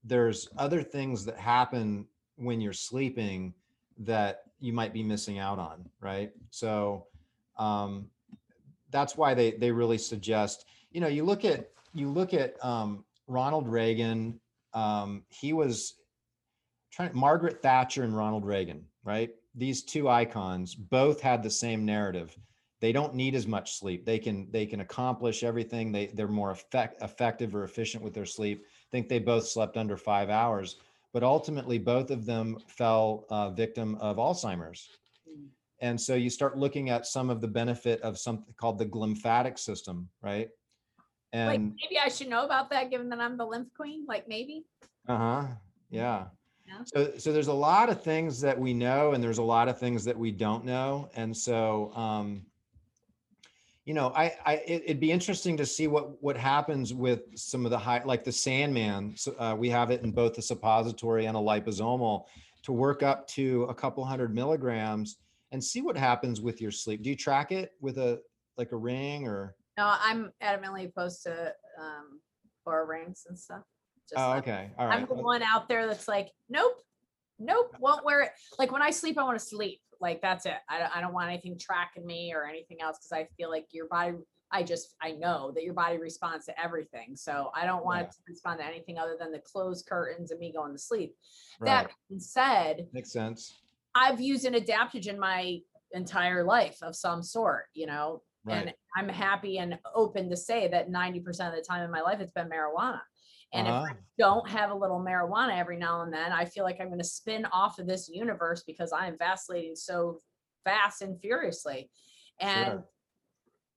There's 0.04 0.48
other 0.58 0.82
things 0.82 1.26
that 1.26 1.38
happen 1.38 2.08
when 2.38 2.62
you're 2.62 2.74
sleeping 2.74 3.54
that 4.00 4.44
you 4.60 4.72
might 4.72 4.94
be 4.94 5.04
missing 5.04 5.40
out 5.40 5.60
on, 5.60 5.90
right? 6.00 6.32
So 6.50 7.08
um, 7.62 8.08
that's 8.90 9.16
why 9.16 9.34
they 9.34 9.52
they 9.52 9.72
really 9.72 9.98
suggest. 9.98 10.66
You 10.92 11.00
know, 11.00 11.08
you 11.08 11.24
look 11.24 11.46
at 11.46 11.70
you 11.94 12.10
look 12.10 12.34
at 12.34 12.64
um, 12.66 13.06
Ronald 13.28 13.68
Reagan. 13.68 14.40
Um, 14.74 15.24
he 15.30 15.54
was 15.54 15.96
trying 16.92 17.12
Margaret 17.14 17.62
Thatcher 17.62 18.04
and 18.04 18.16
Ronald 18.16 18.46
Reagan, 18.46 18.86
right? 19.04 19.30
These 19.56 19.84
two 19.84 20.10
icons 20.10 20.74
both 20.76 21.22
had 21.22 21.44
the 21.44 21.50
same 21.50 21.86
narrative. 21.86 22.38
They 22.80 22.92
don't 22.92 23.14
need 23.14 23.36
as 23.36 23.46
much 23.46 23.78
sleep. 23.78 24.06
They 24.06 24.18
can 24.18 24.50
they 24.52 24.66
can 24.66 24.82
accomplish 24.82 25.44
everything. 25.44 25.92
They 25.92 26.08
they're 26.08 26.28
more 26.28 26.52
effect, 26.52 27.02
effective 27.04 27.56
or 27.56 27.64
efficient 27.64 28.04
with 28.04 28.14
their 28.14 28.26
sleep. 28.26 28.66
I 28.66 28.90
think 28.92 29.08
they 29.08 29.20
both 29.20 29.48
slept 29.48 29.78
under 29.78 29.98
five 29.98 30.30
hours, 30.30 30.78
but 31.14 31.24
ultimately 31.24 31.78
both 31.78 32.10
of 32.10 32.26
them 32.26 32.58
fell 32.68 33.26
uh, 33.30 33.52
victim 33.52 33.96
of 33.96 34.18
Alzheimer's. 34.18 34.90
And 35.82 36.00
so 36.00 36.14
you 36.14 36.30
start 36.30 36.58
looking 36.58 36.92
at 36.92 37.08
some 37.08 37.30
of 37.30 37.42
the 37.42 37.48
benefit 37.48 38.00
of 38.02 38.18
something 38.18 38.54
called 38.56 38.78
the 38.78 38.86
glymphatic 38.86 39.58
system, 39.58 40.08
right? 40.22 40.50
like 41.34 41.56
And 41.56 41.76
maybe 41.82 42.00
I 42.00 42.08
should 42.08 42.30
know 42.30 42.46
about 42.46 42.70
that 42.70 42.92
given 42.92 43.10
that 43.10 43.20
I'm 43.20 43.36
the 43.36 43.46
lymph 43.46 43.70
queen. 43.76 44.06
Like 44.08 44.28
maybe. 44.28 44.64
uh-huh. 45.08 45.48
Yeah. 45.90 46.26
Yeah. 46.68 46.84
So 46.86 47.18
so 47.18 47.34
there's 47.34 47.48
a 47.48 47.54
lot 47.54 47.90
of 47.90 48.04
things 48.04 48.40
that 48.42 48.58
we 48.58 48.74
know 48.74 49.14
and 49.14 49.24
there's 49.24 49.40
a 49.40 49.44
lot 49.44 49.68
of 49.68 49.80
things 49.80 50.06
that 50.06 50.18
we 50.18 50.32
don't 50.32 50.64
know. 50.64 51.10
And 51.16 51.36
so 51.36 51.92
um 51.96 52.46
you 53.84 53.96
know, 53.96 54.14
I, 54.16 54.36
I, 54.46 54.54
it, 54.68 54.84
it'd 54.86 55.00
be 55.00 55.12
interesting 55.12 55.58
to 55.58 55.66
see 55.66 55.88
what, 55.88 56.22
what 56.22 56.38
happens 56.38 56.94
with 56.94 57.22
some 57.36 57.66
of 57.66 57.72
the 57.72 57.80
high, 57.80 58.04
like 58.06 58.24
the 58.24 58.32
Sandman. 58.32 59.18
So, 59.18 59.36
uh, 59.40 59.56
we 59.58 59.72
have 59.72 59.90
it 59.90 60.04
in 60.04 60.12
both 60.12 60.36
the 60.36 60.42
suppository 60.42 61.26
and 61.26 61.36
a 61.36 61.40
liposomal 61.40 62.26
to 62.62 62.72
work 62.72 63.02
up 63.02 63.28
to 63.30 63.64
a 63.64 63.74
couple 63.74 64.06
hundred 64.06 64.36
milligrams 64.36 65.18
and 65.52 65.64
see 65.64 65.82
what 65.82 65.98
happens 65.98 66.42
with 66.42 66.62
your 66.62 66.72
sleep. 66.72 67.04
Do 67.04 67.10
you 67.10 67.16
track 67.16 67.52
it 67.52 67.72
with 67.82 67.98
a, 67.98 68.20
like 68.58 68.72
a 68.72 68.78
ring 68.78 69.28
or? 69.28 69.56
No, 69.78 69.96
I'm 70.00 70.32
adamantly 70.44 70.88
opposed 70.88 71.24
to 71.24 71.54
um 71.80 72.20
Oura 72.68 72.88
rings 72.88 73.26
and 73.28 73.38
stuff. 73.38 73.64
Just 74.10 74.20
Oh, 74.22 74.30
like- 74.30 74.44
okay. 74.44 74.72
All 74.78 74.88
I'm 74.88 75.06
the 75.08 75.14
one 75.16 75.42
out 75.44 75.68
there 75.68 75.88
that's 75.88 76.08
like, 76.08 76.30
nope, 76.50 76.82
nope, 77.40 77.76
won't 77.80 78.06
wear 78.06 78.22
it. 78.22 78.32
Like 78.60 78.72
when 78.72 78.82
I 78.82 78.92
sleep, 78.92 79.18
I 79.18 79.24
want 79.24 79.40
to 79.40 79.46
sleep. 79.46 79.82
Like 80.00 80.22
that's 80.22 80.46
it. 80.46 80.56
I 80.70 80.80
don't, 80.80 80.98
I 80.98 81.02
don't 81.02 81.14
want 81.14 81.30
anything 81.30 81.58
tracking 81.60 82.06
me 82.06 82.34
or 82.34 82.46
anything 82.46 82.78
else 82.82 82.98
because 83.00 83.12
I 83.12 83.28
feel 83.38 83.50
like 83.50 83.68
your 83.72 83.88
body. 83.88 84.14
I 84.54 84.64
just 84.64 84.96
I 85.02 85.12
know 85.12 85.52
that 85.56 85.64
your 85.64 85.74
body 85.74 85.98
responds 85.98 86.46
to 86.48 86.62
everything, 86.62 87.16
so 87.16 87.52
I 87.56 87.66
don't 87.66 87.86
want 87.86 88.00
Yeah. 88.02 88.06
it 88.08 88.12
to 88.12 88.18
respond 88.28 88.60
to 88.60 88.66
anything 88.66 88.98
other 88.98 89.16
than 89.18 89.32
the 89.32 89.40
closed 89.40 89.86
curtains 89.88 90.32
and 90.32 90.40
me 90.42 90.52
going 90.52 90.74
to 90.74 90.78
sleep. 90.78 91.16
Right. 91.60 91.68
That 91.68 91.92
being 92.10 92.20
said, 92.20 92.88
Makes 92.92 93.14
sense. 93.14 93.62
I've 93.96 94.22
used 94.22 94.46
an 94.46 94.54
adaptogen 94.54 95.18
my 95.18 95.60
entire 95.92 96.44
life 96.44 96.78
of 96.82 96.96
some 96.96 97.22
sort, 97.24 97.66
you 97.74 97.86
know, 97.86 98.22
and 98.50 98.74
I'm 98.98 99.08
happy 99.10 99.60
and 99.60 99.78
open 99.94 100.30
to 100.30 100.38
say 100.38 100.68
that 100.70 100.90
90% 100.90 101.28
of 101.50 101.56
the 101.56 101.62
time 101.68 101.84
in 101.84 101.92
my 101.92 102.02
life 102.02 102.20
it's 102.20 102.32
been 102.32 102.50
marijuana. 102.50 103.02
And 103.54 103.68
if 103.68 103.74
I 103.74 103.82
Uh-huh. 103.84 103.94
don't 104.18 104.50
have 104.50 104.72
a 104.72 104.76
little 104.76 105.00
marijuana 105.00 105.58
every 105.58 105.78
now 105.78 106.02
and 106.02 106.12
then, 106.14 106.32
I 106.32 106.46
feel 106.46 106.64
like 106.64 106.80
I'm 106.80 106.88
going 106.88 106.98
to 107.00 107.04
spin 107.04 107.46
off 107.46 107.78
of 107.80 107.86
this 107.88 108.10
universe 108.10 108.64
because 108.66 108.94
I 108.94 109.08
am 109.08 109.18
vacillating 109.18 109.76
so 109.76 110.20
fast 110.64 111.02
and 111.02 111.20
furiously. 111.22 111.92
And, 112.40 112.66
Sure. 112.72 112.90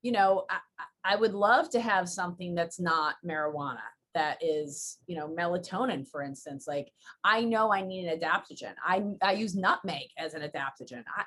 you 0.03 0.12
know, 0.12 0.46
I, 0.48 0.59
I- 0.79 0.85
I 1.07 1.16
would 1.16 1.35
love 1.35 1.68
to 1.70 1.81
have 1.81 2.09
something 2.09 2.55
that's 2.55 2.81
not 2.81 3.16
marijuana 3.22 3.83
that 4.14 4.38
is, 4.42 4.98
you 5.07 5.16
know, 5.16 5.29
melatonin, 5.29 6.07
for 6.09 6.22
instance. 6.22 6.66
Like 6.66 6.90
I 7.22 7.42
know 7.42 7.72
I 7.72 7.83
need 7.83 8.07
an 8.07 8.18
adaptogen. 8.20 8.74
I, 8.85 9.05
I 9.22 9.33
use 9.33 9.55
nutmeg 9.55 10.09
as 10.18 10.35
an 10.35 10.42
adaptogen. 10.42 11.05
I, 11.16 11.24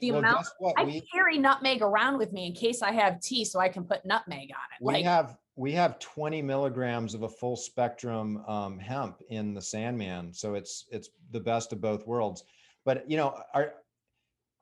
the 0.00 0.10
Well, 0.10 0.18
amount 0.20 0.46
what? 0.58 0.74
I 0.78 0.84
We- 0.84 1.02
carry 1.12 1.38
nutmeg 1.38 1.80
around 1.82 2.18
with 2.18 2.32
me 2.32 2.46
in 2.46 2.52
case 2.52 2.82
I 2.82 2.92
have 2.92 3.20
tea 3.20 3.44
so 3.44 3.60
I 3.60 3.68
can 3.68 3.84
put 3.84 4.04
nutmeg 4.04 4.50
on 4.50 4.64
it. 4.72 4.82
We 4.84 4.94
Like, 4.94 5.04
have 5.04 5.36
we 5.56 5.70
have 5.72 6.00
20 6.00 6.42
milligrams 6.42 7.14
of 7.14 7.22
a 7.22 7.28
full 7.28 7.56
spectrum 7.56 8.44
um, 8.48 8.78
hemp 8.78 9.22
in 9.28 9.54
the 9.54 9.62
Sandman, 9.62 10.32
so 10.32 10.54
it's 10.54 10.86
it's 10.90 11.10
the 11.30 11.38
best 11.40 11.72
of 11.72 11.80
both 11.80 12.06
worlds. 12.06 12.42
But 12.84 13.08
you 13.08 13.16
know, 13.16 13.40
are 13.54 13.74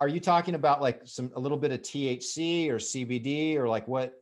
are 0.00 0.08
you 0.08 0.20
talking 0.20 0.54
about 0.54 0.82
like 0.82 1.00
some 1.04 1.30
a 1.34 1.40
little 1.40 1.56
bit 1.58 1.72
of 1.72 1.80
THC 1.80 2.68
or 2.68 2.76
CBD 2.76 3.56
or 3.56 3.68
like 3.68 3.88
what? 3.88 4.21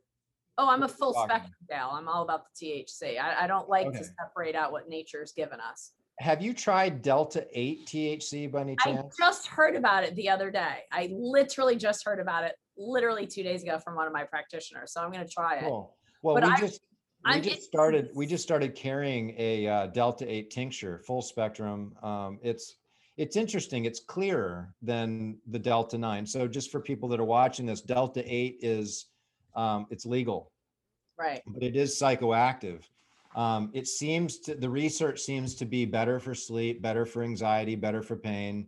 Oh, 0.60 0.68
I'm 0.68 0.82
a 0.82 0.86
what 0.86 0.90
are 0.90 0.92
you 0.92 0.98
full 0.98 1.12
talking 1.14 1.28
spectrum 1.30 1.54
gal. 1.68 1.90
I'm 1.92 2.08
all 2.08 2.22
about 2.22 2.42
the 2.54 2.66
THC. 2.66 3.18
I, 3.20 3.44
I 3.44 3.46
don't 3.46 3.68
like 3.68 3.86
Okay. 3.88 3.98
to 3.98 4.04
separate 4.04 4.54
out 4.54 4.72
what 4.72 4.88
nature's 4.88 5.32
given 5.32 5.58
us. 5.60 5.92
Have 6.18 6.42
you 6.42 6.52
tried 6.52 7.00
Delta 7.00 7.46
8 7.52 7.86
THC 7.86 8.50
by 8.52 8.60
any 8.60 8.76
chance? 8.76 9.16
I 9.18 9.24
just 9.26 9.46
heard 9.46 9.74
about 9.74 10.04
it 10.04 10.14
the 10.16 10.28
other 10.28 10.50
day. 10.50 10.80
I 10.92 11.08
literally 11.12 11.76
just 11.76 12.04
heard 12.04 12.20
about 12.20 12.44
it 12.44 12.56
literally 12.76 13.26
two 13.26 13.42
days 13.42 13.62
ago 13.62 13.78
from 13.78 13.94
one 13.96 14.06
of 14.06 14.12
my 14.12 14.24
practitioners. 14.24 14.92
So 14.92 15.00
I'm 15.00 15.10
going 15.10 15.26
to 15.26 15.32
try 15.32 15.56
it. 15.56 15.64
Cool. 15.64 15.96
Well, 16.22 16.34
But 16.34 16.44
we 16.44 16.50
I- 16.50 16.60
just 16.60 16.80
we 17.24 17.32
I'm 17.32 17.42
just 17.42 17.64
started 17.64 18.08
we 18.14 18.24
just 18.26 18.42
started 18.42 18.74
carrying 18.74 19.34
a 19.38 19.66
uh, 19.66 19.86
Delta 19.88 20.30
8 20.30 20.50
tincture, 20.50 21.02
full 21.06 21.20
spectrum. 21.22 21.94
Um, 22.02 22.38
it's 22.42 22.76
it's 23.18 23.36
interesting. 23.36 23.84
It's 23.84 24.00
clearer 24.00 24.74
than 24.80 25.36
the 25.48 25.58
Delta 25.58 25.98
9. 25.98 26.24
So 26.26 26.48
just 26.48 26.70
for 26.70 26.80
people 26.80 27.08
that 27.10 27.20
are 27.20 27.24
watching 27.24 27.66
this, 27.66 27.82
Delta 27.82 28.22
8 28.26 28.58
is 28.62 29.06
um, 29.54 29.86
it's 29.90 30.06
legal. 30.06 30.50
Right. 31.18 31.42
but 31.46 31.62
it 31.62 31.76
is 31.76 32.00
psychoactive. 32.00 32.80
Um, 33.36 33.70
it 33.74 33.86
seems 33.86 34.38
to, 34.40 34.54
the 34.54 34.70
research 34.70 35.20
seems 35.20 35.54
to 35.56 35.64
be 35.64 35.84
better 35.84 36.18
for 36.18 36.34
sleep, 36.34 36.82
better 36.82 37.04
for 37.04 37.22
anxiety, 37.22 37.76
better 37.76 38.02
for 38.02 38.16
pain. 38.16 38.66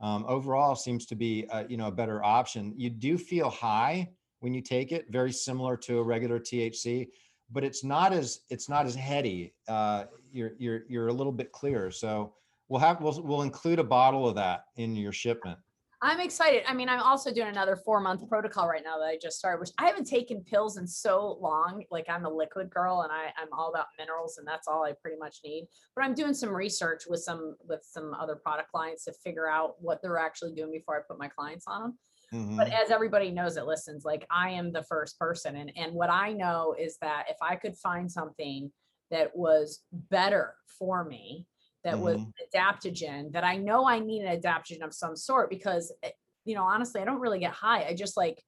Um, 0.00 0.24
overall 0.26 0.74
seems 0.74 1.06
to 1.06 1.14
be, 1.14 1.46
a, 1.50 1.64
you 1.68 1.76
know, 1.76 1.86
a 1.86 1.92
better 1.92 2.22
option. 2.24 2.74
You 2.76 2.90
do 2.90 3.16
feel 3.16 3.48
high 3.48 4.10
when 4.40 4.52
you 4.52 4.60
take 4.60 4.90
it, 4.90 5.06
very 5.10 5.32
similar 5.32 5.76
to 5.76 6.00
a 6.00 6.02
regular 6.02 6.40
THC, 6.40 7.08
but 7.52 7.62
it's 7.62 7.84
not 7.84 8.12
as, 8.12 8.40
it's 8.50 8.68
not 8.68 8.84
as 8.84 8.96
heady. 8.96 9.54
Uh, 9.68 10.04
you're, 10.32 10.52
you're, 10.58 10.82
you're 10.88 11.08
a 11.08 11.12
little 11.12 11.32
bit 11.32 11.52
clearer. 11.52 11.92
So 11.92 12.34
we'll 12.68 12.80
have, 12.80 13.00
we'll, 13.00 13.22
we'll 13.22 13.42
include 13.42 13.78
a 13.78 13.84
bottle 13.84 14.28
of 14.28 14.34
that 14.34 14.64
in 14.76 14.96
your 14.96 15.12
shipment. 15.12 15.58
I'm 16.04 16.18
excited. 16.18 16.64
I 16.66 16.74
mean, 16.74 16.88
I'm 16.88 17.00
also 17.00 17.32
doing 17.32 17.46
another 17.46 17.76
four 17.76 18.00
month 18.00 18.28
protocol 18.28 18.68
right 18.68 18.82
now 18.84 18.98
that 18.98 19.04
I 19.04 19.18
just 19.22 19.38
started, 19.38 19.60
which 19.60 19.70
I 19.78 19.86
haven't 19.86 20.06
taken 20.08 20.42
pills 20.42 20.76
in 20.76 20.84
so 20.84 21.38
long. 21.40 21.84
Like 21.92 22.06
I'm 22.08 22.24
a 22.24 22.28
liquid 22.28 22.70
girl 22.70 23.02
and 23.02 23.12
I, 23.12 23.26
I'm 23.40 23.46
all 23.52 23.70
about 23.70 23.86
minerals 23.96 24.36
and 24.38 24.46
that's 24.46 24.66
all 24.66 24.84
I 24.84 24.94
pretty 25.00 25.16
much 25.16 25.38
need. 25.44 25.68
But 25.94 26.04
I'm 26.04 26.14
doing 26.14 26.34
some 26.34 26.50
research 26.50 27.04
with 27.08 27.20
some 27.20 27.54
with 27.68 27.86
some 27.88 28.14
other 28.14 28.34
product 28.34 28.72
clients 28.72 29.04
to 29.04 29.12
figure 29.12 29.48
out 29.48 29.80
what 29.80 30.02
they're 30.02 30.18
actually 30.18 30.54
doing 30.54 30.72
before 30.72 30.98
I 30.98 31.02
put 31.08 31.20
my 31.20 31.28
clients 31.28 31.66
on 31.68 31.82
them. 31.82 31.98
Mhm. 32.34 32.56
But 32.56 32.72
as 32.72 32.90
everybody 32.90 33.30
knows 33.30 33.54
that 33.54 33.68
listens, 33.68 34.04
like 34.04 34.26
I 34.28 34.50
am 34.50 34.72
the 34.72 34.82
first 34.82 35.16
person. 35.20 35.54
And 35.54 35.70
and 35.76 35.94
what 35.94 36.10
I 36.10 36.32
know 36.32 36.74
is 36.76 36.98
that 37.00 37.26
if 37.30 37.36
I 37.40 37.54
could 37.54 37.76
find 37.76 38.10
something 38.10 38.72
that 39.12 39.36
was 39.36 39.84
better 39.92 40.56
for 40.66 41.04
me, 41.04 41.46
that 41.84 41.98
was 41.98 42.18
Mhm. 42.20 42.32
adaptogen 42.54 43.32
that 43.32 43.44
I 43.44 43.56
know 43.56 43.86
I 43.88 43.98
need 43.98 44.22
an 44.24 44.40
adaptogen 44.40 44.82
of 44.82 44.94
some 44.94 45.16
sort 45.16 45.50
because 45.50 45.92
eh, 46.02 46.10
you 46.44 46.54
know 46.54 46.64
honestly 46.64 47.00
I 47.00 47.04
don't 47.04 47.20
really 47.20 47.40
get 47.40 47.52
high. 47.52 47.84
I 47.84 47.94
just 47.94 48.16
like 48.16 48.44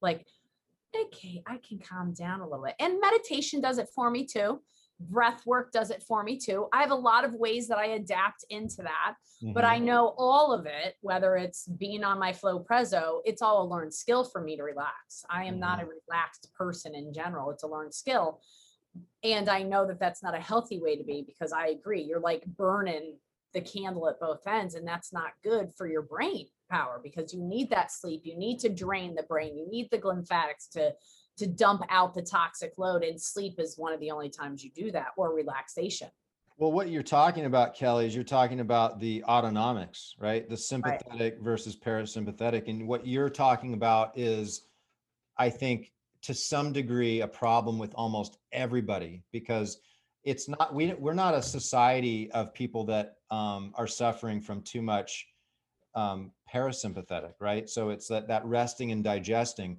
like 0.00 0.26
okay 0.96 1.42
I 1.46 1.58
can 1.58 1.78
calm 1.78 2.12
down 2.14 2.40
a 2.40 2.48
little 2.48 2.64
bit. 2.64 2.74
And 2.80 3.00
meditation 3.00 3.60
does 3.60 3.78
it 3.78 3.88
for 3.94 4.10
me 4.10 4.24
too. 4.26 4.62
Breath 5.00 5.46
work 5.46 5.70
does 5.70 5.90
it 5.90 6.02
for 6.02 6.24
me 6.24 6.38
too. 6.38 6.66
I 6.72 6.80
have 6.80 6.90
a 6.90 6.94
lot 6.96 7.24
of 7.24 7.32
ways 7.34 7.68
that 7.68 7.78
I 7.78 7.86
adapt 7.86 8.44
into 8.50 8.82
that 8.82 9.14
but 9.54 9.62
Mhm. 9.64 9.68
I 9.68 9.78
know 9.78 10.14
all 10.18 10.52
of 10.52 10.66
it 10.66 10.96
whether 11.00 11.36
it's 11.36 11.66
being 11.68 12.02
on 12.04 12.18
my 12.18 12.32
flow 12.32 12.58
presso 12.58 13.20
it's 13.24 13.42
all 13.42 13.62
a 13.62 13.68
learned 13.68 13.94
skill 13.94 14.24
for 14.24 14.40
me 14.40 14.56
to 14.56 14.62
relax. 14.64 15.24
I 15.30 15.44
am 15.44 15.58
not 15.60 15.80
a 15.82 15.86
relaxed 15.86 16.52
person 16.54 16.94
in 16.94 17.12
general. 17.12 17.50
It's 17.50 17.62
a 17.62 17.68
learned 17.68 17.94
skill 17.94 18.40
and 19.22 19.48
I 19.48 19.62
know 19.62 19.86
that 19.86 20.00
that's 20.00 20.22
not 20.22 20.34
a 20.34 20.40
healthy 20.40 20.78
way 20.78 20.96
to 20.96 21.04
be 21.04 21.22
because 21.26 21.52
I 21.52 21.68
agree. 21.68 22.02
You're 22.02 22.20
like 22.20 22.44
burning 22.46 23.16
the 23.54 23.60
candle 23.60 24.08
at 24.08 24.20
both 24.20 24.46
ends, 24.46 24.74
and 24.74 24.86
that's 24.86 25.12
not 25.12 25.32
good 25.42 25.72
for 25.76 25.86
your 25.86 26.02
brain 26.02 26.46
power 26.70 27.00
because 27.02 27.32
you 27.32 27.42
need 27.42 27.70
that 27.70 27.90
sleep. 27.90 28.22
You 28.24 28.36
need 28.36 28.58
to 28.60 28.68
drain 28.68 29.14
the 29.14 29.22
brain. 29.22 29.56
You 29.56 29.68
need 29.70 29.88
the 29.90 30.00
lymphatics 30.06 30.68
to 30.68 30.94
to 31.38 31.46
dump 31.46 31.82
out 31.88 32.14
the 32.14 32.22
toxic 32.22 32.72
load, 32.76 33.04
and 33.04 33.20
sleep 33.20 33.54
is 33.58 33.78
one 33.78 33.92
of 33.92 34.00
the 34.00 34.10
only 34.10 34.28
times 34.28 34.64
you 34.64 34.70
do 34.74 34.90
that, 34.90 35.08
or 35.16 35.32
relaxation. 35.32 36.08
Well, 36.58 36.72
what 36.72 36.88
you're 36.88 37.04
talking 37.04 37.44
about, 37.44 37.76
Kelly, 37.76 38.06
is 38.06 38.14
you're 38.16 38.24
talking 38.24 38.58
about 38.58 38.98
the 38.98 39.22
autonomics, 39.28 40.14
right? 40.18 40.48
The 40.48 40.56
sympathetic 40.56 41.38
versus 41.40 41.76
parasympathetic. 41.76 42.66
And 42.66 42.88
what 42.88 43.06
you're 43.06 43.30
talking 43.30 43.74
about 43.74 44.18
is, 44.18 44.62
I 45.36 45.50
think, 45.50 45.92
to 46.28 46.34
some 46.34 46.74
degree, 46.74 47.22
a 47.22 47.26
problem 47.26 47.78
with 47.78 47.94
almost 47.94 48.36
everybody 48.52 49.22
because 49.32 49.80
it's 50.24 50.46
not 50.46 50.74
we 50.74 50.92
we're 50.92 51.14
not 51.14 51.32
a 51.32 51.40
society 51.40 52.30
of 52.32 52.52
people 52.52 52.84
that 52.84 53.16
um, 53.30 53.72
are 53.76 53.86
suffering 53.86 54.38
from 54.42 54.60
too 54.60 54.82
much 54.82 55.26
um, 55.94 56.30
parasympathetic, 56.52 57.32
right? 57.40 57.66
So 57.66 57.88
it's 57.88 58.08
that 58.08 58.28
that 58.28 58.44
resting 58.44 58.92
and 58.92 59.02
digesting. 59.02 59.78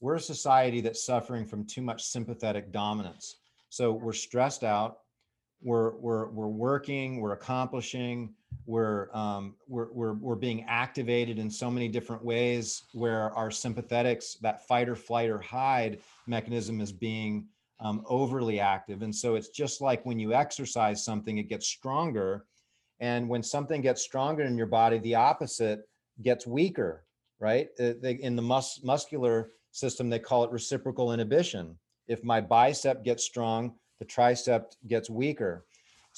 We're 0.00 0.14
a 0.14 0.20
society 0.20 0.80
that's 0.80 1.04
suffering 1.04 1.44
from 1.44 1.66
too 1.66 1.82
much 1.82 2.02
sympathetic 2.02 2.72
dominance. 2.72 3.36
So 3.68 3.92
we're 3.92 4.14
stressed 4.14 4.64
out 4.64 5.00
we're 5.62 5.96
we're 5.96 6.30
we're 6.30 6.48
working 6.48 7.20
we're 7.20 7.32
accomplishing 7.32 8.32
we're 8.66 9.08
um 9.14 9.54
we're 9.68 9.90
we're, 9.92 10.12
we're 10.14 10.34
being 10.34 10.64
activated 10.68 11.38
in 11.38 11.50
so 11.50 11.70
many 11.70 11.88
different 11.88 12.24
ways 12.24 12.84
where 12.92 13.30
our 13.32 13.48
sympathetics 13.48 14.38
that 14.40 14.66
fight 14.66 14.88
or 14.88 14.96
flight 14.96 15.30
or 15.30 15.38
hide 15.38 15.98
mechanism 16.26 16.80
is 16.80 16.92
being 16.92 17.46
um, 17.80 18.04
overly 18.06 18.60
active. 18.60 19.00
And 19.02 19.14
so 19.14 19.36
it's 19.36 19.48
just 19.48 19.80
like 19.80 20.04
when 20.04 20.18
you 20.18 20.34
exercise 20.34 21.04
something 21.04 21.38
it 21.38 21.48
gets 21.48 21.66
stronger. 21.66 22.44
And 23.00 23.30
when 23.30 23.42
something 23.42 23.80
gets 23.80 24.02
stronger 24.02 24.42
in 24.42 24.58
your 24.58 24.66
body 24.66 24.98
the 24.98 25.14
opposite 25.14 25.88
gets 26.22 26.46
weaker 26.46 27.04
right? 27.40 27.68
Uh, 27.80 27.94
in 28.02 28.36
the 28.36 28.42
mus- 28.42 28.80
muscular 28.84 29.50
system 29.72 30.10
they 30.10 30.18
call 30.18 30.44
it 30.44 30.50
reciprocal 30.50 31.12
inhibition. 31.12 31.76
If 32.06 32.22
my 32.22 32.40
bicep 32.40 33.02
gets 33.02 33.24
strong 33.24 33.74
the 34.00 34.06
tricep 34.06 34.64
gets 34.88 35.10
weaker. 35.10 35.66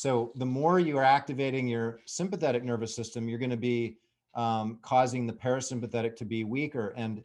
So 0.03 0.33
the 0.35 0.45
more 0.45 0.81
you 0.81 0.99
are 0.99 1.05
activating 1.05 1.69
your 1.69 2.01
sympathetic 2.07 2.65
nervous 2.65 2.93
system, 2.93 3.29
you're 3.29 3.39
going 3.39 3.51
to 3.51 3.57
be 3.57 3.99
um, 4.35 4.81
causing 4.83 5.29
the 5.29 5.33
parasympathetic 5.33 6.17
to 6.17 6.25
be 6.25 6.43
weaker. 6.43 6.93
And 6.97 7.23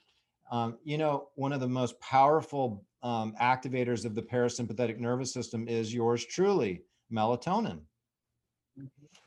um, 0.52 0.78
you 0.84 1.00
know, 1.00 1.30
one 1.34 1.54
of 1.54 1.60
the 1.60 1.68
most 1.68 2.00
powerful 2.02 2.86
um, 3.02 3.34
activators 3.42 4.06
of 4.06 4.14
the 4.14 4.22
parasympathetic 4.22 5.00
nervous 5.00 5.34
system 5.34 5.68
is 5.68 5.92
yours 5.92 6.24
truly, 6.24 6.84
melatonin. 7.12 7.80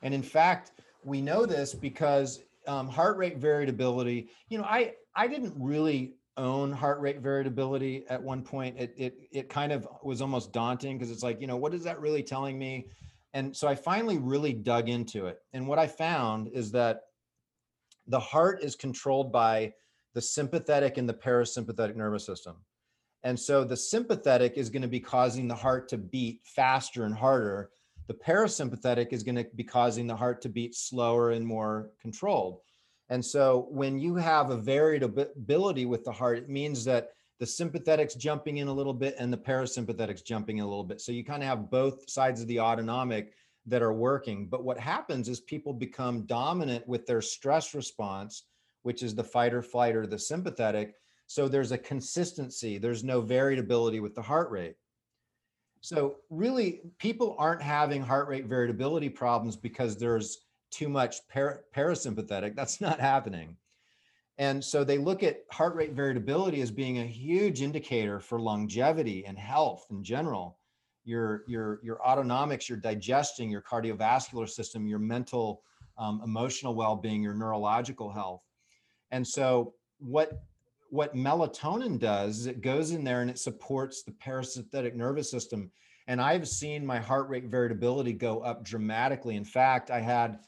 And 0.02 0.14
in 0.14 0.22
fact, 0.22 0.70
we 1.02 1.20
know 1.20 1.44
this 1.44 1.74
because 1.74 2.44
um, 2.68 2.88
heart 2.88 3.16
rate 3.16 3.38
variability. 3.38 4.28
You 4.48 4.58
know, 4.58 4.64
I 4.64 4.92
I 5.16 5.26
didn't 5.26 5.54
really 5.56 6.14
own 6.36 6.70
heart 6.70 7.00
rate 7.00 7.18
variability 7.18 8.04
at 8.08 8.22
one 8.22 8.42
point. 8.42 8.76
It 8.78 8.94
it 8.96 9.14
it 9.32 9.48
kind 9.48 9.72
of 9.72 9.88
was 10.04 10.22
almost 10.22 10.52
daunting 10.52 10.98
because 10.98 11.10
it's 11.10 11.24
like, 11.24 11.40
you 11.40 11.48
know, 11.48 11.56
what 11.56 11.74
is 11.74 11.82
that 11.82 12.00
really 12.00 12.22
telling 12.22 12.56
me? 12.56 12.86
And 13.32 13.56
so 13.56 13.68
I 13.68 13.74
finally 13.74 14.18
really 14.18 14.52
dug 14.52 14.88
into 14.88 15.26
it. 15.26 15.38
And 15.52 15.68
what 15.68 15.78
I 15.78 15.86
found 15.86 16.48
is 16.48 16.72
that 16.72 17.02
the 18.06 18.20
heart 18.20 18.62
is 18.62 18.74
controlled 18.74 19.32
by 19.32 19.72
the 20.14 20.20
sympathetic 20.20 20.98
and 20.98 21.08
the 21.08 21.14
parasympathetic 21.14 21.94
nervous 21.94 22.26
system. 22.26 22.56
And 23.22 23.38
so 23.38 23.64
the 23.64 23.76
sympathetic 23.76 24.54
is 24.56 24.70
going 24.70 24.82
to 24.82 24.88
be 24.88 25.00
causing 25.00 25.46
the 25.46 25.54
heart 25.54 25.88
to 25.90 25.98
beat 25.98 26.40
faster 26.44 27.04
and 27.04 27.14
harder. 27.14 27.70
The 28.08 28.14
parasympathetic 28.14 29.12
is 29.12 29.22
going 29.22 29.36
to 29.36 29.46
be 29.54 29.62
causing 29.62 30.06
the 30.06 30.16
heart 30.16 30.42
to 30.42 30.48
beat 30.48 30.74
slower 30.74 31.30
and 31.30 31.46
more 31.46 31.90
controlled. 32.00 32.60
And 33.10 33.24
so 33.24 33.66
when 33.70 33.98
you 33.98 34.14
have 34.16 34.50
a 34.50 34.56
variability 34.56 35.84
with 35.84 36.04
the 36.04 36.12
heart, 36.12 36.38
it 36.38 36.48
means 36.48 36.84
that 36.86 37.10
the 37.40 37.46
sympathetics 37.46 38.16
jumping 38.16 38.58
in 38.58 38.68
a 38.68 38.72
little 38.72 38.92
bit 38.92 39.16
and 39.18 39.32
the 39.32 39.38
parasympathetics 39.38 40.22
jumping 40.22 40.58
in 40.58 40.64
a 40.64 40.68
little 40.68 40.84
bit. 40.84 41.00
So 41.00 41.10
you 41.10 41.24
kind 41.24 41.42
of 41.42 41.48
have 41.48 41.70
both 41.70 42.08
sides 42.08 42.42
of 42.42 42.46
the 42.48 42.60
autonomic 42.60 43.32
that 43.66 43.82
are 43.82 43.94
working. 43.94 44.46
But 44.46 44.62
what 44.62 44.78
happens 44.78 45.26
is 45.26 45.40
people 45.40 45.72
become 45.72 46.26
dominant 46.26 46.86
with 46.86 47.06
their 47.06 47.22
stress 47.22 47.74
response, 47.74 48.44
which 48.82 49.02
is 49.02 49.14
the 49.14 49.24
fight 49.24 49.54
or 49.54 49.62
flight 49.62 49.96
or 49.96 50.06
the 50.06 50.18
sympathetic. 50.18 50.94
So 51.28 51.48
there's 51.48 51.72
a 51.72 51.78
consistency, 51.78 52.76
there's 52.76 53.04
no 53.04 53.22
variability 53.22 54.00
with 54.00 54.14
the 54.14 54.22
heart 54.22 54.50
rate. 54.50 54.76
So 55.80 56.16
really, 56.28 56.82
people 56.98 57.36
aren't 57.38 57.62
having 57.62 58.02
heart 58.02 58.28
rate 58.28 58.46
variability 58.46 59.08
problems 59.08 59.56
because 59.56 59.96
there's 59.96 60.42
too 60.70 60.90
much 60.90 61.26
para- 61.28 61.60
parasympathetic. 61.74 62.54
That's 62.54 62.82
not 62.82 63.00
happening. 63.00 63.56
And 64.40 64.64
so 64.64 64.84
they 64.84 64.96
look 64.96 65.22
at 65.22 65.44
heart 65.52 65.74
rate 65.74 65.92
variability 65.92 66.62
as 66.62 66.70
being 66.70 66.98
a 66.98 67.04
huge 67.04 67.60
indicator 67.60 68.18
for 68.18 68.40
longevity 68.40 69.26
and 69.26 69.38
health 69.38 69.84
in 69.90 70.02
general. 70.02 70.56
Your, 71.04 71.44
your, 71.46 71.78
your 71.82 71.98
autonomics, 71.98 72.66
your 72.66 72.78
digesting, 72.78 73.50
your 73.50 73.60
cardiovascular 73.60 74.48
system, 74.48 74.86
your 74.86 74.98
mental, 74.98 75.62
um, 75.98 76.22
emotional 76.24 76.74
well-being, 76.74 77.22
your 77.22 77.34
neurological 77.34 78.10
health. 78.10 78.40
And 79.10 79.26
so 79.26 79.74
what, 79.98 80.42
what 80.88 81.14
melatonin 81.14 81.98
does 81.98 82.38
is 82.38 82.46
it 82.46 82.62
goes 82.62 82.92
in 82.92 83.04
there 83.04 83.20
and 83.20 83.28
it 83.28 83.38
supports 83.38 84.02
the 84.02 84.12
parasympathetic 84.12 84.94
nervous 84.94 85.30
system. 85.30 85.70
And 86.06 86.18
I've 86.18 86.48
seen 86.48 86.86
my 86.86 86.98
heart 86.98 87.28
rate 87.28 87.44
variability 87.44 88.14
go 88.14 88.40
up 88.40 88.64
dramatically. 88.64 89.36
In 89.36 89.44
fact, 89.44 89.90
I 89.90 90.00
had 90.00 90.38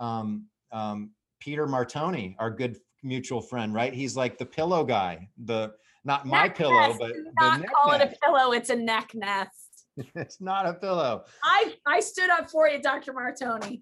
um, 0.00 0.46
um, 0.72 1.10
Peter 1.38 1.68
Martone, 1.68 2.34
our 2.40 2.50
good 2.50 2.80
mutual 3.06 3.40
friend, 3.40 3.72
right? 3.72 3.92
He's 3.92 4.16
like 4.16 4.38
the 4.38 4.46
pillow 4.46 4.84
guy, 4.84 5.28
the 5.44 5.72
not 6.04 6.26
my 6.26 6.48
pillow, 6.48 6.88
nest, 6.88 6.98
but 6.98 7.12
do 7.12 7.24
the 7.24 7.32
not 7.40 7.60
neck 7.60 7.70
call 7.72 7.92
it 7.92 8.02
a 8.02 8.14
pillow. 8.24 8.52
It's 8.52 8.70
a 8.70 8.76
neck 8.76 9.10
nest. 9.14 9.86
it's 10.14 10.40
not 10.40 10.66
a 10.66 10.74
pillow. 10.74 11.24
I 11.42 11.74
I 11.86 12.00
stood 12.00 12.30
up 12.30 12.50
for 12.50 12.68
you, 12.68 12.80
Dr. 12.80 13.12
Martone. 13.12 13.80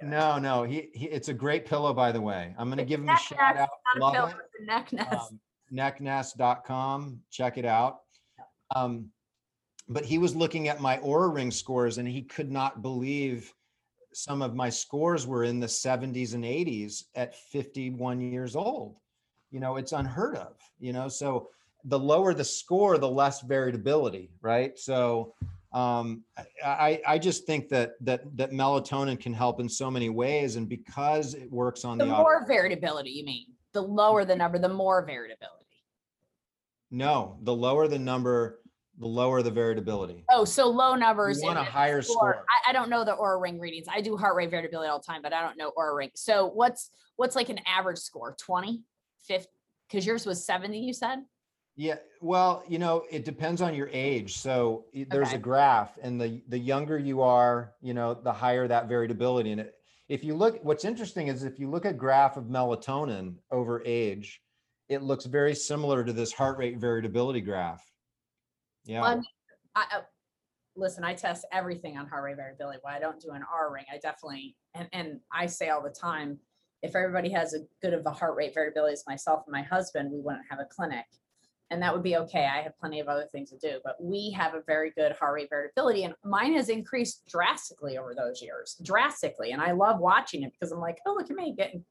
No, 0.00 0.38
no, 0.38 0.64
he, 0.64 0.90
he 0.94 1.06
it's 1.06 1.28
a 1.28 1.34
great 1.34 1.64
pillow, 1.66 1.92
by 1.92 2.10
the 2.10 2.20
way. 2.20 2.54
I'm 2.58 2.68
gonna 2.68 2.82
It's 2.82 2.88
give 2.88 3.00
him 3.00 3.08
a 3.08 3.16
shout 3.16 3.56
nest, 3.56 3.60
out. 3.60 3.68
Not 3.96 4.08
a 4.08 4.16
pillow. 4.16 4.28
it. 4.28 4.36
It's 4.36 4.62
a 4.62 4.66
neck 4.66 4.92
nest. 4.92 5.30
um, 5.32 5.40
necknest.com. 5.72 7.20
Check 7.30 7.58
it 7.58 7.64
out. 7.64 7.98
Um, 8.74 9.10
but 9.88 10.04
he 10.04 10.18
was 10.18 10.34
looking 10.34 10.68
at 10.68 10.80
my 10.80 10.98
Oura 10.98 11.32
Ring 11.32 11.50
scores 11.50 11.98
and 11.98 12.08
he 12.08 12.22
could 12.22 12.50
not 12.50 12.82
believe 12.82 13.52
some 14.12 14.42
of 14.42 14.54
my 14.54 14.70
scores 14.70 15.26
were 15.26 15.44
in 15.44 15.60
the 15.60 15.66
70s 15.66 16.34
and 16.34 16.44
80s 16.44 17.04
at 17.14 17.34
51 17.34 18.20
years 18.20 18.56
old. 18.56 18.96
You 19.50 19.60
know, 19.60 19.76
it's 19.76 19.92
unheard 19.92 20.36
of, 20.36 20.54
you 20.78 20.92
know. 20.92 21.08
So 21.08 21.48
the 21.84 21.98
lower 21.98 22.32
the 22.34 22.44
score, 22.44 22.98
the 22.98 23.08
less 23.08 23.42
variability, 23.42 24.30
right? 24.40 24.78
So 24.78 25.34
um, 25.72 26.24
I, 26.64 27.00
I, 27.06 27.18
just 27.18 27.46
think 27.46 27.68
that 27.70 27.92
that 28.02 28.36
that 28.36 28.50
melatonin 28.50 29.18
can 29.18 29.32
help 29.32 29.58
in 29.58 29.68
so 29.68 29.90
many 29.90 30.10
ways, 30.10 30.56
and 30.56 30.68
because 30.68 31.34
it 31.34 31.50
works 31.50 31.84
on 31.84 31.96
The 31.96 32.04
the, 32.04 32.10
more 32.10 32.46
variability, 32.46 33.10
you 33.10 33.24
mean? 33.24 33.46
The 33.72 33.80
lower 33.80 34.24
the 34.26 34.36
number, 34.36 34.58
the 34.58 34.68
more 34.68 35.04
variability. 35.04 35.48
no, 36.90 37.38
the 37.42 37.54
lower 37.54 37.88
the 37.88 37.98
number, 37.98 38.60
the 39.02 39.08
lower 39.08 39.42
the 39.42 39.50
variability. 39.50 40.24
Oh, 40.30 40.44
so 40.44 40.68
low 40.68 40.94
numbers. 40.94 41.40
You 41.40 41.48
want 41.48 41.58
a 41.58 41.64
higher 41.64 42.02
score. 42.02 42.46
I, 42.48 42.70
I 42.70 42.72
don't 42.72 42.88
know 42.88 43.04
the 43.04 43.16
Oura 43.16 43.42
ring 43.42 43.58
readings. 43.58 43.88
I 43.92 44.00
do 44.00 44.16
heart 44.16 44.36
rate 44.36 44.48
variability 44.48 44.88
all 44.88 45.00
the 45.00 45.04
time, 45.04 45.22
but 45.22 45.32
I 45.32 45.42
don't 45.42 45.58
know 45.58 45.72
Oura 45.76 45.96
ring. 45.96 46.10
So 46.14 46.46
what's, 46.46 46.88
what's 47.16 47.34
like 47.34 47.48
an 47.48 47.58
average 47.66 47.98
score? 47.98 48.36
20, 48.38 48.84
50? 49.26 49.48
Because 49.88 50.06
yours 50.06 50.24
was 50.24 50.46
70, 50.46 50.78
you 50.78 50.92
said? 50.92 51.18
Yeah, 51.74 51.96
well, 52.20 52.62
you 52.68 52.78
know, 52.78 53.02
it 53.10 53.24
depends 53.24 53.60
on 53.60 53.74
your 53.74 53.90
age. 53.92 54.36
So 54.36 54.84
y- 54.94 55.04
there's 55.08 55.28
Okay. 55.28 55.36
a 55.36 55.40
graph 55.40 55.98
and 56.00 56.20
the, 56.20 56.40
the 56.46 56.58
younger 56.58 56.96
you 56.96 57.22
are, 57.22 57.72
you 57.80 57.94
know, 57.94 58.14
the 58.14 58.32
higher 58.32 58.68
that 58.68 58.88
variability. 58.88 59.50
And 59.50 59.62
it, 59.62 59.74
if 60.08 60.22
you 60.22 60.36
look, 60.36 60.62
what's 60.62 60.84
interesting 60.84 61.26
is 61.26 61.42
if 61.42 61.58
you 61.58 61.68
look 61.68 61.86
at 61.86 61.98
graph 61.98 62.36
of 62.36 62.44
melatonin 62.44 63.34
over 63.50 63.82
age, 63.84 64.40
it 64.88 65.02
looks 65.02 65.24
very 65.24 65.56
similar 65.56 66.04
to 66.04 66.12
this 66.12 66.32
heart 66.32 66.56
rate 66.56 66.78
variability 66.78 67.40
graph. 67.40 67.82
Yeah, 68.84 69.00
Well, 69.02 69.22
I, 69.74 69.84
I, 69.90 70.00
listen, 70.76 71.04
I 71.04 71.14
test 71.14 71.44
everything 71.52 71.96
on 71.96 72.06
heart 72.06 72.24
rate 72.24 72.36
variability. 72.36 72.78
Why 72.82 72.96
I 72.96 72.98
don't 72.98 73.20
do 73.20 73.30
an 73.30 73.42
R 73.50 73.72
ring, 73.72 73.84
I 73.92 73.98
definitely, 73.98 74.56
and, 74.74 74.88
and 74.92 75.20
I 75.32 75.46
say 75.46 75.68
all 75.68 75.82
the 75.82 75.90
time, 75.90 76.38
if 76.82 76.96
everybody 76.96 77.30
has 77.30 77.54
a 77.54 77.60
good 77.80 77.94
of 77.94 78.04
a 78.06 78.10
heart 78.10 78.34
rate 78.36 78.54
variability 78.54 78.94
as 78.94 79.04
myself 79.06 79.44
and 79.46 79.52
my 79.52 79.62
husband, 79.62 80.10
we 80.10 80.20
wouldn't 80.20 80.44
have 80.50 80.58
a 80.58 80.64
clinic. 80.64 81.04
And 81.70 81.80
that 81.80 81.94
would 81.94 82.02
be 82.02 82.16
okay. 82.18 82.44
I 82.52 82.60
have 82.60 82.76
plenty 82.78 83.00
of 83.00 83.08
other 83.08 83.26
things 83.32 83.48
to 83.50 83.56
do, 83.56 83.80
but 83.82 83.96
we 83.98 84.30
have 84.32 84.54
a 84.54 84.60
very 84.66 84.90
good 84.90 85.12
heart 85.12 85.34
rate 85.34 85.48
variability 85.48 86.02
and 86.02 86.14
mine 86.24 86.52
has 86.54 86.68
increased 86.68 87.24
drastically 87.26 87.96
over 87.96 88.14
those 88.14 88.42
years, 88.42 88.76
drastically. 88.82 89.52
And 89.52 89.62
I 89.62 89.72
love 89.72 89.98
watching 90.00 90.42
it 90.42 90.52
because 90.52 90.70
I'm 90.72 90.80
like, 90.80 90.98
oh, 91.06 91.14
look 91.14 91.30
at 91.30 91.36
me 91.36 91.54
getting 91.56 91.84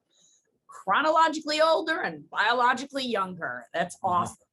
chronologically 0.68 1.62
older 1.62 2.02
and 2.02 2.30
biologically 2.30 3.06
younger. 3.06 3.66
That's 3.74 3.96
Mhm. 3.96 4.10
awesome. 4.10 4.48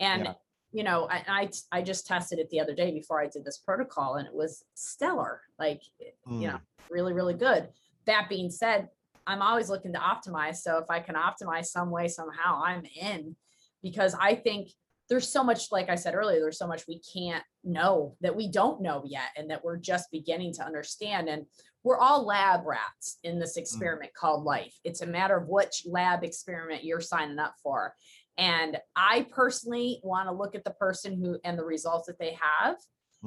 And 0.00 0.24
Yeah. 0.26 0.34
You 0.72 0.82
know, 0.84 1.08
I, 1.10 1.24
I 1.28 1.50
I 1.78 1.82
just 1.82 2.06
tested 2.06 2.38
it 2.38 2.50
the 2.50 2.60
other 2.60 2.74
day 2.74 2.90
before 2.92 3.20
I 3.20 3.26
did 3.26 3.44
this 3.44 3.58
protocol, 3.58 4.16
and 4.16 4.26
it 4.26 4.34
was 4.34 4.64
stellar. 4.74 5.40
Like, 5.58 5.82
Mm. 6.26 6.42
you 6.42 6.48
know, 6.48 6.58
really, 6.90 7.12
really 7.12 7.34
good. 7.34 7.68
That 8.06 8.28
being 8.28 8.50
said, 8.50 8.88
I'm 9.26 9.42
always 9.42 9.68
looking 9.70 9.92
to 9.92 9.98
optimize. 9.98 10.56
So 10.56 10.78
if 10.78 10.90
I 10.90 11.00
can 11.00 11.14
optimize 11.14 11.66
some 11.66 11.90
way, 11.90 12.08
somehow, 12.08 12.62
I'm 12.64 12.84
in 13.00 13.36
because 13.82 14.14
I 14.18 14.34
think 14.34 14.70
there's 15.08 15.28
so 15.28 15.42
much, 15.42 15.72
like 15.72 15.88
I 15.88 15.94
said 15.94 16.14
earlier, 16.14 16.40
there's 16.40 16.58
so 16.58 16.66
much 16.66 16.86
we 16.86 17.00
can't 17.00 17.44
know 17.64 18.14
that 18.20 18.36
we 18.36 18.48
don't 18.48 18.82
know 18.82 19.02
yet, 19.06 19.30
and 19.36 19.50
that 19.50 19.64
we're 19.64 19.78
just 19.78 20.10
beginning 20.10 20.52
to 20.54 20.64
understand. 20.64 21.28
And 21.28 21.46
we're 21.84 21.98
all 21.98 22.26
lab 22.26 22.66
rats 22.66 23.18
in 23.22 23.38
this 23.38 23.56
experiment 23.56 24.12
called 24.12 24.44
life. 24.44 24.74
It's 24.84 25.00
a 25.00 25.06
matter 25.06 25.36
of 25.38 25.48
which 25.48 25.84
lab 25.86 26.24
experiment 26.24 26.84
you're 26.84 27.00
signing 27.00 27.38
up 27.38 27.54
for. 27.62 27.94
And 28.38 28.78
I 28.94 29.26
personally 29.30 30.00
want 30.04 30.28
to 30.28 30.32
look 30.32 30.54
at 30.54 30.62
the 30.64 30.70
person 30.70 31.20
who 31.20 31.38
and 31.44 31.58
the 31.58 31.64
results 31.64 32.06
that 32.06 32.18
they 32.20 32.38
have 32.40 32.76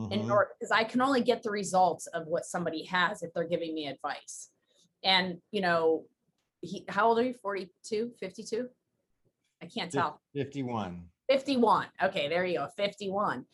in 0.09 0.21
Mhm. 0.21 0.31
order 0.31 0.51
because 0.57 0.71
I 0.71 0.85
can 0.85 1.01
only 1.01 1.21
get 1.21 1.43
the 1.43 1.51
results 1.51 2.07
of 2.07 2.25
what 2.25 2.45
somebody 2.45 2.85
has 2.85 3.21
if 3.21 3.33
they're 3.33 3.43
giving 3.43 3.73
me 3.73 3.87
advice. 3.87 4.49
And 5.03 5.41
you 5.51 5.59
know, 5.61 6.07
he 6.61 6.85
how 6.87 7.09
old 7.09 7.19
are 7.19 7.23
you? 7.25 7.33
42, 7.33 8.13
52? 8.17 8.69
I 9.61 9.65
can't 9.65 9.91
tell. 9.91 10.21
51. 10.33 11.09
51. 11.27 11.87
Okay, 12.01 12.29
there 12.29 12.45
you 12.45 12.59
go. 12.59 12.67
51. 12.77 13.45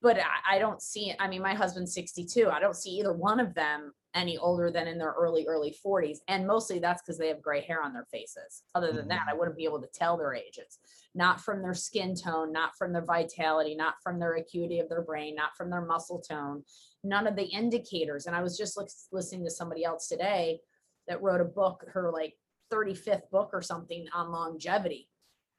But 0.00 0.18
I, 0.18 0.56
I 0.56 0.58
don't 0.58 0.80
see, 0.82 1.14
I 1.18 1.28
mean, 1.28 1.42
my 1.42 1.54
husband's 1.54 1.92
62. 1.94 2.50
I 2.50 2.58
don't 2.60 2.76
see 2.76 2.90
either 2.98 3.12
one 3.12 3.40
of 3.40 3.54
them 3.54 3.94
any 4.14 4.38
older 4.38 4.70
than 4.70 4.86
in 4.86 4.98
their 4.98 5.14
early, 5.18 5.46
early 5.46 5.76
40s. 5.84 6.18
And 6.28 6.46
mostly 6.46 6.78
that's 6.78 7.02
because 7.02 7.18
they 7.18 7.28
have 7.28 7.42
gray 7.42 7.60
hair 7.60 7.82
on 7.82 7.92
their 7.92 8.06
faces. 8.10 8.62
Other 8.74 8.92
than 8.92 9.08
that, 9.08 9.26
I 9.28 9.34
wouldn't 9.34 9.56
be 9.56 9.64
able 9.64 9.80
to 9.80 9.88
tell 9.88 10.16
their 10.16 10.34
ages. 10.34 10.78
Not 11.14 11.40
from 11.40 11.62
their 11.62 11.74
skin 11.74 12.14
tone, 12.14 12.52
not 12.52 12.76
from 12.76 12.92
their 12.92 13.04
vitality, 13.04 13.74
not 13.74 13.94
from 14.02 14.18
their 14.18 14.34
acuity 14.34 14.78
of 14.80 14.88
their 14.88 15.02
brain, 15.02 15.34
not 15.34 15.56
from 15.56 15.70
their 15.70 15.84
muscle 15.84 16.20
tone, 16.20 16.64
none 17.02 17.26
of 17.26 17.36
the 17.36 17.44
indicators. 17.44 18.26
And 18.26 18.36
I 18.36 18.42
was 18.42 18.56
just 18.56 18.78
listening 19.12 19.44
to 19.44 19.50
somebody 19.50 19.84
else 19.84 20.08
today 20.08 20.60
that 21.08 21.22
wrote 21.22 21.40
a 21.40 21.44
book, 21.44 21.84
her 21.92 22.10
like 22.10 22.34
35th 22.72 23.28
book 23.30 23.50
or 23.52 23.62
something 23.62 24.06
on 24.14 24.30
longevity 24.30 25.08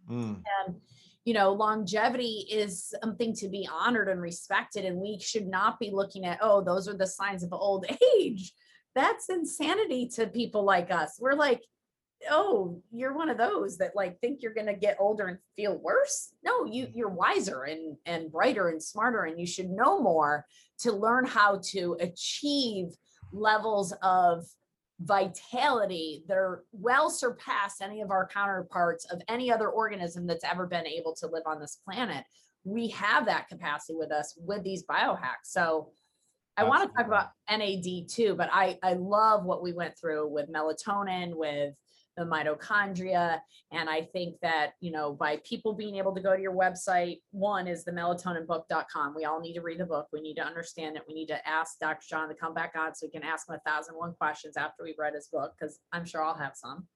Mm. 0.09 0.43
and 0.59 0.81
you 1.25 1.33
know 1.33 1.51
longevity 1.51 2.47
is 2.49 2.93
something 3.03 3.33
to 3.33 3.49
be 3.49 3.67
honored 3.71 4.07
and 4.07 4.21
respected 4.21 4.85
and 4.85 4.97
we 4.97 5.19
should 5.19 5.47
not 5.47 5.79
be 5.79 5.89
looking 5.91 6.25
at 6.25 6.39
oh 6.41 6.63
those 6.63 6.87
are 6.87 6.95
the 6.95 7.07
signs 7.07 7.43
of 7.43 7.51
old 7.51 7.85
age. 8.19 8.53
That's 8.93 9.29
insanity 9.29 10.07
to 10.15 10.27
people 10.27 10.63
like 10.63 10.89
us. 10.91 11.17
We're 11.19 11.33
like 11.33 11.61
oh 12.29 12.81
you're 12.91 13.13
one 13.13 13.29
of 13.29 13.37
those 13.37 13.77
that 13.77 13.95
like 13.95 14.19
think 14.19 14.41
you're 14.41 14.53
going 14.53 14.67
to 14.67 14.73
get 14.73 14.97
older 14.99 15.27
and 15.27 15.39
feel 15.55 15.77
worse? 15.77 16.29
No 16.43 16.65
you 16.65 16.85
mm. 16.85 16.91
you're 16.95 17.09
wiser 17.09 17.63
and 17.63 17.97
and 18.05 18.31
brighter 18.31 18.69
and 18.69 18.81
smarter 18.81 19.23
and 19.23 19.39
you 19.39 19.47
should 19.47 19.69
know 19.69 19.99
more 19.99 20.45
to 20.79 20.91
learn 20.91 21.25
how 21.25 21.59
to 21.71 21.97
achieve 21.99 22.87
levels 23.33 23.93
of 24.01 24.45
vitality 25.01 26.23
that 26.27 26.37
are 26.37 26.63
well 26.71 27.09
surpassed 27.09 27.81
any 27.81 28.01
of 28.01 28.11
our 28.11 28.27
counterparts 28.27 29.05
of 29.11 29.21
any 29.27 29.51
other 29.51 29.69
organism 29.69 30.25
that's 30.25 30.43
ever 30.43 30.65
been 30.67 30.87
able 30.87 31.13
to 31.15 31.27
live 31.27 31.43
on 31.45 31.59
this 31.59 31.77
planet. 31.83 32.23
We 32.63 32.89
have 32.89 33.25
that 33.25 33.49
capacity 33.49 33.95
with 33.95 34.11
us 34.11 34.33
with 34.37 34.63
these 34.63 34.85
biohacks. 34.85 35.45
So 35.45 35.91
I 36.57 36.63
want 36.63 36.89
to 36.89 36.95
talk 36.95 37.07
about 37.07 37.31
NAD 37.49 38.07
too, 38.09 38.35
but 38.35 38.49
I, 38.51 38.79
I 38.81 38.93
love 38.93 39.43
what 39.43 39.61
we 39.61 39.73
went 39.73 39.97
through 39.99 40.29
with 40.29 40.51
melatonin, 40.51 41.35
with 41.35 41.73
the 42.17 42.23
mitochondria. 42.23 43.39
And 43.71 43.89
I 43.89 44.03
think 44.03 44.35
that, 44.41 44.73
you 44.79 44.91
know, 44.91 45.13
by 45.13 45.39
people 45.43 45.73
being 45.73 45.97
able 45.97 46.13
to 46.15 46.21
go 46.21 46.35
to 46.35 46.41
your 46.41 46.55
website, 46.55 47.21
one 47.31 47.67
is 47.67 47.83
the 47.83 47.91
melatoninbook.com. 47.91 49.15
We 49.15 49.25
all 49.25 49.41
need 49.41 49.53
to 49.53 49.61
read 49.61 49.79
the 49.79 49.85
book. 49.85 50.07
We 50.13 50.21
need 50.21 50.35
to 50.35 50.45
understand 50.45 50.95
it. 50.95 51.03
We 51.07 51.13
need 51.13 51.27
to 51.27 51.47
ask 51.47 51.79
Dr. 51.79 52.05
John 52.07 52.29
to 52.29 52.35
come 52.35 52.53
back 52.53 52.73
on 52.77 52.95
so 52.95 53.05
we 53.05 53.11
can 53.11 53.23
ask 53.23 53.49
him 53.49 53.55
a 53.55 53.69
thousand 53.69 53.95
one 53.95 54.13
questions 54.13 54.57
after 54.57 54.83
we've 54.83 54.99
read 54.99 55.13
his 55.13 55.27
book, 55.27 55.53
because 55.59 55.79
I'm 55.91 56.05
sure 56.05 56.23
I'll 56.23 56.37
have 56.37 56.55
some. 56.55 56.87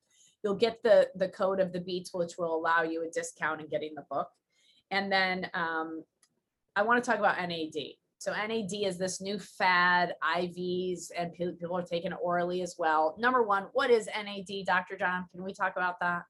You'll 0.44 0.56
get 0.56 0.82
the 0.84 1.10
the 1.16 1.28
code 1.28 1.60
of 1.60 1.74
the 1.74 1.82
beats, 1.82 2.14
which 2.14 2.38
will 2.38 2.56
allow 2.56 2.84
you 2.84 3.04
a 3.04 3.10
discount 3.10 3.60
in 3.60 3.68
getting 3.68 3.94
the 3.94 4.06
book. 4.10 4.30
And 4.90 5.12
then 5.12 5.50
um, 5.54 6.04
I 6.76 6.84
want 6.84 7.04
to 7.04 7.10
talk 7.10 7.20
about 7.20 7.38
NAD. 7.38 7.76
So 8.20 8.34
NAD 8.34 8.74
is 8.74 8.98
this 8.98 9.22
new 9.22 9.40
fad, 9.40 10.14
IVs, 10.36 11.10
and 11.18 11.32
people 11.34 11.78
are 11.78 11.82
taking 11.84 12.12
it 12.12 12.18
orally 12.22 12.62
as 12.62 12.76
well. 12.78 13.16
Number 13.18 13.44
one, 13.44 13.68
what 13.72 13.90
is 13.90 14.08
NAD, 14.08 14.66
Dr. 14.66 14.98
John? 14.98 15.26
Can 15.32 15.42
we 15.42 15.54
talk 15.54 15.78
about 15.78 16.02
that? 16.02 16.24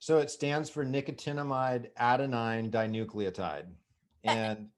So 0.00 0.18
it 0.18 0.32
stands 0.32 0.68
for 0.68 0.84
nicotinamide 0.84 1.90
adenine 1.98 2.70
dinucleotide. 2.70 3.66
And 4.24 4.68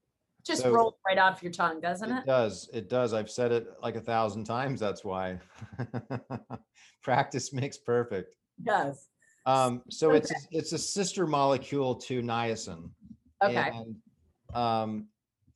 Just 0.46 0.62
So- 0.62 0.70
rolls 0.72 0.94
right 1.06 1.16
off 1.18 1.42
your 1.42 1.52
tongue, 1.52 1.80
doesn't 1.80 2.10
It 2.12 2.18
it? 2.20 2.26
does. 2.26 2.68
It 2.74 2.90
does. 2.90 3.14
I've 3.14 3.30
said 3.30 3.50
it 3.50 3.66
like 3.82 3.96
a 3.96 4.00
thousand 4.00 4.44
times. 4.44 4.80
That's 4.80 5.02
why. 5.02 5.38
Practice 7.02 7.52
makes 7.54 7.78
perfect. 7.78 8.34
Does. 8.62 9.08
Um, 9.46 9.82
so 9.90 10.08
Okay. 10.10 10.18
it's 10.18 10.32
it's 10.50 10.72
a 10.72 10.78
sister 10.78 11.26
molecule 11.26 11.94
to 11.96 12.22
niacin. 12.22 12.90
Okay. 13.42 13.70
And, 13.74 13.96
um, 14.54 15.08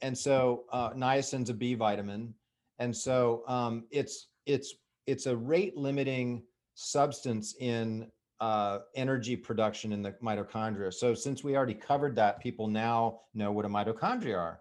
and 0.03 0.17
so 0.17 0.65
uh, 0.73 0.91
niacin's 0.91 1.51
a 1.51 1.55
B 1.55 1.75
vitamin, 1.75 2.35
and 2.79 2.95
so 2.95 3.43
um, 3.49 3.85
it's 3.91 4.29
it's 4.47 4.75
it's 5.07 5.27
a 5.27 5.37
rate 5.37 5.77
limiting 5.77 6.43
substance 6.75 7.55
in 7.59 8.11
uh, 8.41 8.79
energy 8.95 9.37
production 9.37 9.93
in 9.93 10.03
the 10.03 10.13
mitochondria. 10.23 10.93
So 10.93 11.15
since 11.15 11.43
we 11.43 11.57
already 11.57 11.75
covered 11.75 12.15
that, 12.17 12.41
people 12.41 12.69
now 12.69 13.21
know 13.35 13.51
what 13.51 13.65
a 13.65 13.69
mitochondria 13.69 14.39
are, 14.39 14.61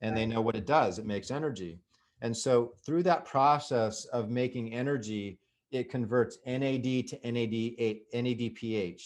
and 0.00 0.16
they 0.16 0.26
know 0.26 0.40
what 0.40 0.56
it 0.56 0.66
does. 0.66 0.98
It 0.98 1.06
makes 1.06 1.30
energy, 1.30 1.80
and 2.22 2.36
so 2.36 2.72
through 2.84 3.02
that 3.04 3.24
process 3.24 4.06
of 4.06 4.30
making 4.30 4.74
energy, 4.74 5.38
it 5.70 5.90
converts 5.90 6.38
NAD 6.46 7.08
to 7.08 7.18
NAD 7.24 8.06
NADPH. 8.14 9.02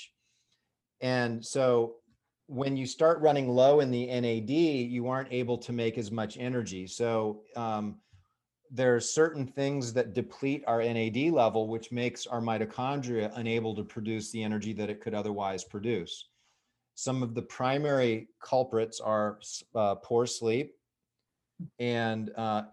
And 1.00 1.44
so 1.44 1.96
when 2.52 2.76
you 2.76 2.84
start 2.84 3.18
running 3.20 3.48
low 3.48 3.80
in 3.80 3.90
the 3.90 4.06
NAD, 4.06 4.50
you 4.50 5.08
aren't 5.08 5.32
able 5.32 5.56
to 5.56 5.72
make 5.72 5.96
as 5.96 6.10
much 6.10 6.36
energy. 6.36 6.86
So 6.86 7.44
um, 7.56 7.96
there 8.70 8.94
are 8.94 9.00
certain 9.00 9.46
things 9.46 9.94
that 9.94 10.12
deplete 10.12 10.62
our 10.66 10.82
NAD 10.82 11.32
level, 11.32 11.66
which 11.66 11.90
makes 11.90 12.26
our 12.26 12.42
mitochondria 12.42 13.32
unable 13.36 13.74
to 13.74 13.82
produce 13.82 14.30
the 14.30 14.42
energy 14.42 14.74
that 14.74 14.90
it 14.90 15.00
could 15.00 15.14
otherwise 15.14 15.64
produce. 15.64 16.28
Some 16.94 17.22
of 17.22 17.34
the 17.34 17.40
primary 17.40 18.28
culprits 18.42 19.00
are 19.00 19.38
uh, 19.74 19.94
poor 19.94 20.26
sleep 20.26 20.74
and 21.78 22.30
uh, 22.36 22.64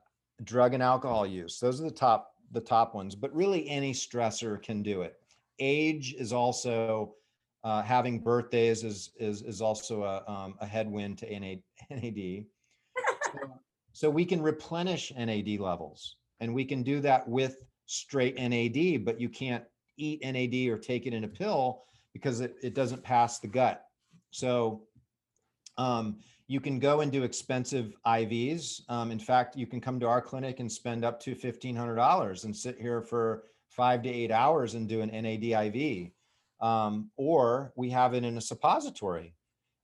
drug 0.43 0.73
and 0.73 0.83
alcohol 0.83 1.25
use. 1.25 1.57
Those 1.57 1.79
are 1.79 1.85
the 1.85 1.91
top 1.91 2.33
the 2.51 2.59
top 2.59 2.95
ones, 2.95 3.15
but 3.15 3.33
really 3.33 3.69
any 3.69 3.93
stressor 3.93 4.61
can 4.61 4.81
do 4.81 5.03
it. 5.03 5.13
Age 5.59 6.15
is 6.17 6.33
also 6.33 7.13
Uh, 7.63 7.81
having 7.81 8.19
birthdays 8.19 8.83
is 8.83 9.11
is 9.17 9.41
is 9.41 9.61
also 9.61 10.03
a 10.03 10.23
um, 10.31 10.55
a 10.61 10.65
headwind 10.65 11.17
to 11.17 11.39
NA, 11.39 11.55
NAD. 11.89 12.45
So, 13.23 13.59
so 13.91 14.09
we 14.09 14.25
can 14.25 14.41
replenish 14.41 15.11
NAD 15.17 15.59
levels, 15.59 16.15
and 16.39 16.53
we 16.53 16.63
can 16.63 16.83
do 16.83 17.01
that 17.01 17.27
with 17.27 17.65
straight 17.85 18.35
NAD, 18.37 19.03
but 19.03 19.19
you 19.19 19.29
can't 19.29 19.63
eat 19.97 20.21
NAD 20.23 20.69
or 20.69 20.77
take 20.77 21.05
it 21.05 21.13
in 21.13 21.23
a 21.23 21.27
pill 21.27 21.83
because 22.13 22.39
it, 22.39 22.55
it 22.61 22.73
doesn't 22.73 23.03
pass 23.03 23.39
the 23.39 23.47
gut. 23.47 23.83
So 24.31 24.83
um, 25.77 26.19
you 26.47 26.59
can 26.59 26.79
go 26.79 27.01
and 27.01 27.11
do 27.11 27.23
expensive 27.23 27.93
IVs. 28.05 28.81
Um, 28.89 29.11
in 29.11 29.19
fact, 29.19 29.55
you 29.55 29.67
can 29.67 29.81
come 29.81 29.99
to 29.99 30.07
our 30.07 30.21
clinic 30.21 30.59
and 30.59 30.71
spend 30.71 31.05
up 31.05 31.19
to 31.21 31.35
$1,500 31.35 32.43
and 32.43 32.55
sit 32.55 32.79
here 32.79 33.01
for 33.01 33.43
five 33.69 34.01
to 34.03 34.09
eight 34.09 34.31
hours 34.31 34.73
and 34.73 34.87
do 34.87 35.01
an 35.01 35.09
NAD 35.09 35.75
IV. 35.75 36.11
Um, 36.61 37.09
or 37.15 37.71
we 37.75 37.89
have 37.89 38.13
it 38.13 38.23
in 38.23 38.37
a 38.37 38.41
suppository. 38.41 39.33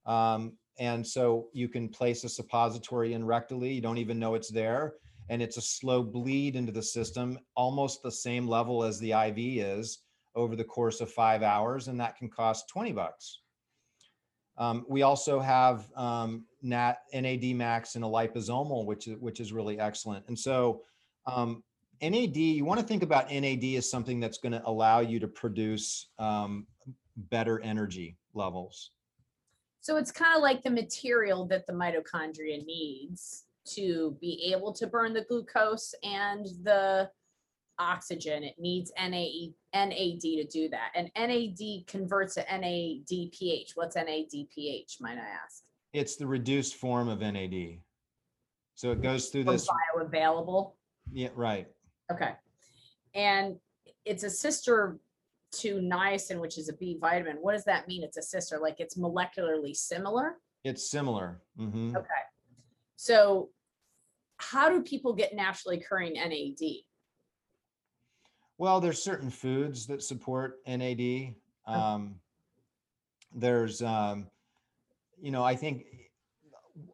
Um, 0.04 0.52
and 0.78 1.06
so 1.06 1.48
you 1.52 1.68
can 1.68 1.88
place 1.88 2.24
a 2.24 2.28
suppository 2.28 3.14
in 3.14 3.22
rectally. 3.22 3.74
You 3.74 3.80
don't 3.80 3.98
even 3.98 4.18
know 4.18 4.34
it's 4.34 4.50
there. 4.50 4.94
And 5.28 5.42
it's 5.42 5.56
a 5.56 5.62
slow 5.62 6.02
bleed 6.02 6.54
into 6.54 6.70
the 6.70 6.82
system, 6.82 7.38
almost 7.56 8.02
the 8.02 8.12
same 8.12 8.46
level 8.46 8.84
as 8.84 8.98
the 8.98 9.12
IV 9.12 9.38
is 9.38 9.98
over 10.34 10.54
the 10.54 10.64
course 10.64 11.00
of 11.00 11.10
five 11.10 11.42
hours. 11.42 11.88
And 11.88 11.98
that 11.98 12.16
can 12.16 12.28
cost 12.28 12.68
20 12.68 12.92
bucks. 12.92 13.40
Um, 14.58 14.86
we 14.88 15.02
also 15.02 15.40
have 15.40 15.90
um, 15.96 16.44
NAT, 16.62 16.98
NAD 17.12 17.56
max 17.56 17.94
and 17.94 18.04
a 18.04 18.08
liposomal, 18.08 18.86
which 18.86 19.08
is, 19.08 19.16
which 19.18 19.40
is 19.40 19.52
really 19.52 19.78
excellent. 19.78 20.24
And 20.28 20.38
so 20.38 20.82
um, 21.26 21.62
NAD, 22.02 22.36
you 22.36 22.64
want 22.64 22.80
to 22.80 22.86
think 22.86 23.02
about 23.02 23.30
NAD 23.30 23.64
as 23.76 23.90
something 23.90 24.20
that's 24.20 24.38
going 24.38 24.52
to 24.52 24.62
allow 24.66 25.00
you 25.00 25.18
to 25.20 25.28
produce 25.28 26.08
um, 26.18 26.66
better 27.16 27.60
energy 27.60 28.16
levels. 28.34 28.90
So 29.80 29.96
it's 29.96 30.10
kind 30.10 30.36
of 30.36 30.42
like 30.42 30.62
the 30.62 30.70
material 30.70 31.46
that 31.46 31.66
the 31.66 31.72
mitochondria 31.72 32.64
needs 32.64 33.44
to 33.74 34.16
be 34.20 34.52
able 34.54 34.72
to 34.72 34.86
burn 34.86 35.12
the 35.12 35.22
glucose 35.22 35.94
and 36.02 36.46
the 36.62 37.10
oxygen. 37.78 38.42
It 38.42 38.54
needs 38.58 38.92
NAE, 38.98 39.52
NAD 39.74 40.20
to 40.20 40.46
do 40.50 40.68
that. 40.70 40.90
And 40.94 41.10
NAD 41.16 41.86
converts 41.86 42.34
to 42.34 42.44
NADPH. 42.44 43.72
What's 43.74 43.96
NADPH, 43.96 45.00
might 45.00 45.18
I 45.18 45.44
ask? 45.44 45.62
It's 45.92 46.16
the 46.16 46.26
reduced 46.26 46.74
form 46.76 47.08
of 47.08 47.20
NAD. 47.20 47.78
So 48.74 48.92
it 48.92 49.02
goes 49.02 49.28
through 49.28 49.44
this. 49.44 49.68
bioavailable. 49.96 50.72
Yeah, 51.12 51.28
right. 51.34 51.66
Okay. 52.10 52.32
And 53.14 53.56
it's 54.04 54.22
a 54.22 54.30
sister 54.30 54.98
to 55.52 55.76
niacin, 55.76 56.40
which 56.40 56.58
is 56.58 56.68
a 56.68 56.72
B 56.74 56.98
vitamin. 57.00 57.36
What 57.40 57.52
does 57.52 57.64
that 57.64 57.88
mean? 57.88 58.02
It's 58.02 58.16
a 58.16 58.22
sister, 58.22 58.58
like 58.58 58.76
it's 58.78 58.96
molecularly 58.96 59.74
similar? 59.74 60.36
It's 60.64 60.90
similar. 60.90 61.40
Mhm. 61.58 61.96
Okay. 61.96 62.08
So 62.96 63.50
how 64.38 64.68
do 64.68 64.82
people 64.82 65.12
get 65.12 65.34
naturally 65.34 65.78
occurring 65.78 66.14
NAD? 66.14 66.84
Well, 68.58 68.80
there's 68.80 69.02
certain 69.02 69.30
foods 69.30 69.86
that 69.86 70.02
support 70.02 70.60
NAD. 70.66 71.34
Um, 71.66 72.20
there's, 73.32 73.82
um, 73.82 74.30
you 75.20 75.30
know, 75.30 75.44
I 75.44 75.54
think 75.56 75.95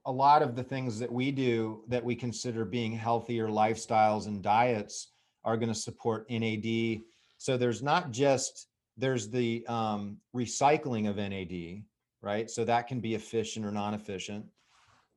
a 0.07 0.12
lot 0.12 0.43
of 0.43 0.57
the 0.57 0.62
things 0.62 0.99
that 0.99 1.11
we 1.11 1.30
do 1.30 1.83
that 1.89 2.05
we 2.05 2.14
consider 2.14 2.64
being 2.64 2.93
healthier 2.93 3.49
lifestyles 3.49 4.26
and 4.26 4.43
diets 4.43 5.09
are 5.45 5.57
going 5.57 5.68
to 5.68 5.74
support 5.74 6.30
NAD. 6.30 7.01
So 7.39 7.57
there's 7.57 7.83
not 7.83 8.11
just 8.11 8.68
there's 8.97 9.30
the 9.30 9.64
um, 9.68 10.18
recycling 10.35 11.09
of 11.09 11.16
NAD, 11.16 11.83
right? 12.20 12.51
So 12.51 12.64
that 12.64 12.87
can 12.87 13.01
be 13.01 13.14
efficient 13.14 13.64
or 13.64 13.70
non-efficient, 13.70 14.45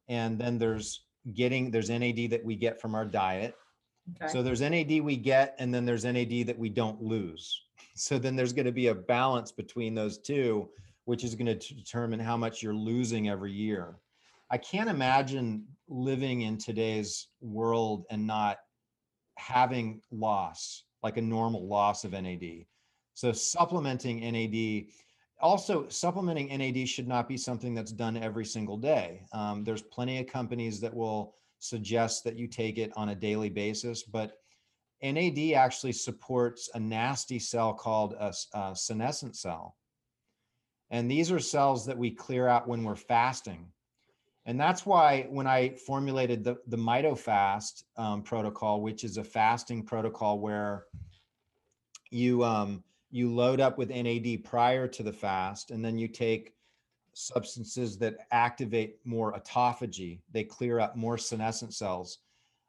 and 0.08 0.40
then 0.40 0.58
there's 0.58 1.06
getting 1.34 1.72
there's 1.72 1.90
NAD 1.90 2.30
that 2.32 2.44
we 2.44 2.56
get 2.56 2.80
from 2.80 2.96
our 2.96 3.06
diet. 3.06 3.56
Okay. 4.22 4.32
So 4.32 4.44
there's 4.44 4.62
NAD 4.62 5.02
we 5.02 5.18
get, 5.18 5.56
and 5.60 5.74
then 5.74 5.86
there's 5.86 6.06
NAD 6.06 6.48
that 6.48 6.58
we 6.58 6.70
don't 6.70 7.02
lose. 7.02 7.62
So 7.98 8.20
then 8.20 8.36
there's 8.36 8.52
going 8.52 8.66
to 8.66 8.74
be 8.74 8.88
a 8.88 8.94
balance 8.94 9.54
between 9.54 9.96
those 9.96 10.18
two, 10.18 10.68
which 11.06 11.24
is 11.24 11.34
going 11.34 11.46
to 11.58 11.74
determine 11.74 12.20
how 12.20 12.36
much 12.36 12.62
you're 12.62 12.74
losing 12.74 13.30
every 13.30 13.54
year. 13.54 13.96
I 14.56 14.58
can't 14.58 14.90
imagine 14.90 15.66
living 15.90 16.44
in 16.44 16.58
today's 16.58 17.28
world 17.42 18.06
and 18.10 18.26
not 18.26 18.56
having 19.38 20.00
loss, 20.12 20.86
like 21.04 21.18
a 21.18 21.22
normal 21.22 21.68
loss 21.68 22.06
of 22.06 22.14
NAD. 22.14 22.64
So 23.16 23.34
supplementing 23.34 24.22
NAD, 24.22 24.86
also 25.42 25.90
supplementing 25.90 26.58
NAD 26.58 26.88
should 26.88 27.06
not 27.06 27.28
be 27.28 27.36
something 27.36 27.74
that's 27.74 27.92
done 27.92 28.16
every 28.16 28.46
single 28.46 28.78
day. 28.78 29.26
Um, 29.34 29.66
there's 29.66 29.82
plenty 29.82 30.20
of 30.20 30.28
companies 30.28 30.80
that 30.80 30.96
will 30.96 31.36
suggest 31.60 32.24
that 32.24 32.38
you 32.38 32.48
take 32.48 32.78
it 32.78 32.94
on 32.96 33.10
a 33.10 33.16
daily 33.16 33.50
basis, 33.50 34.04
but 34.04 34.38
NAD 35.04 35.52
actually 35.52 35.92
supports 35.92 36.70
a 36.74 36.80
nasty 36.80 37.40
cell 37.40 37.74
called 37.74 38.14
a 38.14 38.74
senescent 38.74 39.36
cell. 39.36 39.76
And 40.92 41.12
these 41.12 41.30
are 41.30 41.40
cells 41.40 41.86
that 41.88 41.98
we 41.98 42.10
clear 42.12 42.48
out 42.48 42.70
when 42.70 42.86
we're 42.86 42.96
fasting. 42.96 43.74
And 44.46 44.60
that's 44.60 44.86
why 44.86 45.26
when 45.30 45.48
I 45.48 45.70
formulated 45.70 46.44
the, 46.44 46.58
the 46.68 46.78
MitoFast 46.78 47.84
um, 47.98 48.22
protocol, 48.22 48.82
which 48.82 49.04
is 49.04 49.18
a 49.18 49.24
fasting 49.24 49.84
protocol 49.84 50.40
where 50.40 50.86
you 52.12 52.44
um, 52.44 52.84
you 53.10 53.34
load 53.34 53.60
up 53.60 53.78
with 53.78 53.90
NAD 53.90 54.44
prior 54.44 54.88
to 54.88 55.04
the 55.04 55.12
fast, 55.12 55.72
and 55.72 55.84
then 55.84 55.98
you 55.98 56.08
take 56.08 56.54
substances 57.14 57.98
that 57.98 58.18
activate 58.32 58.98
more 59.04 59.34
autophagy. 59.34 60.20
They 60.32 60.44
clear 60.44 60.80
up 60.80 60.96
more 60.96 61.18
senescent 61.18 61.74
cells. 61.74 62.20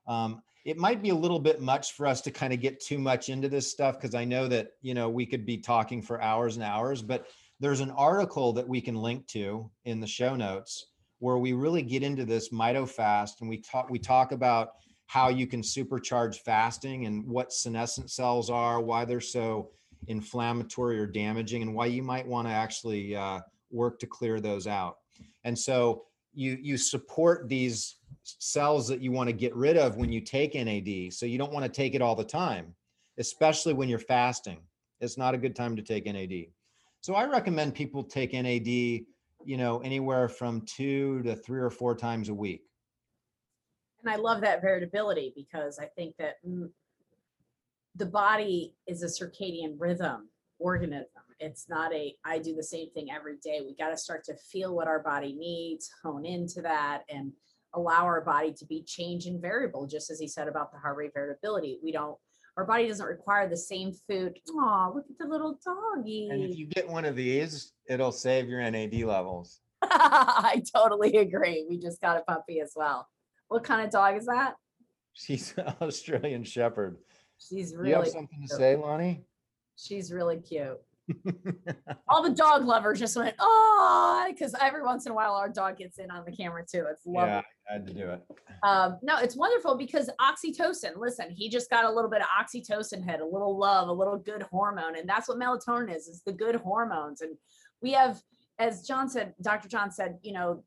Um, 0.07 0.43
it 0.65 0.79
might 0.79 1.03
be 1.03 1.11
a 1.11 1.15
little 1.15 1.39
bit 1.39 1.61
much 1.61 1.93
for 1.93 2.07
us 2.07 2.21
to 2.23 2.31
kind 2.31 2.53
of 2.53 2.61
get 2.61 2.81
too 2.81 2.99
much 2.99 3.29
into 3.29 3.49
this 3.49 3.71
stuff 3.71 4.01
because 4.01 4.15
I 4.15 4.25
know 4.25 4.49
that 4.49 4.73
you 4.81 4.95
know 4.95 5.11
we 5.11 5.27
could 5.27 5.45
be 5.45 5.59
talking 5.59 6.01
for 6.01 6.23
hours 6.23 6.57
and 6.57 6.65
hours. 6.65 7.03
But 7.03 7.27
there's 7.61 7.81
an 7.81 7.91
article 7.91 8.55
that 8.55 8.67
we 8.67 8.81
can 8.81 8.95
link 8.95 9.27
to 9.29 9.71
in 9.85 10.01
the 10.01 10.07
show 10.07 10.37
notes 10.37 10.87
where 11.19 11.39
we 11.39 11.53
really 11.53 11.83
get 11.83 12.03
into 12.03 12.25
this 12.25 12.51
mitofast 12.51 13.41
and 13.41 13.49
we 13.49 13.59
talk 13.59 13.89
we 13.91 13.99
talk 13.99 14.33
about 14.33 14.71
how 15.07 15.29
you 15.29 15.47
can 15.47 15.63
supercharge 15.63 16.37
fasting 16.41 17.07
and 17.07 17.27
what 17.27 17.53
senescent 17.53 18.11
cells 18.11 18.51
are, 18.51 18.81
why 18.81 19.05
they're 19.05 19.21
so 19.21 19.71
inflammatory 20.09 20.99
or 20.99 21.07
damaging, 21.07 21.63
and 21.63 21.75
why 21.75 21.87
you 21.87 22.03
might 22.03 22.27
want 22.27 22.47
to 22.47 22.53
actually 22.53 23.15
uh, 23.15 23.41
work 23.71 23.99
to 24.01 24.07
clear 24.07 24.41
those 24.41 24.67
out. 24.67 24.99
And 25.45 25.59
so 25.59 26.05
you 26.35 26.59
you 26.61 26.77
support 26.77 27.49
these 27.49 27.97
cells 28.23 28.89
that 28.89 29.01
you 29.01 29.13
want 29.13 29.29
to 29.29 29.33
get 29.33 29.55
rid 29.55 29.77
of 29.77 29.97
when 29.97 30.13
you 30.13 30.21
take 30.21 30.55
NAD. 30.55 31.13
So 31.13 31.27
you 31.27 31.39
don't 31.39 31.53
want 31.53 31.65
to 31.65 31.71
take 31.71 31.95
it 31.95 32.03
all 32.03 32.17
the 32.17 32.25
time, 32.25 32.75
especially 33.19 33.73
when 33.73 33.89
you're 33.89 33.99
fasting. 33.99 34.59
It's 35.01 35.17
not 35.17 35.35
a 35.35 35.39
good 35.39 35.55
time 35.55 35.77
to 35.77 35.83
take 35.83 36.07
NAD. 36.07 36.47
So 37.01 37.15
I 37.15 37.27
recommend 37.27 37.75
people 37.75 38.03
take 38.03 38.33
NAD, 38.33 39.07
you 39.47 39.57
know, 39.57 39.79
anywhere 39.79 40.29
from 40.29 40.63
two 40.63 41.23
to 41.23 41.37
three 41.37 41.61
or 41.61 41.71
four 41.71 41.95
times 41.95 42.29
a 42.29 42.35
week. 42.35 42.63
And 44.03 44.13
I 44.13 44.17
love 44.17 44.41
that 44.43 44.61
variability 44.61 45.33
because 45.35 45.79
I 45.79 45.87
think 45.87 46.17
that 46.19 46.37
the 47.95 48.07
body 48.07 48.75
is 48.87 49.03
a 49.03 49.07
circadian 49.07 49.77
rhythm 49.79 50.29
organism. 50.59 51.07
It's 51.39 51.69
not 51.69 51.93
a, 51.95 52.15
I 52.25 52.39
do 52.39 52.55
the 52.55 52.63
same 52.63 52.91
thing 52.91 53.09
every 53.11 53.37
day. 53.43 53.61
We 53.65 53.75
got 53.77 53.91
to 53.91 53.97
start 53.97 54.25
to 54.25 54.35
feel 54.37 54.75
what 54.75 54.89
our 54.89 55.03
body 55.03 55.35
needs, 55.35 55.91
hone 56.03 56.25
into 56.25 56.63
that, 56.63 57.03
and 57.09 57.33
allow 57.75 58.05
our 58.05 58.23
body 58.23 58.53
to 58.55 58.65
be 58.65 58.83
change 58.83 59.27
and 59.27 59.41
variable, 59.41 59.87
just 59.87 60.11
as 60.11 60.19
he 60.19 60.29
said 60.29 60.49
about 60.49 60.73
the 60.73 60.79
heart 60.79 60.97
rate 60.97 61.13
variability. 61.15 61.79
We 61.83 61.93
don't, 61.93 62.17
our 62.57 62.65
body 62.65 62.89
doesn't 62.89 63.07
require 63.07 63.49
the 63.49 63.57
same 63.57 63.93
food. 64.09 64.39
Oh, 64.51 64.93
look 64.95 65.05
at 65.11 65.19
the 65.19 65.27
little 65.27 65.59
doggy. 65.65 66.29
And 66.31 66.43
if 66.43 66.57
you 66.57 66.67
get 66.67 66.89
one 66.89 67.05
of 67.05 67.15
these, 67.15 67.73
it'll 67.89 68.13
save 68.13 68.49
your 68.49 68.61
NAD 68.71 68.95
levels. 69.03 69.61
I 69.83 70.63
totally 70.75 71.17
agree. 71.19 71.67
We 71.69 71.79
just 71.79 72.01
got 72.01 72.17
a 72.17 72.23
puppy 72.23 72.61
as 72.61 72.73
well. 72.75 73.09
What 73.49 73.63
kind 73.63 73.85
of 73.85 73.91
dog 73.91 74.17
is 74.17 74.27
that? 74.27 74.55
She's 75.13 75.55
an 75.59 75.75
Australian 75.83 76.45
Shepherd. 76.45 76.97
She's 77.39 77.73
Do 77.73 77.79
you 77.85 77.95
have 77.95 78.01
really, 78.01 78.11
something 78.11 78.47
to 78.49 78.55
say, 78.57 78.77
Lonnie? 78.77 79.25
she's 79.77 80.11
really 80.11 80.39
cute. 80.39 80.79
All 82.09 82.23
the 82.23 82.35
dog 82.35 82.65
lovers 82.65 82.99
just 82.99 83.17
went, 83.17 83.35
oh, 83.39 84.27
because 84.29 84.55
every 84.61 84.83
once 84.83 85.07
in 85.07 85.13
a 85.13 85.15
while 85.15 85.35
our 85.35 85.49
dog 85.49 85.79
gets 85.79 85.99
in 85.99 86.11
on 86.11 86.25
the 86.25 86.33
camera 86.33 86.65
too. 86.65 86.87
It's 86.91 87.07
lovely. 87.07 87.31
yeah, 87.31 87.43
I 87.69 87.73
had 87.75 87.87
to 87.87 87.95
do 87.95 88.11
it. 88.11 88.23
Um, 88.63 88.99
no, 89.03 89.19
it's 89.19 89.37
wonderful 89.37 89.77
because 89.77 90.11
oxytocin, 90.21 90.97
listen, 90.97 91.31
he 91.31 91.49
just 91.49 91.71
got 91.71 91.85
a 91.85 91.91
little 91.91 92.11
bit 92.11 92.21
of 92.21 92.27
oxytocin 92.27 93.05
hit, 93.09 93.21
a 93.21 93.27
little 93.27 93.57
love, 93.57 93.89
a 93.89 93.93
little 93.93 94.19
good 94.19 94.43
hormone. 94.43 94.97
And 94.97 95.09
that's 95.09 95.29
what 95.29 95.39
melatonin 95.39 95.95
is, 95.95 96.09
is 96.09 96.23
the 96.25 96.33
good 96.33 96.57
hormones. 96.57 97.21
And 97.21 97.37
we 97.83 97.93
have, 97.93 98.21
as 98.59 98.87
John 98.87 99.09
said, 99.09 99.35
Dr. 99.43 99.69
John 99.69 99.91
said, 99.91 100.19
you 100.23 100.33
know, 100.33 100.65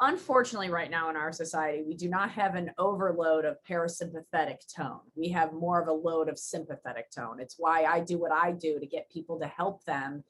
unfortunately, 0.00 0.70
right 0.70 0.90
now 0.90 1.10
in 1.10 1.16
our 1.16 1.32
society, 1.32 1.82
we 1.86 1.94
do 1.94 2.08
not 2.08 2.30
have 2.30 2.54
an 2.54 2.70
overload 2.78 3.44
of 3.44 3.56
parasympathetic 3.68 4.56
tone. 4.74 5.00
We 5.14 5.28
have 5.30 5.52
more 5.52 5.80
of 5.80 5.88
a 5.88 5.92
load 5.92 6.28
of 6.28 6.38
sympathetic 6.38 7.10
tone. 7.10 7.40
It's 7.40 7.56
why 7.58 7.84
I 7.84 8.00
do 8.00 8.18
what 8.18 8.32
I 8.32 8.52
do 8.52 8.78
to 8.78 8.86
get 8.86 9.10
people 9.10 9.38
to 9.40 9.46
help 9.46 9.84
them 9.84 10.22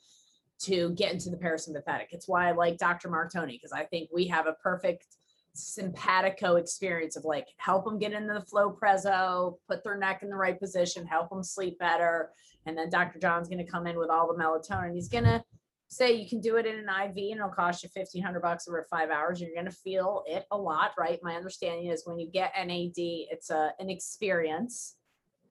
to 0.59 0.91
get 0.91 1.13
into 1.13 1.31
the 1.31 1.37
parasympathetic. 1.37 2.07
It's 2.11 2.29
why 2.29 2.49
I 2.49 2.53
like 2.53 2.79
Dr. 2.79 3.09
Martone 3.09 3.49
because 3.49 3.73
I 3.73 3.85
think 3.85 4.09
we 4.13 4.27
have 4.29 4.47
a 4.47 4.55
perfect 4.55 5.07
simpatico 5.55 6.57
experience 6.57 7.17
of 7.17 7.25
like 7.25 7.49
help 7.57 7.85
them 7.85 7.99
get 7.99 8.13
into 8.13 8.35
the 8.35 8.41
flow 8.41 8.71
presso, 8.71 9.59
put 9.69 9.83
their 9.83 9.99
neck 9.99 10.23
in 10.23 10.29
the 10.31 10.37
right 10.37 10.59
position, 10.59 11.07
help 11.07 11.31
them 11.31 11.43
sleep 11.43 11.79
better. 11.79 12.31
And 12.67 12.77
then 12.77 12.91
Dr. 12.91 13.19
John's 13.19 13.49
going 13.49 13.65
to 13.65 13.71
come 13.71 13.87
in 13.87 13.99
with 13.99 14.11
all 14.11 14.27
the 14.27 14.43
melatonin. 14.43 14.95
He's 14.95 15.09
going 15.09 15.25
to 15.25 15.43
say 15.89 16.13
you 16.15 16.29
can 16.29 16.41
do 16.41 16.57
it 16.57 16.67
in 16.67 16.77
an 16.77 16.89
IV 16.89 17.17
and 17.17 17.37
it'll 17.39 17.49
cost 17.49 17.83
you 17.83 17.89
fifteen 17.89 18.23
hundred 18.23 18.41
bucks 18.41 18.69
over 18.69 18.87
five 18.91 19.11
hours. 19.11 19.41
You're 19.41 19.55
gonna 19.55 19.71
feel 19.71 20.25
it 20.27 20.45
a 20.51 20.57
lot, 20.57 20.93
right? 20.99 21.19
My 21.23 21.37
understanding 21.37 21.87
is 21.91 22.03
when 22.05 22.19
you 22.19 22.29
get 22.31 22.53
NAD, 22.57 22.93
it's 22.97 23.51
a 23.51 23.73
an 23.79 23.91
experience. 23.91 24.97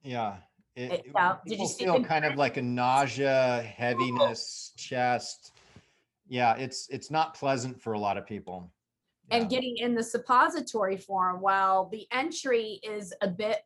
Yeah. 0.02 0.36
It, 0.74 0.92
It- 0.92 1.06
yeah, 1.14 1.36
did 1.46 1.58
you 1.58 1.68
feel 1.68 2.04
kind 2.04 2.24
of 2.24 2.36
like 2.36 2.58
a 2.58 2.62
nausea, 2.62 3.62
heaviness, 3.62 4.72
chest. 4.76 5.52
Yeah, 6.28 6.54
it's 6.56 6.88
it's 6.90 7.10
not 7.10 7.34
pleasant 7.34 7.80
for 7.80 7.94
a 7.94 7.98
lot 7.98 8.18
of 8.18 8.26
people. 8.26 8.70
And 9.30 9.48
getting 9.50 9.76
in 9.78 9.94
the 9.94 10.04
suppository 10.04 10.96
form, 10.96 11.40
while 11.40 11.88
the 11.88 12.06
entry 12.12 12.78
is 12.84 13.12
a 13.22 13.28
bit 13.28 13.58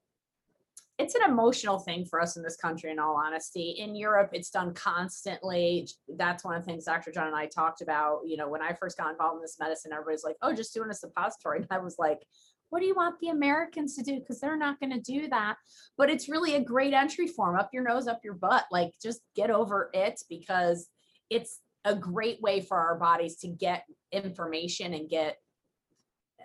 it's 1.01 1.14
an 1.14 1.22
emotional 1.26 1.78
thing 1.78 2.05
for 2.05 2.20
us 2.20 2.36
in 2.36 2.42
this 2.42 2.57
country, 2.57 2.90
in 2.90 2.98
all 2.98 3.16
honesty. 3.16 3.76
In 3.78 3.94
Europe, 3.94 4.30
it's 4.34 4.51
done 4.51 4.74
constantly. 4.74 5.88
That's 6.18 6.44
one 6.44 6.57
of 6.57 6.62
the 6.62 6.66
things 6.70 6.84
Dr. 6.84 7.11
John 7.11 7.26
and 7.26 7.34
I 7.34 7.46
talked 7.46 7.80
about. 7.80 8.20
You 8.26 8.36
know, 8.36 8.51
when 8.51 8.61
I 8.61 8.74
first 8.74 8.98
got 8.98 9.11
involved 9.11 9.36
in 9.36 9.42
this 9.42 9.57
medicine, 9.59 9.92
everybody's 9.94 10.24
like, 10.24 10.36
oh, 10.42 10.55
just 10.55 10.74
doing 10.74 10.90
a 10.90 10.94
suppository. 10.94 11.59
And 11.59 11.66
I 11.70 11.78
was 11.78 11.96
like, 11.98 12.18
what 12.68 12.80
do 12.80 12.86
you 12.86 12.94
want 12.94 13.18
the 13.18 13.30
Americans 13.30 13.96
to 13.96 14.03
do? 14.03 14.20
Because 14.20 14.40
they're 14.40 14.59
not 14.59 14.78
going 14.78 14.92
to 14.92 15.01
do 15.01 15.26
that. 15.28 15.57
But 15.96 16.11
it's 16.11 16.28
really 16.28 16.55
a 16.55 16.62
great 16.62 16.92
entry 16.92 17.26
form 17.26 17.59
up 17.59 17.70
your 17.72 17.82
nose, 17.82 18.07
up 18.07 18.20
your 18.22 18.34
butt. 18.34 18.64
Like, 18.70 18.92
just 19.03 19.22
get 19.34 19.51
over 19.51 19.88
it 19.94 20.20
because 20.28 20.86
it's 21.30 21.61
a 21.86 21.94
great 21.94 22.42
way 22.42 22.61
for 22.61 22.78
our 22.78 22.98
bodies 22.98 23.36
to 23.38 23.48
get 23.48 23.84
information 24.12 24.92
and 24.92 25.09
get 25.09 25.38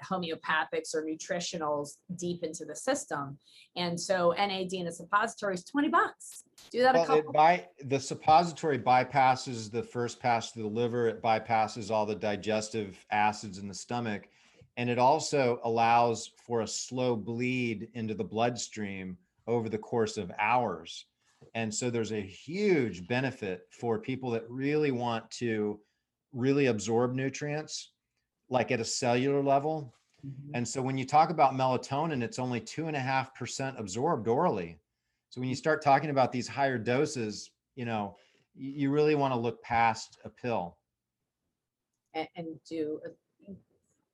homeopathics 0.04 0.94
or 0.94 1.04
nutritionals 1.04 1.98
deep 2.16 2.44
into 2.44 2.66
the 2.66 2.76
system. 2.76 3.38
And 3.76 4.00
so 4.00 4.34
NAD 4.38 4.74
in 4.74 4.88
a 4.88 4.92
suppository 4.92 5.56
is 5.56 5.64
20 5.64 5.90
bucks. 5.90 6.44
Do 6.72 6.82
that 6.82 6.96
a 6.96 7.00
Well, 7.00 7.04
it 7.04 7.08
couple. 7.08 7.34
by, 7.34 7.68
the 7.84 8.00
suppository 8.00 8.80
bypasses 8.80 9.72
the 9.72 9.84
first 9.84 10.20
pass 10.20 10.52
to 10.54 10.60
the 10.60 10.68
liver. 10.68 11.08
It 11.08 11.22
bypasses 11.22 11.92
all 11.92 12.06
the 12.06 12.16
digestive 12.16 13.04
acids 13.12 13.58
in 13.58 13.68
the 13.68 13.74
stomach. 13.74 14.28
And 14.78 14.90
it 14.90 15.00
also 15.00 15.60
allows 15.64 16.32
for 16.46 16.62
a 16.62 16.68
slow 16.68 17.16
bleed 17.16 17.90
into 17.94 18.14
the 18.14 18.24
bloodstream 18.24 19.18
over 19.48 19.70
the 19.70 19.78
course 19.78 20.18
of 20.18 20.32
hours. 20.40 21.06
And 21.54 21.74
so 21.74 21.90
there's 21.90 22.12
a 22.12 22.22
huge 22.22 23.08
benefit 23.08 23.62
for 23.72 24.00
people 24.00 24.32
that 24.32 24.50
really 24.50 24.92
want 24.92 25.30
to 25.32 25.80
really 26.34 26.66
absorb 26.66 27.14
nutrients, 27.14 27.92
like 28.50 28.72
at 28.72 28.80
a 28.80 28.86
cellular 28.86 29.42
level. 29.42 29.94
Mhm. 30.26 30.52
And 30.54 30.68
so 30.68 30.82
when 30.82 30.98
you 30.98 31.06
talk 31.06 31.30
about 31.30 31.54
melatonin, 31.54 32.24
it's 32.24 32.40
only 32.40 32.60
two 32.60 32.88
and 32.88 32.96
a 32.96 33.00
half 33.00 33.34
percent 33.36 33.80
absorbed 33.80 34.28
orally. 34.28 34.80
So 35.30 35.42
when 35.42 35.50
you 35.50 35.56
start 35.56 35.82
talking 35.82 36.10
about 36.10 36.32
these 36.32 36.48
higher 36.48 36.78
doses, 36.78 37.52
you 37.76 37.86
know, 37.86 38.16
you, 38.54 38.72
you 38.72 38.92
really 38.92 39.16
want 39.16 39.34
to 39.34 39.40
look 39.40 39.62
past 39.62 40.18
a 40.24 40.30
pill. 40.30 40.78
And, 42.14 42.28
and 42.36 42.60
do 42.70 43.02
a- 43.06 43.54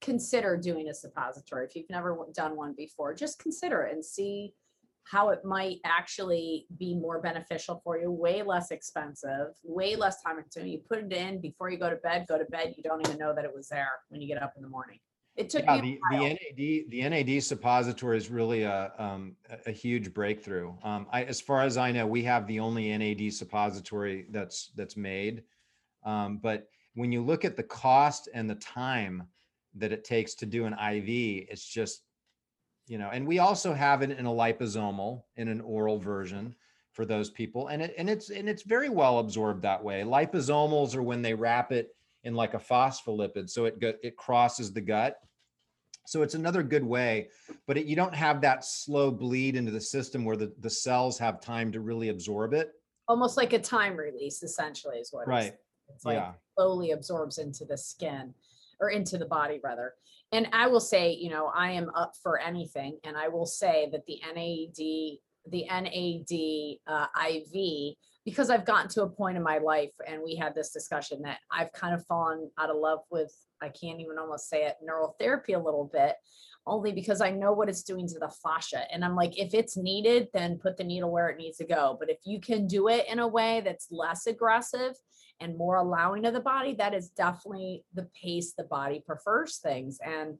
consider 0.02 0.58
doing 0.58 0.90
a 0.90 0.94
suppository. 0.94 1.66
If 1.66 1.76
you've 1.76 1.90
never 1.90 2.18
done 2.34 2.56
one 2.56 2.74
before, 2.74 3.14
just 3.14 3.38
consider 3.38 3.84
it 3.84 3.94
and 3.94 4.04
see 4.04 4.56
how 5.04 5.30
it 5.30 5.43
might 5.43 5.78
actually 5.86 6.68
be 6.78 6.95
more 6.95 7.22
beneficial 7.22 7.82
for 7.84 7.97
you, 7.97 8.12
way 8.12 8.43
less 8.43 8.72
expensive, 8.72 9.47
way 9.64 9.95
less 9.95 10.22
time 10.22 10.41
consuming. 10.41 10.72
You 10.72 10.80
put 10.80 10.99
it 10.99 11.12
in 11.12 11.41
before 11.41 11.70
you 11.70 11.78
go 11.78 11.89
to 11.89 11.97
bed, 11.97 12.26
go 12.28 12.38
to 12.38 12.45
bed, 12.45 12.76
you 12.78 12.84
don't 12.84 13.06
even 13.08 13.18
know 13.18 13.34
that 13.34 13.43
it 13.45 13.54
was 13.54 13.68
there 13.68 13.91
when 14.10 14.22
you 14.22 14.28
get 14.28 14.41
up 14.41 14.54
in 14.56 14.62
the 14.62 14.70
morning. 14.70 14.99
It 15.38 15.49
took 15.49 15.64
Yeah, 15.64 15.82
the, 15.82 15.99
the 16.12 16.18
NAD, 16.18 16.89
the 16.89 17.10
NAD 17.10 17.43
suppository 17.43 18.18
is 18.18 18.30
really 18.30 18.64
a, 18.64 18.91
um, 18.97 19.36
a 19.66 19.72
huge 19.72 20.14
breakthrough. 20.14 20.74
Um, 20.84 21.08
I, 21.12 21.24
as 21.24 21.39
far 21.39 21.62
as 21.62 21.78
I 21.78 21.91
know, 21.91 22.06
we 22.06 22.24
have 22.24 22.45
the 22.47 22.60
only 22.60 22.95
NAD 22.95 23.34
suppository 23.34 24.26
that's, 24.30 24.72
that's 24.76 24.97
made. 24.97 25.43
Um, 26.04 26.38
but 26.38 26.68
when 26.95 27.12
you 27.12 27.22
look 27.24 27.45
at 27.45 27.56
the 27.56 27.64
cost 27.64 28.28
and 28.34 28.49
the 28.49 28.56
time 28.56 29.24
that 29.76 29.93
it 29.93 30.04
takes 30.04 30.36
to 30.36 30.45
do 30.45 30.66
an 30.66 30.74
IV, 30.74 31.47
it's 31.49 31.66
just, 31.66 32.04
you 32.88 32.98
know, 32.98 33.10
and 33.12 33.26
we 33.28 33.40
also 33.40 33.74
have 33.74 34.02
it 34.02 34.12
in 34.12 34.26
a 34.26 34.30
liposomal, 34.32 35.24
in 35.38 35.48
an 35.48 35.62
oral 35.62 35.98
version 35.98 36.56
for 36.92 37.06
those 37.06 37.30
people. 37.30 37.68
And 37.68 37.82
it, 37.82 37.94
and 37.98 38.10
it's, 38.10 38.30
and 38.30 38.50
it's 38.50 38.64
very 38.64 38.90
well 38.90 39.20
absorbed 39.20 39.62
that 39.62 39.84
way. 39.84 40.02
Liposomals 40.02 40.96
are 40.96 41.04
when 41.04 41.22
they 41.22 41.34
wrap 41.34 41.72
it 41.72 41.96
in 42.24 42.36
like 42.36 42.54
a 42.54 42.60
phospholipid. 42.60 43.50
So 43.50 43.66
it 43.66 43.80
go, 43.80 43.94
it 44.04 44.18
crosses 44.18 44.74
the 44.74 44.82
gut. 44.82 45.18
So 46.08 46.24
it's 46.24 46.34
another 46.34 46.64
good 46.64 46.84
way, 46.84 47.30
but 47.68 47.78
it, 47.78 47.86
you 47.86 47.96
don't 47.96 48.14
have 48.14 48.42
that 48.42 48.66
slow 48.66 49.12
bleed 49.12 49.56
into 49.56 49.72
the 49.72 49.80
system 49.80 50.26
where 50.26 50.36
the, 50.36 50.52
the 50.60 50.70
cells 50.70 51.18
have 51.20 51.40
time 51.40 51.72
to 51.72 51.80
really 51.80 52.10
absorb 52.10 52.54
it. 52.54 52.74
almost 53.08 53.38
like 53.38 53.54
a 53.54 53.60
time 53.60 53.96
release 53.96 54.42
essentially 54.44 54.98
is 54.98 55.14
what. 55.14 55.28
Right. 55.28 55.54
It's 55.94 56.04
like 56.04 56.16
Yeah. 56.16 56.34
slowly 56.58 56.92
absorbs 56.92 57.38
into 57.38 57.66
the 57.66 57.78
skin 57.78 58.34
or 58.80 58.90
into 58.90 59.18
the 59.18 59.26
body 59.26 59.60
rather. 59.64 59.94
And 60.32 60.48
I 60.54 60.68
will 60.68 60.80
say, 60.80 61.14
you 61.14 61.30
know, 61.30 61.52
I 61.54 61.72
am 61.72 61.90
up 61.96 62.14
for 62.22 62.40
anything. 62.40 62.98
And 63.04 63.18
I 63.18 63.28
will 63.28 63.46
say 63.46 63.90
that 63.92 64.06
the 64.06 64.22
NAD, 64.26 65.20
the 65.52 65.66
NAD 65.68 66.78
uh, 66.88 67.08
IV, 67.30 67.96
because 68.24 68.50
I've 68.50 68.66
gotten 68.66 68.90
to 68.92 69.04
a 69.04 69.10
point 69.10 69.36
in 69.36 69.44
my 69.44 69.58
life 69.58 69.92
and 70.08 70.22
we 70.24 70.36
had 70.36 70.54
this 70.54 70.72
discussion 70.72 71.24
that 71.24 71.40
I've 71.52 71.74
kind 71.74 71.94
of 71.94 72.06
fallen 72.06 72.50
out 72.58 72.70
of 72.70 72.78
love 72.78 73.00
with, 73.10 73.34
I 73.62 73.70
can't 73.70 74.00
even 74.00 74.20
almost 74.20 74.50
say 74.50 74.66
it, 74.66 74.76
neural 74.84 75.16
therapy 75.20 75.54
a 75.54 75.60
little 75.60 75.90
bit, 75.92 76.16
only 76.68 76.92
because 76.92 77.20
I 77.22 77.32
know 77.32 77.52
what 77.52 77.68
it's 77.68 77.84
doing 77.84 78.08
to 78.08 78.20
the 78.20 78.32
fascia. 78.44 78.84
And 78.94 79.04
I'm 79.04 79.16
like, 79.16 79.38
if 79.40 79.54
it's 79.54 79.76
needed, 79.76 80.28
then 80.34 80.60
put 80.60 80.78
the 80.78 80.84
needle 80.84 81.12
where 81.12 81.30
it 81.30 81.38
needs 81.38 81.58
to 81.58 81.66
go. 81.66 81.98
But 82.00 82.10
if 82.10 82.20
you 82.24 82.40
can 82.40 82.68
do 82.68 82.88
it 82.88 83.08
in 83.10 83.20
a 83.20 83.28
way 83.28 83.62
that's 83.66 83.88
less 83.90 84.28
aggressive, 84.28 84.94
and 85.42 85.58
more 85.58 85.78
allowing 85.78 86.26
of 86.26 86.34
the 86.34 86.39
body, 86.39 86.76
that 86.76 86.94
is 86.94 87.10
definitely 87.10 87.84
the 87.94 88.08
pace 88.22 88.54
the 88.54 88.64
body 88.64 89.04
prefers 89.06 89.58
things. 89.58 90.00
And 90.04 90.38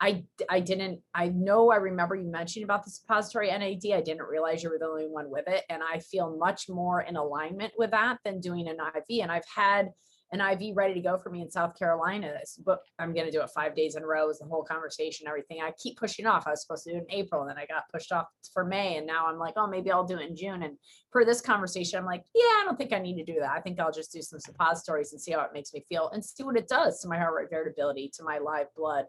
I, 0.00 0.24
I 0.48 0.60
didn't, 0.60 1.00
I 1.14 1.28
know 1.28 1.70
I 1.70 1.76
remember 1.76 2.14
you 2.14 2.30
mentioning 2.30 2.64
about 2.64 2.84
the 2.84 2.90
suppository 2.90 3.48
NAD. 3.48 3.92
I 3.92 4.00
didn't 4.00 4.22
realize 4.22 4.62
you 4.62 4.70
were 4.70 4.78
the 4.78 4.86
only 4.86 5.06
one 5.06 5.30
with 5.30 5.46
it. 5.46 5.64
And 5.68 5.82
I 5.82 5.98
feel 5.98 6.36
much 6.38 6.68
more 6.68 7.02
in 7.02 7.16
alignment 7.16 7.72
with 7.76 7.90
that 7.90 8.18
than 8.24 8.40
doing 8.40 8.68
an 8.68 8.78
IV. 8.78 9.22
And 9.22 9.30
I've 9.30 9.44
had 9.54 9.90
an 10.32 10.40
IV 10.40 10.76
ready 10.76 10.94
to 10.94 11.00
go 11.00 11.18
for 11.18 11.30
me 11.30 11.42
in 11.42 11.50
South 11.50 11.76
Carolina. 11.76 12.32
But 12.64 12.80
I'm 12.98 13.12
going 13.12 13.26
to 13.26 13.32
do 13.32 13.42
it 13.42 13.50
five 13.50 13.74
days 13.74 13.96
in 13.96 14.04
a 14.04 14.06
row. 14.06 14.30
Is 14.30 14.38
the 14.38 14.44
whole 14.44 14.62
conversation, 14.62 15.26
everything. 15.26 15.60
I 15.60 15.72
keep 15.72 15.98
pushing 15.98 16.26
off. 16.26 16.46
I 16.46 16.50
was 16.50 16.62
supposed 16.62 16.84
to 16.84 16.92
do 16.92 16.98
it 16.98 17.06
in 17.08 17.18
April, 17.18 17.42
and 17.42 17.50
then 17.50 17.58
I 17.58 17.66
got 17.66 17.90
pushed 17.92 18.12
off 18.12 18.26
for 18.52 18.64
May, 18.64 18.96
and 18.96 19.06
now 19.06 19.26
I'm 19.26 19.38
like, 19.38 19.54
oh, 19.56 19.66
maybe 19.66 19.90
I'll 19.90 20.06
do 20.06 20.18
it 20.18 20.28
in 20.28 20.36
June. 20.36 20.62
And 20.62 20.76
for 21.10 21.24
this 21.24 21.40
conversation, 21.40 21.98
I'm 21.98 22.06
like, 22.06 22.22
yeah, 22.34 22.42
I 22.42 22.62
don't 22.64 22.78
think 22.78 22.92
I 22.92 23.00
need 23.00 23.16
to 23.16 23.32
do 23.32 23.40
that. 23.40 23.50
I 23.50 23.60
think 23.60 23.80
I'll 23.80 23.92
just 23.92 24.12
do 24.12 24.22
some 24.22 24.38
suppositories 24.38 25.12
and 25.12 25.20
see 25.20 25.32
how 25.32 25.40
it 25.40 25.52
makes 25.52 25.74
me 25.74 25.84
feel, 25.88 26.10
and 26.10 26.24
see 26.24 26.44
what 26.44 26.56
it 26.56 26.68
does 26.68 27.00
to 27.00 27.08
my 27.08 27.18
heart 27.18 27.34
rate 27.34 27.50
variability, 27.50 28.10
to 28.16 28.22
my 28.22 28.38
live 28.38 28.68
blood, 28.76 29.06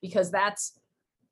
because 0.00 0.30
that's 0.30 0.78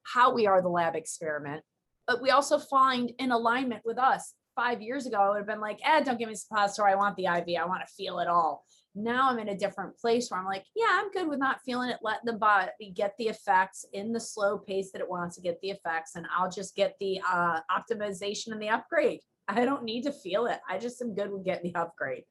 how 0.02 0.34
we 0.34 0.46
are 0.46 0.60
the 0.60 0.68
lab 0.68 0.96
experiment. 0.96 1.62
But 2.06 2.20
we 2.20 2.30
also 2.30 2.58
find 2.58 3.12
in 3.18 3.30
alignment 3.30 3.82
with 3.84 3.98
us. 3.98 4.34
Five 4.56 4.82
years 4.82 5.06
ago, 5.06 5.16
I 5.16 5.28
would 5.30 5.38
have 5.38 5.46
been 5.46 5.60
like, 5.60 5.78
eh, 5.84 6.02
don't 6.02 6.18
give 6.18 6.28
me 6.28 6.34
suppository. 6.34 6.92
I 6.92 6.96
want 6.96 7.16
the 7.16 7.26
IV. 7.26 7.56
I 7.58 7.64
want 7.64 7.82
to 7.86 7.94
feel 7.94 8.18
it 8.18 8.28
all 8.28 8.64
now 9.02 9.28
I'm 9.30 9.38
in 9.38 9.48
a 9.48 9.56
different 9.56 9.98
place 9.98 10.30
where 10.30 10.40
I'm 10.40 10.46
like, 10.46 10.64
yeah, 10.74 10.88
I'm 10.90 11.10
good 11.10 11.28
with 11.28 11.38
not 11.38 11.60
feeling 11.64 11.90
it. 11.90 11.98
Let 12.02 12.24
the 12.24 12.34
body 12.34 12.70
get 12.94 13.14
the 13.18 13.28
effects 13.28 13.84
in 13.92 14.12
the 14.12 14.20
slow 14.20 14.58
pace 14.58 14.90
that 14.92 15.00
it 15.00 15.08
wants 15.08 15.36
to 15.36 15.42
get 15.42 15.60
the 15.60 15.70
effects, 15.70 16.16
and 16.16 16.26
I'll 16.36 16.50
just 16.50 16.74
get 16.76 16.96
the 17.00 17.20
uh, 17.28 17.60
optimization 17.70 18.52
and 18.52 18.60
the 18.60 18.68
upgrade. 18.68 19.20
I 19.48 19.64
don't 19.64 19.84
need 19.84 20.02
to 20.04 20.12
feel 20.12 20.46
it. 20.46 20.60
I 20.68 20.78
just 20.78 21.02
am 21.02 21.14
good 21.14 21.30
with 21.32 21.44
getting 21.44 21.72
the 21.72 21.78
upgrade. 21.80 22.24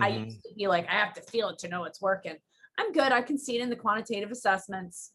I 0.00 0.10
Mhm. 0.10 0.24
used 0.24 0.42
to 0.44 0.54
be 0.54 0.68
like, 0.68 0.86
I 0.88 0.92
have 0.92 1.14
to 1.14 1.22
feel 1.22 1.48
it 1.48 1.58
to 1.60 1.68
know 1.68 1.84
it's 1.84 2.00
working. 2.00 2.36
I'm 2.78 2.92
good. 2.92 3.12
I 3.12 3.22
can 3.22 3.36
see 3.38 3.56
it 3.58 3.62
in 3.62 3.70
the 3.70 3.76
quantitative 3.76 4.30
assessments, 4.30 5.12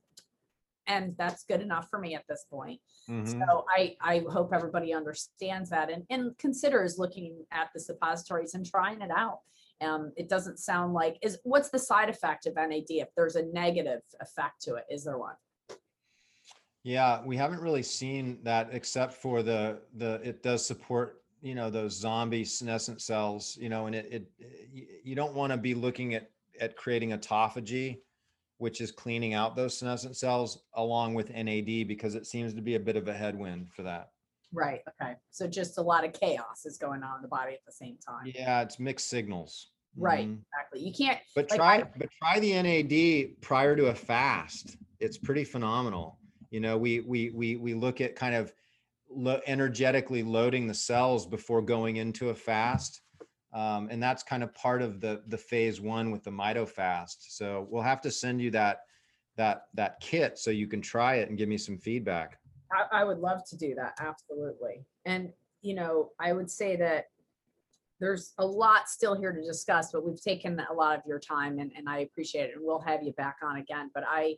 and 0.87 1.15
that's 1.17 1.45
good 1.45 1.61
enough 1.61 1.89
for 1.89 1.97
me 1.99 2.13
at 2.15 2.27
this 2.27 2.45
point. 2.49 2.81
Mhm. 3.09 3.27
So 3.27 3.65
I, 3.69 3.95
I 4.01 4.19
hope 4.29 4.53
everybody 4.53 4.93
understands 4.93 5.69
that 5.69 5.89
and, 5.89 6.05
and 6.09 6.37
considers 6.37 6.99
looking 6.99 7.45
at 7.51 7.69
the 7.73 7.79
suppositories 7.79 8.53
and 8.53 8.65
trying 8.65 9.01
it 9.01 9.11
out. 9.11 9.39
Um, 9.81 10.11
it 10.15 10.29
doesn't 10.29 10.59
sound 10.59 10.93
like, 10.93 11.17
is, 11.21 11.37
what's 11.43 11.69
the 11.69 11.79
side 11.79 12.09
effect 12.09 12.45
of 12.45 12.55
NAD? 12.55 12.85
If 12.89 13.09
there's 13.15 13.35
a 13.35 13.45
negative 13.47 14.01
effect 14.21 14.61
to 14.63 14.75
it, 14.75 14.85
is 14.89 15.03
there 15.03 15.17
one? 15.17 15.35
Yeah, 16.83 17.21
we 17.25 17.35
haven't 17.35 17.61
really 17.61 17.83
seen 17.83 18.39
that 18.43 18.69
except 18.71 19.13
for 19.13 19.41
the, 19.41 19.79
the, 19.95 20.21
it 20.23 20.43
does 20.43 20.65
support, 20.65 21.23
you 21.41 21.55
know, 21.55 21.69
those 21.69 21.93
zombie 21.93 22.45
senescent 22.45 23.01
cells, 23.01 23.57
you 23.59 23.69
know, 23.69 23.87
and 23.87 23.95
it, 23.95 24.29
it, 24.39 25.01
you 25.03 25.15
don't 25.15 25.33
want 25.33 25.51
to 25.51 25.57
be 25.57 25.73
looking 25.73 26.13
at, 26.13 26.29
at 26.59 26.77
creating 26.77 27.11
autophagy 27.11 27.97
which 28.57 28.81
is 28.81 28.91
cleaning 28.91 29.33
out 29.33 29.55
those 29.55 29.77
senescent 29.77 30.15
cells 30.15 30.63
along 30.75 31.13
with 31.13 31.29
NAD 31.29 31.87
because 31.87 32.15
it 32.15 32.25
seems 32.25 32.53
to 32.53 32.61
be 32.61 32.75
a 32.75 32.79
bit 32.79 32.95
of 32.95 33.07
a 33.07 33.13
headwind 33.13 33.69
for 33.69 33.83
that. 33.83 34.11
Right, 34.55 34.81
okay. 35.01 35.13
So 35.31 35.47
just 35.47 35.77
a 35.77 35.81
lot 35.81 36.05
of 36.05 36.13
chaos 36.13 36.65
is 36.65 36.77
going 36.77 37.03
on 37.03 37.17
in 37.17 37.21
the 37.21 37.27
body 37.27 37.53
at 37.53 37.65
the 37.65 37.71
same 37.73 37.97
time. 37.97 38.31
Yeah, 38.33 38.61
it's 38.61 38.79
mixed 38.79 39.09
signals. 39.09 39.71
Right, 39.97 40.27
Mhm. 40.27 40.41
exactly. 40.41 40.81
You 40.81 40.93
can't, 40.93 41.19
But 41.35 41.49
Like, 41.51 41.57
try, 41.59 41.75
I- 41.79 41.83
but 41.97 42.09
try 42.11 42.39
the 42.39 42.53
NAD 42.53 43.35
prior 43.41 43.75
to 43.75 43.87
a 43.87 43.95
fast. 43.95 44.77
It's 44.99 45.17
pretty 45.17 45.43
phenomenal. 45.43 46.19
You 46.51 46.59
know, 46.61 46.77
we 46.77 47.01
we 47.01 47.29
we 47.31 47.55
we 47.57 47.73
look 47.73 47.99
at 48.01 48.15
kind 48.15 48.35
of 48.35 48.53
lo- 49.09 49.41
energetically 49.45 50.23
loading 50.23 50.67
the 50.67 50.73
cells 50.73 51.25
before 51.25 51.61
going 51.61 51.97
into 51.97 52.29
a 52.29 52.35
fast, 52.35 53.01
um, 53.53 53.87
and 53.91 54.01
that's 54.01 54.23
kind 54.23 54.43
of 54.43 54.53
part 54.53 54.81
of 54.81 55.01
the 55.01 55.23
the 55.27 55.37
phase 55.37 55.79
one 55.81 56.11
with 56.11 56.23
the 56.23 56.31
mito 56.31 56.67
fast. 56.67 57.35
So 57.37 57.67
we'll 57.69 57.81
have 57.83 58.01
to 58.01 58.11
send 58.11 58.41
you 58.41 58.51
that 58.51 58.81
that 59.37 59.67
that 59.73 59.99
kit 59.99 60.37
so 60.39 60.49
you 60.51 60.67
can 60.67 60.81
try 60.81 61.15
it 61.15 61.27
and 61.29 61.37
give 61.37 61.49
me 61.49 61.57
some 61.57 61.77
feedback. 61.77 62.39
I, 62.71 63.01
I 63.01 63.03
would 63.03 63.19
love 63.19 63.41
to 63.49 63.57
do 63.57 63.75
that, 63.75 63.97
absolutely. 63.99 64.85
And, 65.05 65.31
you 65.61 65.75
know, 65.75 66.11
I 66.19 66.33
would 66.33 66.49
say 66.49 66.75
that 66.77 67.05
there's 67.99 68.33
a 68.37 68.45
lot 68.45 68.89
still 68.89 69.15
here 69.15 69.31
to 69.31 69.41
discuss, 69.41 69.91
but 69.91 70.05
we've 70.05 70.21
taken 70.21 70.59
a 70.69 70.73
lot 70.73 70.97
of 70.97 71.03
your 71.07 71.19
time 71.19 71.59
and, 71.59 71.71
and 71.77 71.87
I 71.87 71.99
appreciate 71.99 72.49
it. 72.49 72.55
And 72.55 72.65
we'll 72.65 72.81
have 72.81 73.03
you 73.03 73.13
back 73.13 73.37
on 73.41 73.57
again. 73.57 73.89
But 73.93 74.03
I, 74.07 74.35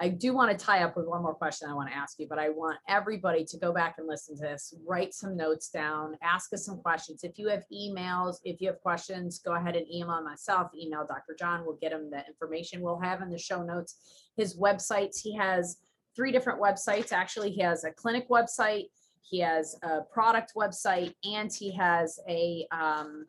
I 0.00 0.08
do 0.08 0.34
want 0.34 0.50
to 0.50 0.64
tie 0.64 0.82
up 0.82 0.96
with 0.96 1.06
one 1.06 1.22
more 1.22 1.34
question 1.34 1.68
I 1.68 1.74
want 1.74 1.88
to 1.90 1.96
ask 1.96 2.18
you, 2.18 2.26
but 2.28 2.38
I 2.38 2.48
want 2.48 2.78
everybody 2.88 3.44
to 3.44 3.58
go 3.58 3.72
back 3.72 3.96
and 3.98 4.08
listen 4.08 4.36
to 4.36 4.42
this, 4.42 4.74
write 4.84 5.14
some 5.14 5.36
notes 5.36 5.68
down, 5.68 6.16
ask 6.22 6.52
us 6.52 6.66
some 6.66 6.78
questions. 6.78 7.22
If 7.22 7.38
you 7.38 7.48
have 7.48 7.62
emails, 7.72 8.36
if 8.42 8.60
you 8.60 8.68
have 8.68 8.80
questions, 8.80 9.38
go 9.38 9.54
ahead 9.54 9.76
and 9.76 9.86
email 9.88 10.22
myself, 10.24 10.70
email 10.76 11.06
Dr. 11.06 11.36
John. 11.38 11.64
We'll 11.64 11.78
get 11.80 11.92
him 11.92 12.10
the 12.10 12.26
information 12.26 12.80
we'll 12.80 12.98
have 12.98 13.22
in 13.22 13.30
the 13.30 13.38
show 13.38 13.62
notes. 13.62 13.96
His 14.36 14.58
websites, 14.58 15.20
he 15.22 15.36
has 15.36 15.76
three 16.14 16.32
different 16.32 16.60
websites. 16.60 17.12
Actually, 17.12 17.50
he 17.50 17.60
has 17.60 17.84
a 17.84 17.90
clinic 17.90 18.28
website, 18.28 18.86
he 19.22 19.40
has 19.40 19.76
a 19.82 20.02
product 20.02 20.52
website, 20.56 21.14
and 21.24 21.52
he 21.52 21.72
has 21.72 22.18
a, 22.28 22.66
um, 22.70 23.26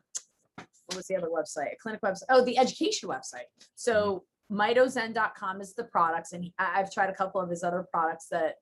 what 0.56 0.96
was 0.96 1.06
the 1.06 1.16
other 1.16 1.28
website? 1.28 1.72
A 1.72 1.76
clinic 1.80 2.00
website. 2.02 2.24
Oh, 2.28 2.44
the 2.44 2.58
education 2.58 3.08
website. 3.08 3.48
So 3.74 4.24
mitozen.com 4.52 5.60
is 5.60 5.74
the 5.74 5.84
products, 5.84 6.32
and 6.32 6.50
I've 6.58 6.92
tried 6.92 7.10
a 7.10 7.14
couple 7.14 7.40
of 7.40 7.50
his 7.50 7.64
other 7.64 7.86
products 7.90 8.28
that 8.30 8.56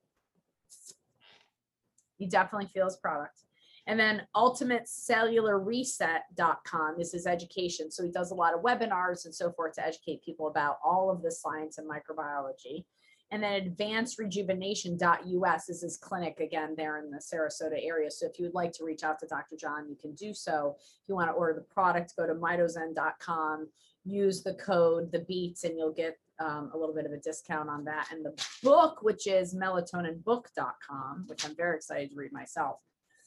you 2.18 2.28
definitely 2.28 2.68
feel 2.68 2.86
his 2.86 2.96
product. 2.96 3.40
And 3.86 4.00
then 4.00 4.22
ultimatecellularreset.com 4.34 6.94
This 6.96 7.08
is 7.08 7.12
his 7.12 7.26
education. 7.26 7.90
So 7.90 8.02
he 8.02 8.10
does 8.10 8.30
a 8.30 8.34
lot 8.34 8.54
of 8.54 8.62
webinars 8.62 9.26
and 9.26 9.34
so 9.34 9.52
forth 9.52 9.74
to 9.74 9.86
educate 9.86 10.24
people 10.24 10.46
about 10.46 10.78
all 10.82 11.10
of 11.10 11.20
the 11.22 11.30
science 11.30 11.76
and 11.78 11.86
microbiology. 11.88 12.86
And 13.35 13.43
then 13.43 13.74
advancedrejuvenation.us 13.74 15.68
is 15.68 15.82
his 15.82 15.97
clinic 15.97 16.39
again 16.39 16.74
there 16.76 16.99
in 16.99 17.11
the 17.11 17.18
Sarasota 17.18 17.85
area. 17.85 18.09
So 18.09 18.26
if 18.26 18.39
you 18.39 18.45
would 18.45 18.55
like 18.55 18.70
to 18.74 18.85
reach 18.85 19.03
out 19.03 19.18
to 19.18 19.26
Dr. 19.26 19.57
John, 19.57 19.89
you 19.89 19.97
can 20.01 20.14
do 20.14 20.32
so. 20.32 20.76
If 20.78 21.09
you 21.09 21.16
want 21.16 21.30
to 21.30 21.35
order 21.35 21.55
the 21.55 21.62
product, 21.62 22.14
go 22.16 22.28
to 22.28 22.35
mitozen.com, 22.35 23.66
use 24.05 24.45
the 24.45 24.55
code, 24.55 25.11
the 25.11 25.18
beats, 25.18 25.64
and 25.64 25.76
you'll 25.76 25.93
get 25.93 26.16
um, 26.39 26.70
a 26.72 26.78
little 26.78 26.95
bit 26.95 27.07
of 27.07 27.12
a 27.12 27.16
discount 27.16 27.68
on 27.68 27.82
that. 27.87 28.07
And 28.12 28.24
the 28.24 28.41
book, 28.62 29.03
which 29.03 29.26
is 29.26 29.53
melatoninbook.com, 29.53 31.24
which 31.26 31.45
I'm 31.45 31.57
very 31.57 31.74
excited 31.74 32.11
to 32.11 32.16
read 32.16 32.32
myself. 32.32 32.78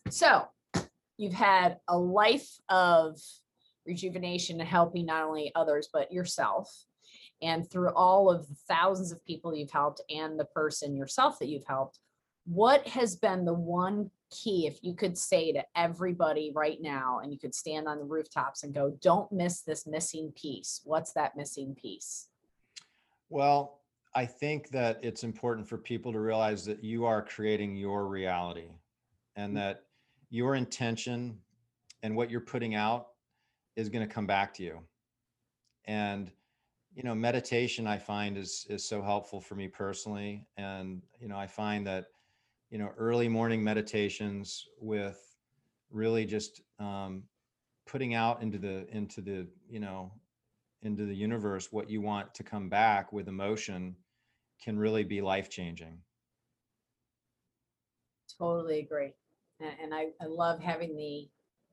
So 0.09 0.47
you've 1.17 1.33
had 1.33 1.79
a 1.89 1.97
life 1.97 2.47
of 2.69 3.19
rejuvenation 3.85 4.61
and 4.61 4.69
helping 4.69 5.05
not 5.05 5.25
only 5.25 5.51
others, 5.53 5.89
but 5.91 6.13
yourself. 6.13 6.73
And 7.41 7.69
through 7.69 7.89
all 7.89 8.31
of 8.31 8.47
the 8.47 8.55
thousands 8.67 9.11
of 9.11 9.23
people 9.25 9.55
you've 9.55 9.71
helped 9.71 10.01
and 10.09 10.39
the 10.39 10.45
person 10.45 10.95
yourself 10.95 11.37
that 11.39 11.47
you've 11.47 11.67
helped, 11.67 11.99
what 12.45 12.87
has 12.87 13.15
been 13.15 13.45
the 13.45 13.53
one 13.53 14.09
key, 14.31 14.67
if 14.67 14.79
you 14.81 14.93
could 14.93 15.17
say 15.17 15.51
to 15.51 15.63
everybody 15.75 16.51
right 16.55 16.81
now, 16.81 17.19
and 17.21 17.31
you 17.31 17.37
could 17.37 17.53
stand 17.53 17.87
on 17.87 17.99
the 17.99 18.05
rooftops 18.05 18.63
and 18.63 18.73
go, 18.73 18.97
don't 19.01 19.31
miss 19.31 19.61
this 19.61 19.85
missing 19.85 20.31
piece? 20.35 20.81
What's 20.83 21.13
that 21.13 21.35
missing 21.37 21.75
piece? 21.75 22.27
Well, 23.29 23.81
I 24.15 24.25
think 24.25 24.69
that 24.69 24.99
it's 25.03 25.23
important 25.23 25.67
for 25.67 25.77
people 25.77 26.11
to 26.11 26.19
realize 26.19 26.65
that 26.65 26.83
you 26.83 27.05
are 27.05 27.21
creating 27.21 27.75
your 27.75 28.07
reality 28.07 28.69
and 29.35 29.51
mm. 29.51 29.55
that 29.57 29.83
your 30.29 30.55
intention 30.55 31.37
and 32.03 32.15
what 32.15 32.31
you're 32.31 32.41
putting 32.41 32.75
out 32.75 33.09
is 33.75 33.89
going 33.89 34.07
to 34.07 34.13
come 34.13 34.25
back 34.25 34.53
to 34.55 34.63
you. 34.63 34.79
And 35.85 36.31
you 36.97 37.03
know, 37.03 37.13
meditation 37.13 37.85
I 37.85 37.99
find 37.99 38.35
is 38.39 38.65
is 38.71 38.83
so 38.83 39.03
helpful 39.03 39.39
for 39.39 39.53
me 39.53 39.67
personally 39.67 40.47
and 40.57 41.03
you 41.21 41.27
know, 41.27 41.37
I 41.37 41.45
find 41.45 41.85
that 41.85 42.07
you 42.71 42.79
know, 42.79 42.89
early 42.97 43.29
morning 43.29 43.63
meditations 43.63 44.65
with 44.81 45.19
really 45.91 46.25
just 46.25 46.61
um 46.79 47.23
putting 47.85 48.15
out 48.15 48.41
into 48.41 48.57
the 48.57 48.87
into 48.89 49.21
the, 49.21 49.47
you 49.69 49.79
know, 49.79 50.11
into 50.81 51.05
the 51.05 51.15
universe 51.15 51.71
what 51.71 51.87
you 51.87 52.01
want 52.01 52.33
to 52.33 52.43
come 52.43 52.67
back 52.67 53.13
with 53.13 53.27
emotion 53.27 53.95
can 54.59 54.79
really 54.79 55.03
be 55.03 55.21
life 55.21 55.51
changing. 55.51 55.99
Totally 58.39 58.79
agree. 58.79 59.13
And, 59.59 59.93
I, 59.93 60.07
I 60.21 60.25
love 60.25 60.59
having 60.59 60.95
the 60.95 61.27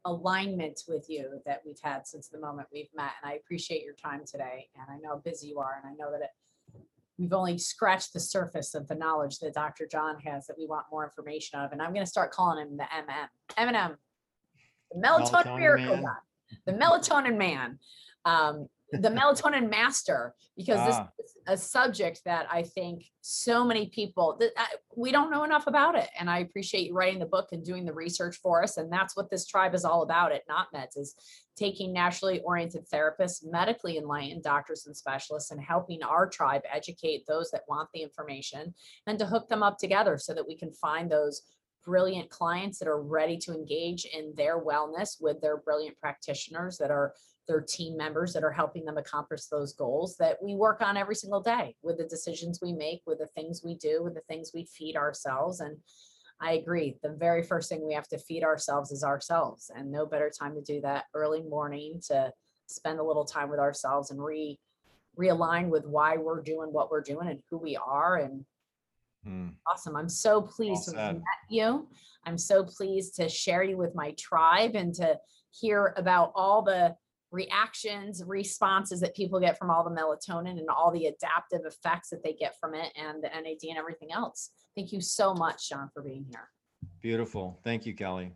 alignment 0.05 0.83
with 0.87 1.09
you 1.09 1.41
that 1.47 1.63
we've 1.65 1.81
had 1.83 2.07
since 2.07 2.29
the 2.29 2.39
moment 2.39 2.69
we've 2.73 2.89
met. 2.95 3.13
And 3.23 3.33
I 3.33 3.37
appreciate 3.37 3.85
your 3.85 3.95
time 3.95 4.23
today. 4.27 4.69
And 4.77 4.85
I 4.89 4.99
know 5.01 5.15
how 5.15 5.19
busy 5.19 5.49
you 5.49 5.59
are. 5.59 5.81
And 5.83 5.91
I 5.91 5.95
know 5.97 6.11
that 6.13 6.23
it, 6.23 6.81
we've 7.19 7.33
only 7.33 7.59
scratched 7.59 8.13
the 8.13 8.21
surface 8.21 8.75
of 8.75 8.87
the 8.87 8.95
knowledge 8.95 9.39
that 9.39 9.55
Dr. 9.55 9.87
John 9.87 10.19
has 10.21 10.47
that 10.47 10.59
we 10.59 10.67
want 10.67 10.87
more 10.91 11.05
information 11.05 11.59
of. 11.59 11.73
And 11.73 11.81
I'm 11.81 11.93
going 11.93 12.05
to 12.05 12.11
start 12.11 12.33
calling 12.33 12.67
him 12.67 12.77
the 12.77 12.85
MM. 12.85 13.29
M&M, 13.57 13.97
the 14.93 15.01
melatonin, 15.01 15.31
Melatonin 15.31 15.59
miracle 15.59 15.97
man. 15.97 16.03
man, 16.03 16.61
the 16.67 16.73
melatonin 16.73 17.37
man, 17.37 17.79
um, 18.25 18.69
the 19.01 19.09
melatonin 19.09 19.69
master, 19.71 20.35
because 20.57 20.85
this 20.87 20.97
Ah. 20.97 21.09
is 21.19 21.37
a 21.47 21.57
subject 21.57 22.23
that 22.25 22.47
I 22.51 22.63
think 22.63 23.05
so 23.21 23.65
many 23.65 23.89
people 23.89 24.37
that 24.41 24.53
I, 24.57 24.67
we 24.97 25.13
don't 25.13 25.31
know 25.31 25.45
enough 25.45 25.67
about 25.67 25.97
it. 25.97 26.09
And 26.19 26.31
I 26.31 26.39
appreciate 26.39 26.87
you 26.89 26.95
writing 26.95 27.19
the 27.19 27.27
book 27.27 27.49
and 27.53 27.65
doing 27.65 27.85
the 27.85 27.93
research 27.93 28.37
for 28.37 28.63
us. 28.63 28.77
And 28.77 28.93
that's 28.93 29.17
what 29.17 29.31
this 29.31 29.47
tribe 29.47 29.75
is 29.75 29.85
all 29.85 30.03
about 30.03 30.33
at 30.33 30.43
Not 30.49 30.73
Meds 30.73 30.97
is 30.97 31.15
taking 31.57 31.93
naturally 31.93 32.41
oriented 32.41 32.89
therapists, 32.89 33.45
medically 33.45 33.97
enlightened 33.99 34.43
doctors 34.43 34.87
and 34.87 34.97
specialists, 34.97 35.51
and 35.51 35.61
helping 35.61 36.03
our 36.03 36.29
tribe 36.29 36.63
educate 36.73 37.27
those 37.27 37.51
that 37.51 37.63
want 37.69 37.89
the 37.93 38.03
information 38.03 38.75
and 39.07 39.19
to 39.19 39.27
hook 39.27 39.49
them 39.49 39.63
up 39.63 39.79
together 39.79 40.19
so 40.19 40.35
that 40.35 40.47
we 40.47 40.57
can 40.57 40.73
find 40.73 41.11
those 41.11 41.43
brilliant 41.85 42.31
clients 42.31 42.79
that 42.79 42.89
are 42.89 43.03
ready 43.03 43.37
to 43.37 43.53
engage 43.53 44.07
in 44.07 44.33
their 44.37 44.59
wellness 44.59 45.21
with 45.21 45.41
their 45.43 45.59
brilliant 45.59 45.99
practitioners 46.01 46.79
that 46.79 46.91
are 46.91 47.13
their 47.47 47.61
team 47.61 47.97
members 47.97 48.33
that 48.33 48.45
are 48.45 48.53
helping 48.53 48.85
them 48.85 48.97
accomplish 48.97 49.47
those 49.47 49.75
goals 49.75 50.17
that 50.17 50.39
we 50.43 50.55
work 50.55 50.81
on 50.81 50.97
every 50.97 51.15
single 51.15 51.41
day 51.41 51.77
with 51.83 51.99
the 51.99 52.05
decisions 52.05 52.61
we 52.63 52.73
make, 52.73 53.03
with 53.07 53.19
the 53.19 53.27
things 53.29 53.63
we 53.65 53.75
do, 53.77 54.03
with 54.03 54.15
the 54.15 54.23
things 54.23 54.53
we 54.55 54.65
feed 54.67 54.97
ourselves. 54.97 55.61
And 55.61 55.77
I 56.41 56.55
agree. 56.55 56.97
The 57.03 57.11
very 57.11 57.43
first 57.43 57.69
thing 57.69 57.87
we 57.87 57.95
have 57.95 58.09
to 58.09 58.19
feed 58.19 58.45
ourselves 58.45 58.91
is 58.91 59.05
ourselves. 59.05 59.71
And 59.75 59.91
no 59.91 60.07
better 60.07 60.31
time 60.31 60.55
to 60.55 60.63
do 60.63 60.81
that 60.81 61.05
early 61.15 61.43
morning 61.43 62.01
to 62.09 62.33
spend 62.67 62.99
a 62.99 63.05
little 63.05 63.25
time 63.25 63.51
with 63.51 63.61
ourselves 63.61 64.11
and 64.11 64.23
re 64.23 64.59
realign 65.19 65.69
with 65.69 65.87
why 65.87 66.17
we're 66.17 66.43
doing 66.43 66.73
what 66.73 66.91
we're 66.91 67.01
doing 67.01 67.29
and 67.29 67.41
who 67.51 67.59
we 67.59 67.77
are. 67.77 68.17
And 68.17 68.45
Hmm. 69.25 69.49
awesome. 69.67 69.97
I'm 69.97 70.09
so 70.09 70.43
pleased 70.43 70.91
to 70.91 70.97
have 70.99 71.15
met 71.15 71.25
you. 71.49 71.89
I'm 72.27 72.37
so 72.37 72.63
pleased 72.63 73.17
to 73.17 73.29
share 73.29 73.63
you 73.63 73.77
with 73.77 73.95
my 73.95 74.15
tribe 74.19 74.75
and 74.75 74.93
to 74.95 75.19
hear 75.51 75.95
about 75.97 76.33
all 76.35 76.63
the 76.63 76.95
reactions, 77.35 78.23
responses 78.27 79.01
that 79.01 79.15
people 79.15 79.41
get 79.41 79.59
from 79.59 79.71
all 79.71 79.85
the 79.85 79.91
melatonin 79.91 80.59
and 80.59 80.69
all 80.69 80.91
the 80.93 81.07
adaptive 81.07 81.63
effects 81.67 82.09
that 82.11 82.23
they 82.23 82.33
get 82.33 82.55
from 82.61 82.75
it 82.75 82.93
and 82.97 83.23
the 83.23 83.29
NAD 83.29 83.69
and 83.69 83.77
everything 83.77 84.13
else. 84.13 84.51
Thank 84.77 84.93
you 84.93 85.01
so 85.01 85.35
much, 85.35 85.69
John, 85.69 85.91
for 85.93 86.03
being 86.03 86.25
here. 86.31 86.49
Beautiful. 87.01 87.59
Thank 87.65 87.85
you, 87.85 87.95
Kelly. 87.95 88.33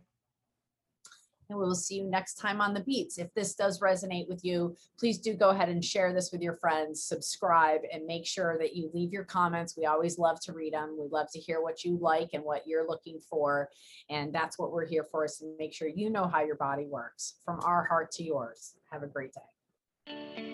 And 1.49 1.57
we 1.57 1.65
will 1.65 1.73
see 1.73 1.95
you 1.95 2.03
next 2.03 2.35
time 2.35 2.61
on 2.61 2.75
the 2.75 2.81
beats. 2.81 3.17
If 3.17 3.33
this 3.33 3.55
does 3.55 3.79
resonate 3.79 4.27
with 4.29 4.45
you, 4.45 4.75
please 4.99 5.17
do 5.17 5.33
go 5.33 5.49
ahead 5.49 5.69
and 5.69 5.83
share 5.83 6.13
this 6.13 6.31
with 6.31 6.41
your 6.41 6.53
friends, 6.53 7.03
subscribe, 7.03 7.81
and 7.91 8.05
make 8.05 8.27
sure 8.27 8.57
that 8.59 8.75
you 8.75 8.91
leave 8.93 9.11
your 9.11 9.23
comments. 9.23 9.75
We 9.75 9.85
always 9.85 10.19
love 10.19 10.39
to 10.41 10.53
read 10.53 10.73
them. 10.73 10.95
We 10.99 11.07
love 11.11 11.27
to 11.33 11.39
hear 11.39 11.61
what 11.61 11.83
you 11.83 11.97
like 11.99 12.29
and 12.33 12.43
what 12.43 12.67
you're 12.67 12.87
looking 12.87 13.19
for. 13.19 13.69
And 14.11 14.31
that's 14.31 14.59
what 14.59 14.71
we're 14.71 14.87
here 14.87 15.03
for 15.03 15.25
is 15.25 15.37
to 15.37 15.55
make 15.57 15.73
sure 15.73 15.87
you 15.87 16.11
know 16.11 16.27
how 16.27 16.43
your 16.43 16.55
body 16.55 16.85
works 16.85 17.35
from 17.43 17.59
our 17.63 17.83
heart 17.83 18.11
to 18.11 18.23
yours. 18.23 18.75
Have 18.91 19.01
a 19.01 19.07
great 19.07 19.31
day. 19.33 20.48